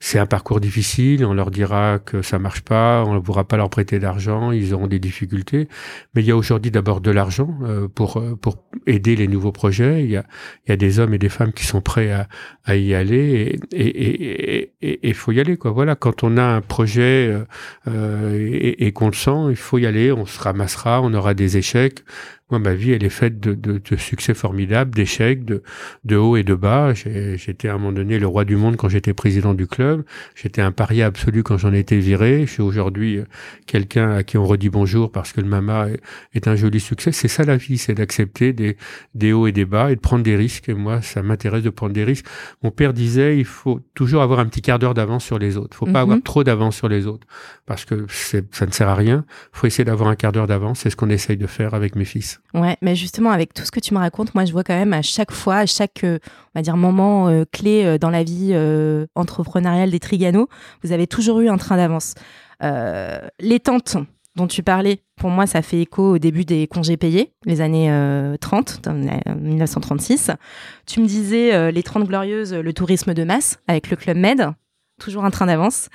C'est 0.00 0.18
un 0.18 0.26
parcours 0.26 0.60
difficile, 0.60 1.24
on 1.24 1.32
leur 1.32 1.50
dira 1.50 1.98
que 1.98 2.20
ça 2.20 2.38
marche 2.38 2.60
pas, 2.60 3.02
on 3.06 3.14
ne 3.14 3.20
pourra 3.20 3.44
pas 3.44 3.56
leur 3.56 3.70
prêter 3.70 3.98
d'argent, 3.98 4.52
ils 4.52 4.74
auront 4.74 4.86
des 4.88 4.98
difficultés. 4.98 5.68
Mais 6.14 6.22
il 6.22 6.26
y 6.26 6.30
a 6.30 6.36
aujourd'hui 6.36 6.70
d'abord 6.70 7.00
de 7.00 7.10
l'argent 7.10 7.58
euh, 7.62 7.88
pour 7.88 8.18
euh, 8.18 8.36
pour 8.36 8.64
aider 8.86 9.16
les 9.16 9.28
nouveaux 9.28 9.52
projets. 9.52 10.04
Il 10.04 10.10
y 10.10 10.16
a 10.16 10.24
il 10.66 10.70
y 10.70 10.72
a 10.72 10.76
des 10.76 10.98
hommes 10.98 11.14
et 11.14 11.18
des 11.18 11.30
femmes 11.30 11.52
qui 11.52 11.64
sont 11.64 11.80
prêts 11.80 12.12
à, 12.12 12.28
à 12.64 12.76
y 12.76 12.94
aller 12.94 13.58
et 13.72 14.72
et 14.82 15.08
il 15.08 15.14
faut 15.14 15.32
y 15.32 15.40
aller 15.40 15.56
quoi. 15.56 15.70
Voilà, 15.70 15.94
quand 15.94 16.22
on 16.24 16.36
a 16.36 16.44
un 16.44 16.60
projet 16.60 17.34
euh, 17.88 18.38
et, 18.38 18.86
et 18.86 18.92
qu'on 18.92 19.08
le 19.08 19.14
sent, 19.14 19.50
il 19.50 19.56
faut 19.56 19.78
y 19.78 19.86
aller. 19.86 20.12
On 20.12 20.26
se 20.26 20.40
ramassera, 20.40 21.00
on 21.02 21.12
aura 21.14 21.34
des 21.34 21.56
échecs. 21.56 22.04
Moi, 22.48 22.60
ma 22.60 22.74
vie, 22.74 22.92
elle 22.92 23.02
est 23.02 23.08
faite 23.08 23.40
de, 23.40 23.54
de, 23.54 23.78
de 23.78 23.96
succès 23.96 24.32
formidables, 24.32 24.94
d'échecs, 24.94 25.44
de, 25.44 25.64
de 26.04 26.14
hauts 26.14 26.36
et 26.36 26.44
de 26.44 26.54
bas. 26.54 26.94
J'étais 26.94 27.66
à 27.66 27.74
un 27.74 27.78
moment 27.78 27.90
donné 27.90 28.20
le 28.20 28.28
roi 28.28 28.44
du 28.44 28.54
monde 28.54 28.76
quand 28.76 28.88
j'étais 28.88 29.14
président 29.14 29.52
du 29.52 29.66
club. 29.66 30.04
J'étais 30.36 30.62
un 30.62 30.70
paria 30.70 31.06
absolu 31.06 31.42
quand 31.42 31.58
j'en 31.58 31.72
étais 31.72 31.98
viré. 31.98 32.46
Je 32.46 32.52
suis 32.52 32.62
aujourd'hui 32.62 33.18
euh, 33.18 33.24
quelqu'un 33.66 34.12
à 34.12 34.22
qui 34.22 34.38
on 34.38 34.44
redit 34.44 34.68
bonjour 34.68 35.10
parce 35.10 35.32
que 35.32 35.40
le 35.40 35.48
mama 35.48 35.88
est, 36.34 36.46
un 36.46 36.54
joli 36.54 36.78
succès. 36.78 37.10
C'est 37.10 37.26
ça 37.26 37.42
la 37.42 37.56
vie, 37.56 37.78
c'est 37.78 37.94
d'accepter 37.94 38.52
des, 38.52 38.76
des 39.16 39.32
hauts 39.32 39.48
et 39.48 39.52
des 39.52 39.64
bas 39.64 39.90
et 39.90 39.96
de 39.96 40.00
prendre 40.00 40.22
des 40.22 40.36
risques. 40.36 40.68
Et 40.68 40.74
moi, 40.74 41.02
ça 41.02 41.24
m'intéresse 41.24 41.64
de 41.64 41.70
prendre 41.70 41.94
des 41.94 42.04
risques. 42.04 42.26
Mon 42.62 42.70
père 42.70 42.92
disait, 42.92 43.38
il 43.38 43.44
faut 43.44 43.80
toujours 43.94 44.22
avoir 44.22 44.38
un 44.38 44.46
petit 44.46 44.62
quart 44.62 44.78
d'heure 44.78 44.94
d'avance 44.94 45.24
sur 45.24 45.40
les 45.40 45.56
autres. 45.56 45.76
Il 45.76 45.78
faut 45.78 45.92
pas 45.92 46.02
avoir 46.02 46.18
mhm. 46.18 46.22
trop 46.22 46.44
d'avance 46.44 46.76
sur 46.76 46.88
les 46.88 47.08
autres 47.08 47.26
parce 47.66 47.84
que 47.84 48.06
ça 48.08 48.66
ne 48.66 48.70
sert 48.70 48.88
à 48.88 48.94
rien. 48.94 49.24
Il 49.52 49.58
faut 49.58 49.66
essayer 49.66 49.84
d'avoir 49.84 50.08
un 50.08 50.14
quart 50.14 50.30
d'heure 50.30 50.46
d'avance. 50.46 50.78
C'est 50.78 50.90
ce 50.90 50.96
qu'on 50.96 51.10
essaye 51.10 51.36
de 51.36 51.48
faire 51.48 51.74
avec 51.74 51.96
mes 51.96 52.04
fils. 52.04 52.35
Ouais, 52.54 52.76
mais 52.80 52.94
justement, 52.94 53.30
avec 53.30 53.52
tout 53.52 53.64
ce 53.64 53.70
que 53.70 53.80
tu 53.80 53.92
me 53.92 53.98
racontes, 53.98 54.34
moi, 54.34 54.44
je 54.44 54.52
vois 54.52 54.64
quand 54.64 54.76
même 54.76 54.92
à 54.94 55.02
chaque 55.02 55.30
fois, 55.30 55.56
à 55.56 55.66
chaque, 55.66 56.04
euh, 56.04 56.18
on 56.54 56.58
va 56.58 56.62
dire, 56.62 56.76
moment 56.76 57.28
euh, 57.28 57.44
clé 57.50 57.84
euh, 57.84 57.98
dans 57.98 58.08
la 58.08 58.22
vie 58.22 58.56
entrepreneuriale 59.14 59.90
des 59.90 60.00
Trigano, 60.00 60.48
vous 60.82 60.92
avez 60.92 61.06
toujours 61.06 61.40
eu 61.40 61.48
un 61.48 61.58
train 61.58 61.76
d'avance. 61.76 62.14
les 62.62 63.60
tentes 63.60 63.96
dont 64.36 64.46
tu 64.46 64.62
parlais, 64.62 65.00
pour 65.16 65.30
moi, 65.30 65.46
ça 65.46 65.62
fait 65.62 65.80
écho 65.80 66.14
au 66.14 66.18
début 66.18 66.44
des 66.44 66.66
congés 66.66 66.96
payés, 66.96 67.32
les 67.44 67.60
années 67.60 67.90
30, 68.40 68.88
1936. 69.38 70.30
Tu 70.86 71.00
me 71.00 71.06
disais 71.06 71.72
les 71.72 71.82
30 71.82 72.04
glorieuses, 72.04 72.52
le 72.54 72.72
tourisme 72.72 73.14
de 73.14 73.24
masse 73.24 73.58
avec 73.66 73.90
le 73.90 73.96
Club 73.96 74.16
Med, 74.16 74.52
toujours 75.00 75.24
un 75.24 75.30
train 75.30 75.46
d'avance. 75.46 75.88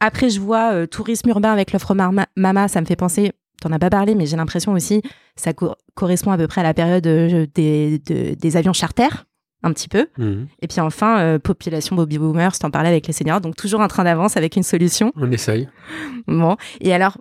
Après, 0.00 0.28
je 0.30 0.40
vois 0.40 0.86
tourisme 0.86 1.28
urbain 1.28 1.52
avec 1.52 1.72
l'offre 1.72 1.94
Mama, 1.94 2.68
ça 2.68 2.80
me 2.80 2.86
fait 2.86 2.96
penser 2.96 3.32
t'en 3.60 3.72
as 3.72 3.78
pas 3.78 3.90
parlé, 3.90 4.14
mais 4.14 4.26
j'ai 4.26 4.36
l'impression 4.36 4.72
aussi 4.72 5.02
ça 5.38 5.52
correspond 5.94 6.32
à 6.32 6.36
peu 6.36 6.46
près 6.46 6.60
à 6.60 6.64
la 6.64 6.74
période 6.74 7.06
euh, 7.06 7.46
des, 7.54 7.98
des 7.98 8.56
avions 8.56 8.72
charters, 8.72 9.26
un 9.62 9.72
petit 9.72 9.88
peu. 9.88 10.08
Mhm. 10.18 10.48
Et 10.60 10.68
puis 10.68 10.80
enfin, 10.80 11.20
euh, 11.20 11.38
population 11.38 11.96
Bobby 11.96 12.18
Boomers, 12.18 12.58
t'en 12.58 12.70
parlais 12.70 12.88
avec 12.88 13.06
les 13.06 13.12
seniors, 13.12 13.40
donc 13.40 13.56
toujours 13.56 13.80
un 13.80 13.88
train 13.88 14.04
d'avance 14.04 14.36
avec 14.36 14.56
une 14.56 14.62
solution. 14.62 15.12
On 15.16 15.30
essaye. 15.30 15.68
Bon, 16.26 16.56
et 16.80 16.92
alors, 16.92 17.18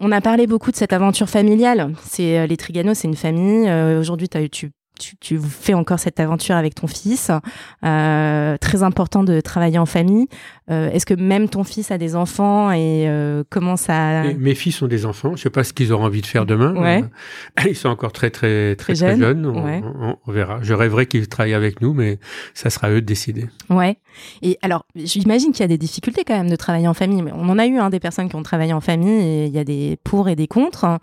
on 0.00 0.12
a 0.12 0.20
parlé 0.20 0.46
beaucoup 0.46 0.70
de 0.70 0.76
cette 0.76 0.92
aventure 0.92 1.28
familiale. 1.28 1.92
C'est 2.04 2.38
euh, 2.38 2.46
les 2.46 2.56
Trigano, 2.56 2.94
c'est 2.94 3.08
une 3.08 3.16
famille. 3.16 3.70
Aujourd'hui, 3.98 4.28
tu 4.50 4.72
tu, 5.18 5.38
fais 5.38 5.72
encore 5.72 5.98
cette 5.98 6.20
aventure 6.20 6.56
avec 6.56 6.74
ton 6.74 6.86
fils. 6.86 7.30
Très 7.80 8.82
important 8.82 9.24
de 9.24 9.40
travailler 9.40 9.78
en 9.78 9.86
famille. 9.86 10.26
Euh, 10.70 10.90
est-ce 10.90 11.06
que 11.06 11.14
même 11.14 11.48
ton 11.48 11.64
fils 11.64 11.90
a 11.90 11.98
des 11.98 12.16
enfants 12.16 12.70
et 12.70 13.08
euh, 13.08 13.42
comment 13.50 13.76
ça 13.76 14.22
Mes 14.38 14.54
fils 14.54 14.80
ont 14.82 14.86
des 14.86 15.06
enfants. 15.06 15.34
Je 15.36 15.42
sais 15.42 15.50
pas 15.50 15.64
ce 15.64 15.72
qu'ils 15.72 15.92
auront 15.92 16.04
envie 16.04 16.20
de 16.20 16.26
faire 16.26 16.46
demain. 16.46 16.74
Ouais. 16.74 17.04
Ils 17.68 17.76
sont 17.76 17.88
encore 17.88 18.12
très 18.12 18.30
très 18.30 18.76
très 18.76 18.94
très, 18.94 19.16
jeunes. 19.16 19.46
On, 19.46 20.32
verra. 20.32 20.60
Je 20.62 20.74
rêverais 20.74 21.06
qu'ils 21.06 21.28
travaillent 21.28 21.54
avec 21.54 21.80
nous, 21.80 21.92
mais 21.92 22.18
ça 22.54 22.70
sera 22.70 22.90
eux 22.90 23.00
de 23.00 23.06
décider. 23.06 23.46
Ouais. 23.68 23.96
Et 24.42 24.58
alors, 24.62 24.86
j'imagine 24.94 25.52
qu'il 25.52 25.60
y 25.60 25.64
a 25.64 25.68
des 25.68 25.78
difficultés 25.78 26.24
quand 26.24 26.36
même 26.36 26.50
de 26.50 26.56
travailler 26.56 26.88
en 26.88 26.94
famille. 26.94 27.22
Mais 27.22 27.32
on 27.34 27.48
en 27.48 27.58
a 27.58 27.66
eu 27.66 27.78
hein, 27.78 27.90
des 27.90 28.00
personnes 28.00 28.28
qui 28.28 28.36
ont 28.36 28.42
travaillé 28.42 28.72
en 28.72 28.80
famille 28.80 29.22
et 29.22 29.46
il 29.46 29.52
y 29.52 29.58
a 29.58 29.64
des 29.64 29.98
pour 30.04 30.28
et 30.28 30.36
des 30.36 30.46
contre. 30.46 31.00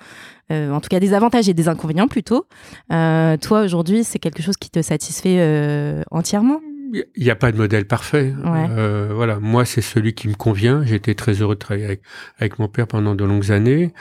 Euh, 0.50 0.72
en 0.72 0.80
tout 0.80 0.88
cas 0.88 1.02
des 1.02 1.14
avantages 1.14 1.50
et 1.50 1.54
des 1.54 1.68
inconvénients 1.68 2.08
plutôt. 2.08 2.46
Euh, 2.94 3.36
toi, 3.38 3.62
aujourd'hui, 3.62 4.04
c'est 4.04 4.20
quelque 4.20 4.42
chose 4.42 4.56
qui 4.56 4.70
te 4.70 4.82
satisfait 4.82 5.38
euh, 5.40 6.04
entièrement? 6.10 6.62
Il 6.94 7.24
n'y 7.24 7.30
a 7.30 7.36
pas 7.36 7.52
de 7.52 7.58
modèle 7.58 7.86
parfait. 7.86 8.34
Euh, 8.46 9.12
voilà, 9.14 9.40
moi 9.40 9.66
c'est 9.66 9.82
celui 9.82 10.14
qui 10.14 10.28
me 10.28 10.36
convient. 10.36 10.84
J'étais 10.86 11.16
très 11.16 11.34
heureux 11.34 11.56
de 11.56 11.60
travailler 11.60 11.86
avec, 11.86 12.02
avec, 12.38 12.60
mon 12.60 12.68
père 12.68 12.88
pendant 12.88 13.16
de 13.16 13.24
longues 13.24 13.52
années. 13.52 13.94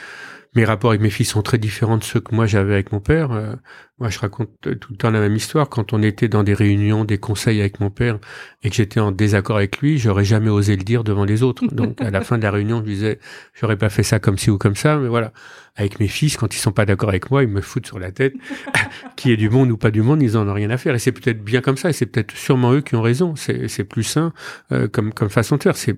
Mes 0.55 0.65
rapports 0.65 0.91
avec 0.91 1.01
mes 1.01 1.09
filles 1.09 1.25
sont 1.25 1.41
très 1.41 1.57
différents 1.57 1.97
de 1.97 2.03
ceux 2.03 2.19
que 2.19 2.33
moi 2.33 2.45
j'avais 2.45 2.73
avec 2.73 2.91
mon 2.91 2.99
père. 2.99 3.31
Euh, 3.31 3.55
moi, 3.99 4.09
je 4.09 4.19
raconte 4.19 4.51
tout 4.61 4.91
le 4.91 4.95
temps 4.97 5.09
la 5.09 5.19
même 5.19 5.35
histoire. 5.35 5.69
Quand 5.69 5.91
on 5.91 6.03
était 6.03 6.27
dans 6.27 6.43
des 6.43 6.53
réunions, 6.53 7.03
des 7.03 7.17
conseils 7.17 7.59
avec 7.59 7.79
mon 7.79 7.89
père 7.89 8.19
et 8.61 8.69
que 8.69 8.75
j'étais 8.75 8.99
en 8.99 9.11
désaccord 9.11 9.57
avec 9.57 9.79
lui, 9.79 9.97
j'aurais 9.97 10.25
jamais 10.25 10.49
osé 10.49 10.75
le 10.75 10.83
dire 10.83 11.03
devant 11.03 11.25
les 11.25 11.41
autres. 11.41 11.65
Donc, 11.67 11.99
à 11.99 12.11
la 12.11 12.21
fin 12.27 12.37
de 12.37 12.43
la 12.43 12.51
réunion, 12.51 12.79
je 12.79 12.91
disais, 12.91 13.19
j'aurais 13.59 13.77
pas 13.77 13.89
fait 13.89 14.03
ça 14.03 14.19
comme 14.19 14.37
ci 14.37 14.51
ou 14.51 14.59
comme 14.59 14.75
ça, 14.75 14.97
mais 14.97 15.07
voilà. 15.07 15.33
Avec 15.75 15.99
mes 15.99 16.07
fils, 16.07 16.37
quand 16.37 16.55
ils 16.55 16.59
sont 16.59 16.71
pas 16.71 16.85
d'accord 16.85 17.09
avec 17.09 17.29
moi, 17.29 17.43
ils 17.43 17.49
me 17.49 17.61
foutent 17.61 17.85
sur 17.85 17.99
la 17.99 18.11
tête. 18.11 18.33
qui 19.15 19.31
est 19.31 19.37
du 19.37 19.49
monde 19.49 19.71
ou 19.71 19.77
pas 19.77 19.91
du 19.91 20.01
monde, 20.01 20.21
ils 20.21 20.37
en 20.37 20.47
ont 20.47 20.53
rien 20.53 20.69
à 20.69 20.77
faire. 20.77 20.95
Et 20.95 20.99
c'est 20.99 21.11
peut-être 21.11 21.43
bien 21.43 21.61
comme 21.61 21.77
ça. 21.77 21.89
Et 21.89 21.93
c'est 21.93 22.05
peut-être 22.05 22.35
sûrement 22.35 22.73
eux 22.73 22.81
qui 22.81 22.95
ont 22.95 23.01
raison. 23.01 23.35
C'est 23.35 23.83
plus 23.83 24.03
sain 24.03 24.33
euh, 24.71 24.87
comme 24.87 25.13
comme 25.13 25.29
façon 25.29 25.57
de 25.57 25.63
faire. 25.63 25.75
C'est 25.75 25.97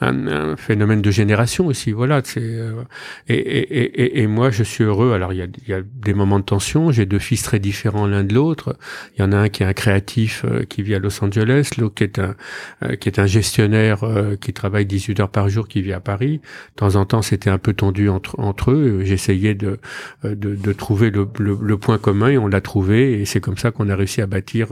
un, 0.00 0.26
un, 0.26 0.56
phénomène 0.56 1.02
de 1.02 1.10
génération 1.10 1.66
aussi. 1.66 1.92
Voilà. 1.92 2.20
C'est 2.24 2.40
euh, 2.42 2.82
et, 3.28 3.34
et, 3.34 4.22
et, 4.22 4.26
moi, 4.26 4.50
je 4.50 4.62
suis 4.62 4.84
heureux. 4.84 5.12
Alors, 5.12 5.32
il 5.32 5.38
y 5.38 5.42
a, 5.42 5.46
il 5.66 5.68
y 5.68 5.74
a 5.74 5.82
des 5.82 6.14
moments 6.14 6.38
de 6.38 6.44
tension. 6.44 6.90
J'ai 6.92 7.06
deux 7.06 7.18
fils 7.22 7.42
très 7.42 7.58
différents 7.58 8.06
l'un 8.06 8.24
de 8.24 8.34
l'autre. 8.34 8.76
Il 9.16 9.22
y 9.22 9.24
en 9.24 9.32
a 9.32 9.36
un 9.36 9.48
qui 9.48 9.62
est 9.62 9.66
un 9.66 9.72
créatif 9.72 10.44
euh, 10.44 10.64
qui 10.64 10.82
vit 10.82 10.94
à 10.94 10.98
Los 10.98 11.22
Angeles, 11.24 11.70
l'autre 11.78 11.94
qui 11.94 12.04
est 12.04 12.18
un 12.18 12.34
euh, 12.82 12.96
qui 12.96 13.08
est 13.08 13.18
un 13.18 13.26
gestionnaire 13.26 14.04
euh, 14.04 14.36
qui 14.36 14.52
travaille 14.52 14.86
18 14.86 15.20
heures 15.20 15.30
par 15.30 15.48
jour, 15.48 15.68
qui 15.68 15.82
vit 15.82 15.92
à 15.92 16.00
Paris. 16.00 16.40
De 16.74 16.76
temps 16.76 16.96
en 16.96 17.06
temps, 17.06 17.22
c'était 17.22 17.50
un 17.50 17.58
peu 17.58 17.72
tendu 17.72 18.08
entre 18.08 18.38
entre 18.38 18.72
eux. 18.72 19.02
J'essayais 19.04 19.54
de, 19.54 19.78
de, 20.24 20.72
trouver 20.72 21.10
le, 21.10 21.28
le, 21.38 21.76
point 21.78 21.98
commun 21.98 22.28
et 22.28 22.38
on 22.38 22.48
l'a 22.48 22.60
trouvé. 22.60 23.20
Et 23.20 23.24
c'est 23.24 23.40
comme 23.40 23.58
ça 23.58 23.70
qu'on 23.70 23.88
a 23.88 23.96
réussi 23.96 24.20
à 24.20 24.26
bâtir 24.26 24.68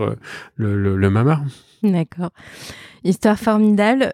le, 0.56 0.76
le, 0.76 0.96
le. 0.96 1.10
D'accord. 1.82 2.30
Histoire 3.04 3.38
formidable. 3.38 4.12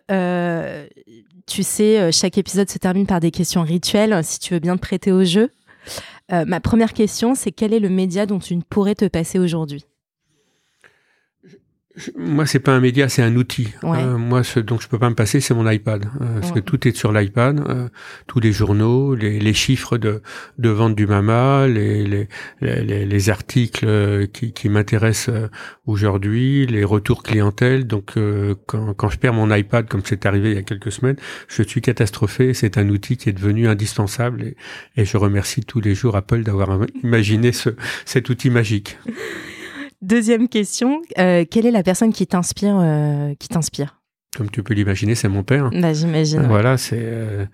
Tu 1.47 1.63
sais, 1.63 2.11
chaque 2.11 2.39
épisode 2.39 2.69
se 2.69 2.79
termine 2.79 3.07
par 3.07 3.21
des 3.21 3.31
questions 3.31 3.63
rituelles, 3.63 4.19
si 4.25 4.41
tu 4.41 4.55
veux 4.55 4.61
bien 4.61 4.77
te 4.77 4.83
prêter 4.83 5.13
au 5.13 5.25
jeu. 5.25 5.51
Euh, 6.33 6.45
ma 6.45 6.61
première 6.61 6.93
question, 6.93 7.35
c'est 7.35 7.53
quel 7.53 7.73
est 7.73 7.79
le 7.79 7.89
média 7.89 8.27
dont 8.27 8.41
tu 8.41 8.57
ne 8.57 8.63
pourrais 8.63 8.97
te 8.97 9.05
passer 9.05 9.39
aujourd'hui? 9.39 9.87
Moi, 12.17 12.45
c'est 12.47 12.61
pas 12.61 12.73
un 12.73 12.81
média, 12.81 13.09
c'est 13.09 13.23
un 13.23 13.37
outil. 13.37 13.69
Euh, 13.85 14.19
moi, 14.19 14.45
ce 14.45 14.61
dont 14.61 14.79
je 14.79 14.87
peux 14.89 14.99
pas 14.99 15.09
me 15.09 15.15
passer, 15.15 15.41
c'est 15.41 15.55
mon 15.55 15.69
iPad. 15.69 16.05
Euh, 16.21 16.41
parce 16.41 16.53
que 16.53 16.61
tout 16.61 16.87
est 16.87 16.95
sur 16.95 17.13
l'iPad. 17.13 17.61
Euh, 17.69 17.89
tous 18.27 18.39
les 18.39 18.53
journaux, 18.53 19.15
les, 19.15 19.39
les, 19.39 19.55
chiffres 19.55 19.97
de, 19.97 20.21
de 20.59 20.69
vente 20.69 20.95
du 20.95 21.07
Mama, 21.07 21.67
les, 21.67 22.07
les, 22.07 22.29
les, 22.61 23.07
les 23.07 23.31
articles 23.31 24.29
qui, 24.29 24.53
qui 24.53 24.69
m'intéressent 24.69 25.35
aujourd'hui, 25.87 26.67
les 26.67 26.85
retours 26.85 27.23
clientèle. 27.23 27.87
Donc, 27.87 28.15
quand, 28.67 28.93
quand 28.95 29.09
je 29.09 29.19
perds 29.19 29.35
mon 29.35 29.53
iPad, 29.55 29.89
comme 29.89 30.03
c'est 30.05 30.27
arrivé 30.27 30.51
il 30.51 30.57
y 30.57 30.59
a 30.59 30.63
quelques 30.63 30.93
semaines, 30.93 31.17
je 31.49 31.63
suis 31.63 31.81
catastrophé. 31.81 32.53
C'est 32.53 32.77
un 32.77 32.89
outil 32.91 33.17
qui 33.17 33.31
est 33.31 33.35
devenu 33.35 33.69
indispensable. 33.69 34.43
Et, 34.43 34.57
et 34.97 35.05
je 35.07 35.17
remercie 35.17 35.63
tous 35.63 35.81
les 35.81 35.95
jours 35.95 36.17
Apple 36.17 36.43
d'avoir 36.43 36.79
imaginé 37.03 37.53
ce, 37.53 37.71
cet 38.05 38.29
outil 38.29 38.51
magique. 38.51 38.99
Deuxième 40.03 40.49
question, 40.49 41.01
euh, 41.19 41.45
quelle 41.51 41.67
est 41.67 41.71
la 41.71 41.83
personne 41.83 42.13
qui 42.13 42.27
t'inspire, 42.27 42.79
euh, 42.79 43.35
qui 43.39 43.49
t'inspire? 43.49 43.96
Comme 44.37 44.51
tu 44.51 44.63
peux 44.63 44.75
l'imaginer, 44.75 45.15
c'est 45.15 45.29
mon 45.29 45.43
père. 45.43 45.71
Bah, 45.71 45.95
j'imagine. 45.95 46.43
Voilà, 46.43 46.77
c'est 46.77 47.01
euh, 47.01 47.47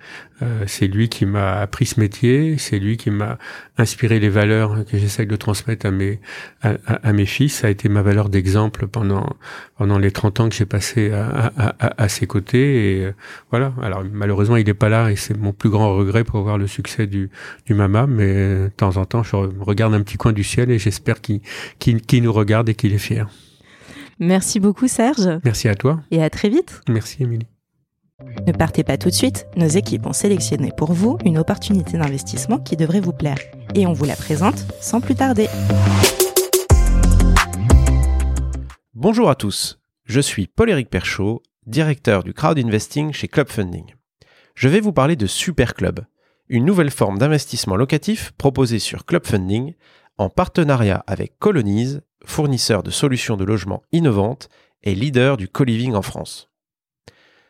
euh, 0.43 0.65
c'est 0.67 0.89
lui 0.89 1.09
qui 1.09 1.27
m'a 1.27 1.61
appris 1.61 1.87
ce 1.87 2.01
métier, 2.01 2.57
c'est 2.59 2.79
lui 2.79 2.97
qui 2.97 3.11
m'a 3.11 3.39
inspiré 3.79 4.19
les 4.19 4.29
valeurs 4.29 4.85
que 4.85 4.99
j'essaye 4.99 5.27
de 5.27 5.37
transmettre 5.37 5.87
à 5.87 5.91
mes 5.91 6.21
à, 6.63 6.75
à, 6.87 7.13
mes 7.13 7.27
fils. 7.27 7.55
Ça 7.55 7.69
a 7.69 7.71
été 7.71 7.89
ma 7.89 8.03
valeur 8.03 8.29
d'exemple 8.29 8.89
pendant 8.89 9.37
pendant 9.77 9.99
les 9.99 10.11
30 10.11 10.41
ans 10.41 10.49
que 10.49 10.55
j'ai 10.55 10.67
passé 10.67 11.13
à, 11.13 11.53
à, 11.57 12.03
à, 12.03 12.09
ses 12.09 12.27
côtés. 12.27 12.99
Et 12.99 13.05
euh, 13.05 13.13
voilà. 13.51 13.73
Alors 13.83 14.03
malheureusement, 14.13 14.57
il 14.57 14.67
n'est 14.67 14.75
pas 14.75 14.89
là 14.89 15.11
et 15.11 15.17
c'est 15.17 15.37
mon 15.37 15.53
plus 15.53 15.71
grand 15.71 15.95
regret 15.97 16.25
pour 16.25 16.43
voir 16.43 16.59
le 16.59 16.67
succès 16.67 17.07
du 17.07 17.31
du 17.67 17.75
Mama. 17.75 18.07
Mais 18.09 18.35
de 18.35 18.71
temps 18.77 18.97
en 18.97 19.05
temps, 19.05 19.23
je 19.23 19.37
regarde 19.37 19.95
un 19.95 20.03
petit 20.03 20.17
coin 20.17 20.33
du 20.33 20.45
ciel 20.45 20.71
et 20.71 20.79
j'espère 20.79 21.21
qu'il 21.21 21.41
qu'il 21.79 22.23
nous 22.23 22.33
regarde 22.33 22.69
et 22.69 22.75
qu'il 22.75 22.93
est 22.93 22.99
fier. 22.99 23.29
Merci 24.23 24.61
beaucoup 24.61 24.87
Serge. 24.87 25.41
Merci 25.45 25.67
à 25.67 25.75
toi. 25.75 26.01
Et 26.13 26.23
à 26.23 26.31
très 26.31 26.49
vite. 26.49 26.81
Merci 26.89 27.25
Émilie. 27.25 27.49
Ne 28.47 28.53
partez 28.53 28.85
pas 28.85 28.97
tout 28.97 29.09
de 29.09 29.15
suite, 29.15 29.49
nos 29.57 29.67
équipes 29.67 30.07
ont 30.07 30.13
sélectionné 30.13 30.71
pour 30.77 30.93
vous 30.93 31.19
une 31.25 31.39
opportunité 31.39 31.99
d'investissement 31.99 32.59
qui 32.59 32.77
devrait 32.77 33.01
vous 33.01 33.13
plaire. 33.13 33.39
Et 33.75 33.85
on 33.85 33.93
vous 33.93 34.05
la 34.05 34.15
présente 34.15 34.65
sans 34.81 35.01
plus 35.01 35.17
tarder. 35.17 35.49
Bonjour 38.95 39.29
à 39.29 39.35
tous, 39.35 39.81
je 40.05 40.21
suis 40.21 40.47
Paul-Éric 40.47 40.89
Perchaud, 40.89 41.43
directeur 41.67 42.23
du 42.23 42.33
crowd 42.33 42.61
investing 42.61 43.13
chez 43.13 43.27
Club 43.27 43.49
Funding. 43.49 43.97
Je 44.55 44.69
vais 44.69 44.81
vous 44.81 44.93
parler 44.93 45.17
de 45.17 45.27
Super 45.27 45.75
Club, 45.75 45.99
une 46.49 46.65
nouvelle 46.65 46.93
forme 46.93 47.19
d'investissement 47.19 47.75
locatif 47.75 48.31
proposée 48.39 48.79
sur 48.79 49.05
Club 49.05 49.27
Funding 49.27 49.75
en 50.19 50.29
partenariat 50.29 51.05
avec 51.07 51.39
Colonize 51.39 52.03
fournisseur 52.25 52.83
de 52.83 52.91
solutions 52.91 53.37
de 53.37 53.45
logement 53.45 53.83
innovantes 53.93 54.49
et 54.83 54.95
leader 54.95 55.37
du 55.37 55.49
co-living 55.49 55.95
en 55.95 56.03
France. 56.03 56.51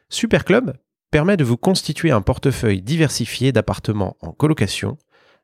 Superclub 0.09 0.75
permet 1.11 1.37
de 1.37 1.45
vous 1.45 1.57
constituer 1.57 2.11
un 2.11 2.23
portefeuille 2.23 2.83
diversifié 2.83 3.53
d'appartements 3.53 4.17
en 4.21 4.33
colocation 4.33 4.99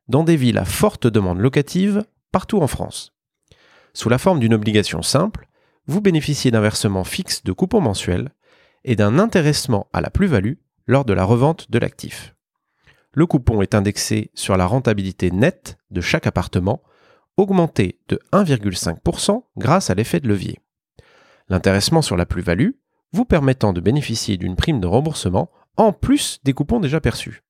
dans 0.09 0.25
des 0.25 0.37
villes 0.37 0.59
à 0.59 0.65
forte 0.65 1.07
demande 1.07 1.39
locative 1.39 2.05
partout 2.33 2.61
en 2.61 2.67
France. 2.67 3.13
Sous 3.93 4.09
la 4.09 4.19
forme 4.19 4.41
d'une 4.41 4.55
obligation 4.55 5.03
simple, 5.03 5.49
vous 5.87 6.01
bénéficiez 6.01 6.51
d'un 6.51 6.61
versement 6.61 7.05
fixe 7.05 7.45
de 7.45 7.53
coupons 7.53 7.81
mensuels 7.81 8.31
et 8.85 8.97
d'un 8.97 9.19
intéressement 9.19 9.89
à 9.93 10.01
la 10.01 10.11
plus-value 10.11 10.55
lors 10.87 11.05
de 11.05 11.13
la 11.13 11.25
revente 11.25 11.71
de 11.71 11.79
l'actif. 11.79 12.35
Le 13.13 13.27
coupon 13.27 13.63
est 13.63 13.75
indexé 13.75 14.31
sur 14.35 14.57
la 14.57 14.67
rentabilité 14.67 15.31
nette 15.31 15.79
de 15.91 16.01
chaque 16.01 16.27
appartement 16.27 16.83
augmenté 17.39 17.99
de 18.09 18.21
1,5% 18.33 19.45
grâce 19.57 19.89
à 19.89 19.95
l'effet 19.95 20.21
de 20.21 20.29
levier. 20.29 20.59
L'intéressement 21.49 22.03
sur 22.03 22.17
la 22.17 22.27
plus-value 22.27 22.73
vous 23.13 23.25
permettant 23.25 23.73
de 23.73 23.81
bénéficier 23.81 24.37
d'une 24.37 24.57
prime 24.57 24.81
de 24.81 24.87
remboursement 24.87 25.51
en 25.77 25.93
plus 25.93 26.41
des 26.45 26.53
coupons 26.53 26.81
déjà 26.81 27.01
perçus. 27.01 27.43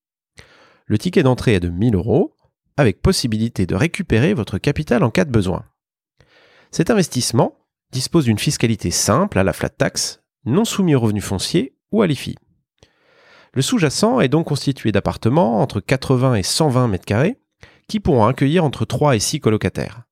Le 0.86 0.98
ticket 0.98 1.22
d'entrée 1.22 1.54
est 1.54 1.60
de 1.60 1.70
1000 1.70 1.96
euros, 1.96 2.34
avec 2.76 3.02
possibilité 3.02 3.66
de 3.66 3.74
récupérer 3.74 4.34
votre 4.34 4.58
capital 4.58 5.02
en 5.02 5.10
cas 5.10 5.24
de 5.24 5.32
besoin. 5.32 5.64
Cet 6.70 6.90
investissement 6.90 7.58
dispose 7.90 8.24
d'une 8.24 8.38
fiscalité 8.38 8.90
simple 8.90 9.38
à 9.38 9.44
la 9.44 9.52
flat 9.52 9.70
tax, 9.70 10.22
non 10.44 10.64
soumis 10.64 10.94
aux 10.94 11.00
revenus 11.00 11.24
fonciers 11.24 11.74
ou 11.90 12.02
à 12.02 12.06
l'IFI. 12.06 12.36
Le 13.54 13.62
sous-jacent 13.62 14.20
est 14.20 14.28
donc 14.28 14.46
constitué 14.46 14.92
d'appartements 14.92 15.60
entre 15.60 15.80
80 15.80 16.36
et 16.36 16.42
120 16.42 16.92
m2 16.92 17.36
qui 17.88 18.00
pourront 18.00 18.26
accueillir 18.26 18.64
entre 18.64 18.84
3 18.84 19.16
et 19.16 19.18
6 19.18 19.40
colocataires. 19.40 20.02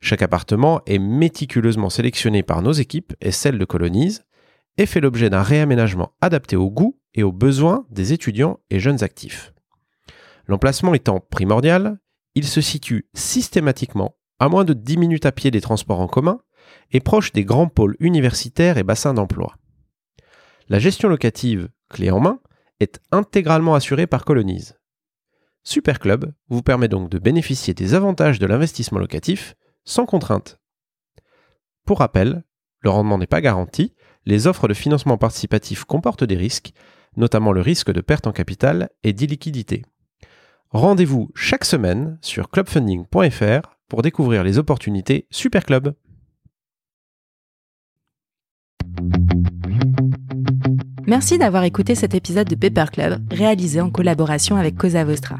Chaque 0.00 0.22
appartement 0.22 0.82
est 0.86 0.98
méticuleusement 0.98 1.90
sélectionné 1.90 2.42
par 2.42 2.62
nos 2.62 2.72
équipes 2.72 3.14
et 3.20 3.30
celles 3.30 3.58
de 3.58 3.64
Colonise 3.64 4.24
et 4.76 4.86
fait 4.86 5.00
l'objet 5.00 5.30
d'un 5.30 5.42
réaménagement 5.42 6.12
adapté 6.20 6.56
aux 6.56 6.70
goûts 6.70 6.98
et 7.14 7.22
aux 7.22 7.32
besoins 7.32 7.86
des 7.90 8.12
étudiants 8.12 8.58
et 8.70 8.80
jeunes 8.80 9.02
actifs. 9.02 9.54
L'emplacement 10.46 10.94
étant 10.94 11.20
primordial, 11.20 11.98
il 12.34 12.46
se 12.46 12.60
situe 12.60 13.08
systématiquement 13.14 14.16
à 14.38 14.48
moins 14.48 14.64
de 14.64 14.74
10 14.74 14.96
minutes 14.98 15.26
à 15.26 15.32
pied 15.32 15.50
des 15.50 15.60
transports 15.60 16.00
en 16.00 16.08
commun 16.08 16.40
et 16.92 17.00
proche 17.00 17.32
des 17.32 17.44
grands 17.44 17.68
pôles 17.68 17.96
universitaires 18.00 18.78
et 18.78 18.82
bassins 18.82 19.14
d'emploi. 19.14 19.54
La 20.68 20.78
gestion 20.78 21.08
locative, 21.08 21.68
clé 21.88 22.10
en 22.10 22.20
main, 22.20 22.40
est 22.80 23.00
intégralement 23.12 23.74
assurée 23.74 24.06
par 24.06 24.24
Colonise. 24.24 24.76
Superclub 25.64 26.32
vous 26.48 26.62
permet 26.62 26.88
donc 26.88 27.10
de 27.10 27.18
bénéficier 27.18 27.74
des 27.74 27.94
avantages 27.94 28.38
de 28.38 28.46
l'investissement 28.46 28.98
locatif 28.98 29.56
sans 29.84 30.06
contrainte. 30.06 30.60
Pour 31.86 31.98
rappel, 31.98 32.44
le 32.80 32.90
rendement 32.90 33.18
n'est 33.18 33.26
pas 33.26 33.40
garanti, 33.40 33.94
les 34.26 34.46
offres 34.46 34.68
de 34.68 34.74
financement 34.74 35.18
participatif 35.18 35.84
comportent 35.84 36.24
des 36.24 36.36
risques, 36.36 36.72
notamment 37.16 37.52
le 37.52 37.62
risque 37.62 37.90
de 37.90 38.00
perte 38.00 38.26
en 38.26 38.32
capital 38.32 38.90
et 39.02 39.12
d'illiquidité. 39.12 39.84
Rendez-vous 40.70 41.30
chaque 41.34 41.64
semaine 41.64 42.18
sur 42.20 42.50
clubfunding.fr 42.50 43.76
pour 43.88 44.02
découvrir 44.02 44.44
les 44.44 44.58
opportunités 44.58 45.26
Superclub. 45.30 45.94
Merci 51.06 51.38
d'avoir 51.38 51.64
écouté 51.64 51.94
cet 51.94 52.14
épisode 52.14 52.48
de 52.48 52.54
Paper 52.54 52.90
Club 52.90 53.22
réalisé 53.30 53.80
en 53.80 53.90
collaboration 53.90 54.56
avec 54.56 54.76
Cosa 54.76 55.04
Vostra. 55.04 55.36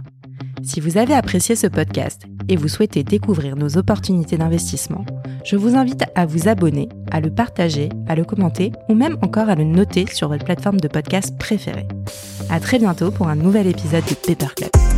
Si 0.64 0.80
vous 0.80 0.96
avez 0.96 1.14
apprécié 1.14 1.56
ce 1.56 1.66
podcast 1.66 2.22
et 2.48 2.56
vous 2.56 2.68
souhaitez 2.68 3.04
découvrir 3.04 3.54
nos 3.54 3.76
opportunités 3.76 4.38
d'investissement, 4.38 5.04
je 5.44 5.56
vous 5.56 5.76
invite 5.76 6.04
à 6.14 6.24
vous 6.24 6.48
abonner, 6.48 6.88
à 7.10 7.20
le 7.20 7.30
partager, 7.30 7.90
à 8.08 8.14
le 8.14 8.24
commenter 8.24 8.72
ou 8.88 8.94
même 8.94 9.18
encore 9.20 9.50
à 9.50 9.56
le 9.56 9.64
noter 9.64 10.06
sur 10.10 10.28
votre 10.28 10.44
plateforme 10.44 10.80
de 10.80 10.88
podcast 10.88 11.38
préférée. 11.38 11.86
À 12.48 12.60
très 12.60 12.78
bientôt 12.78 13.10
pour 13.10 13.28
un 13.28 13.36
nouvel 13.36 13.66
épisode 13.66 14.04
de 14.04 14.14
Paper 14.14 14.54
Club. 14.56 14.93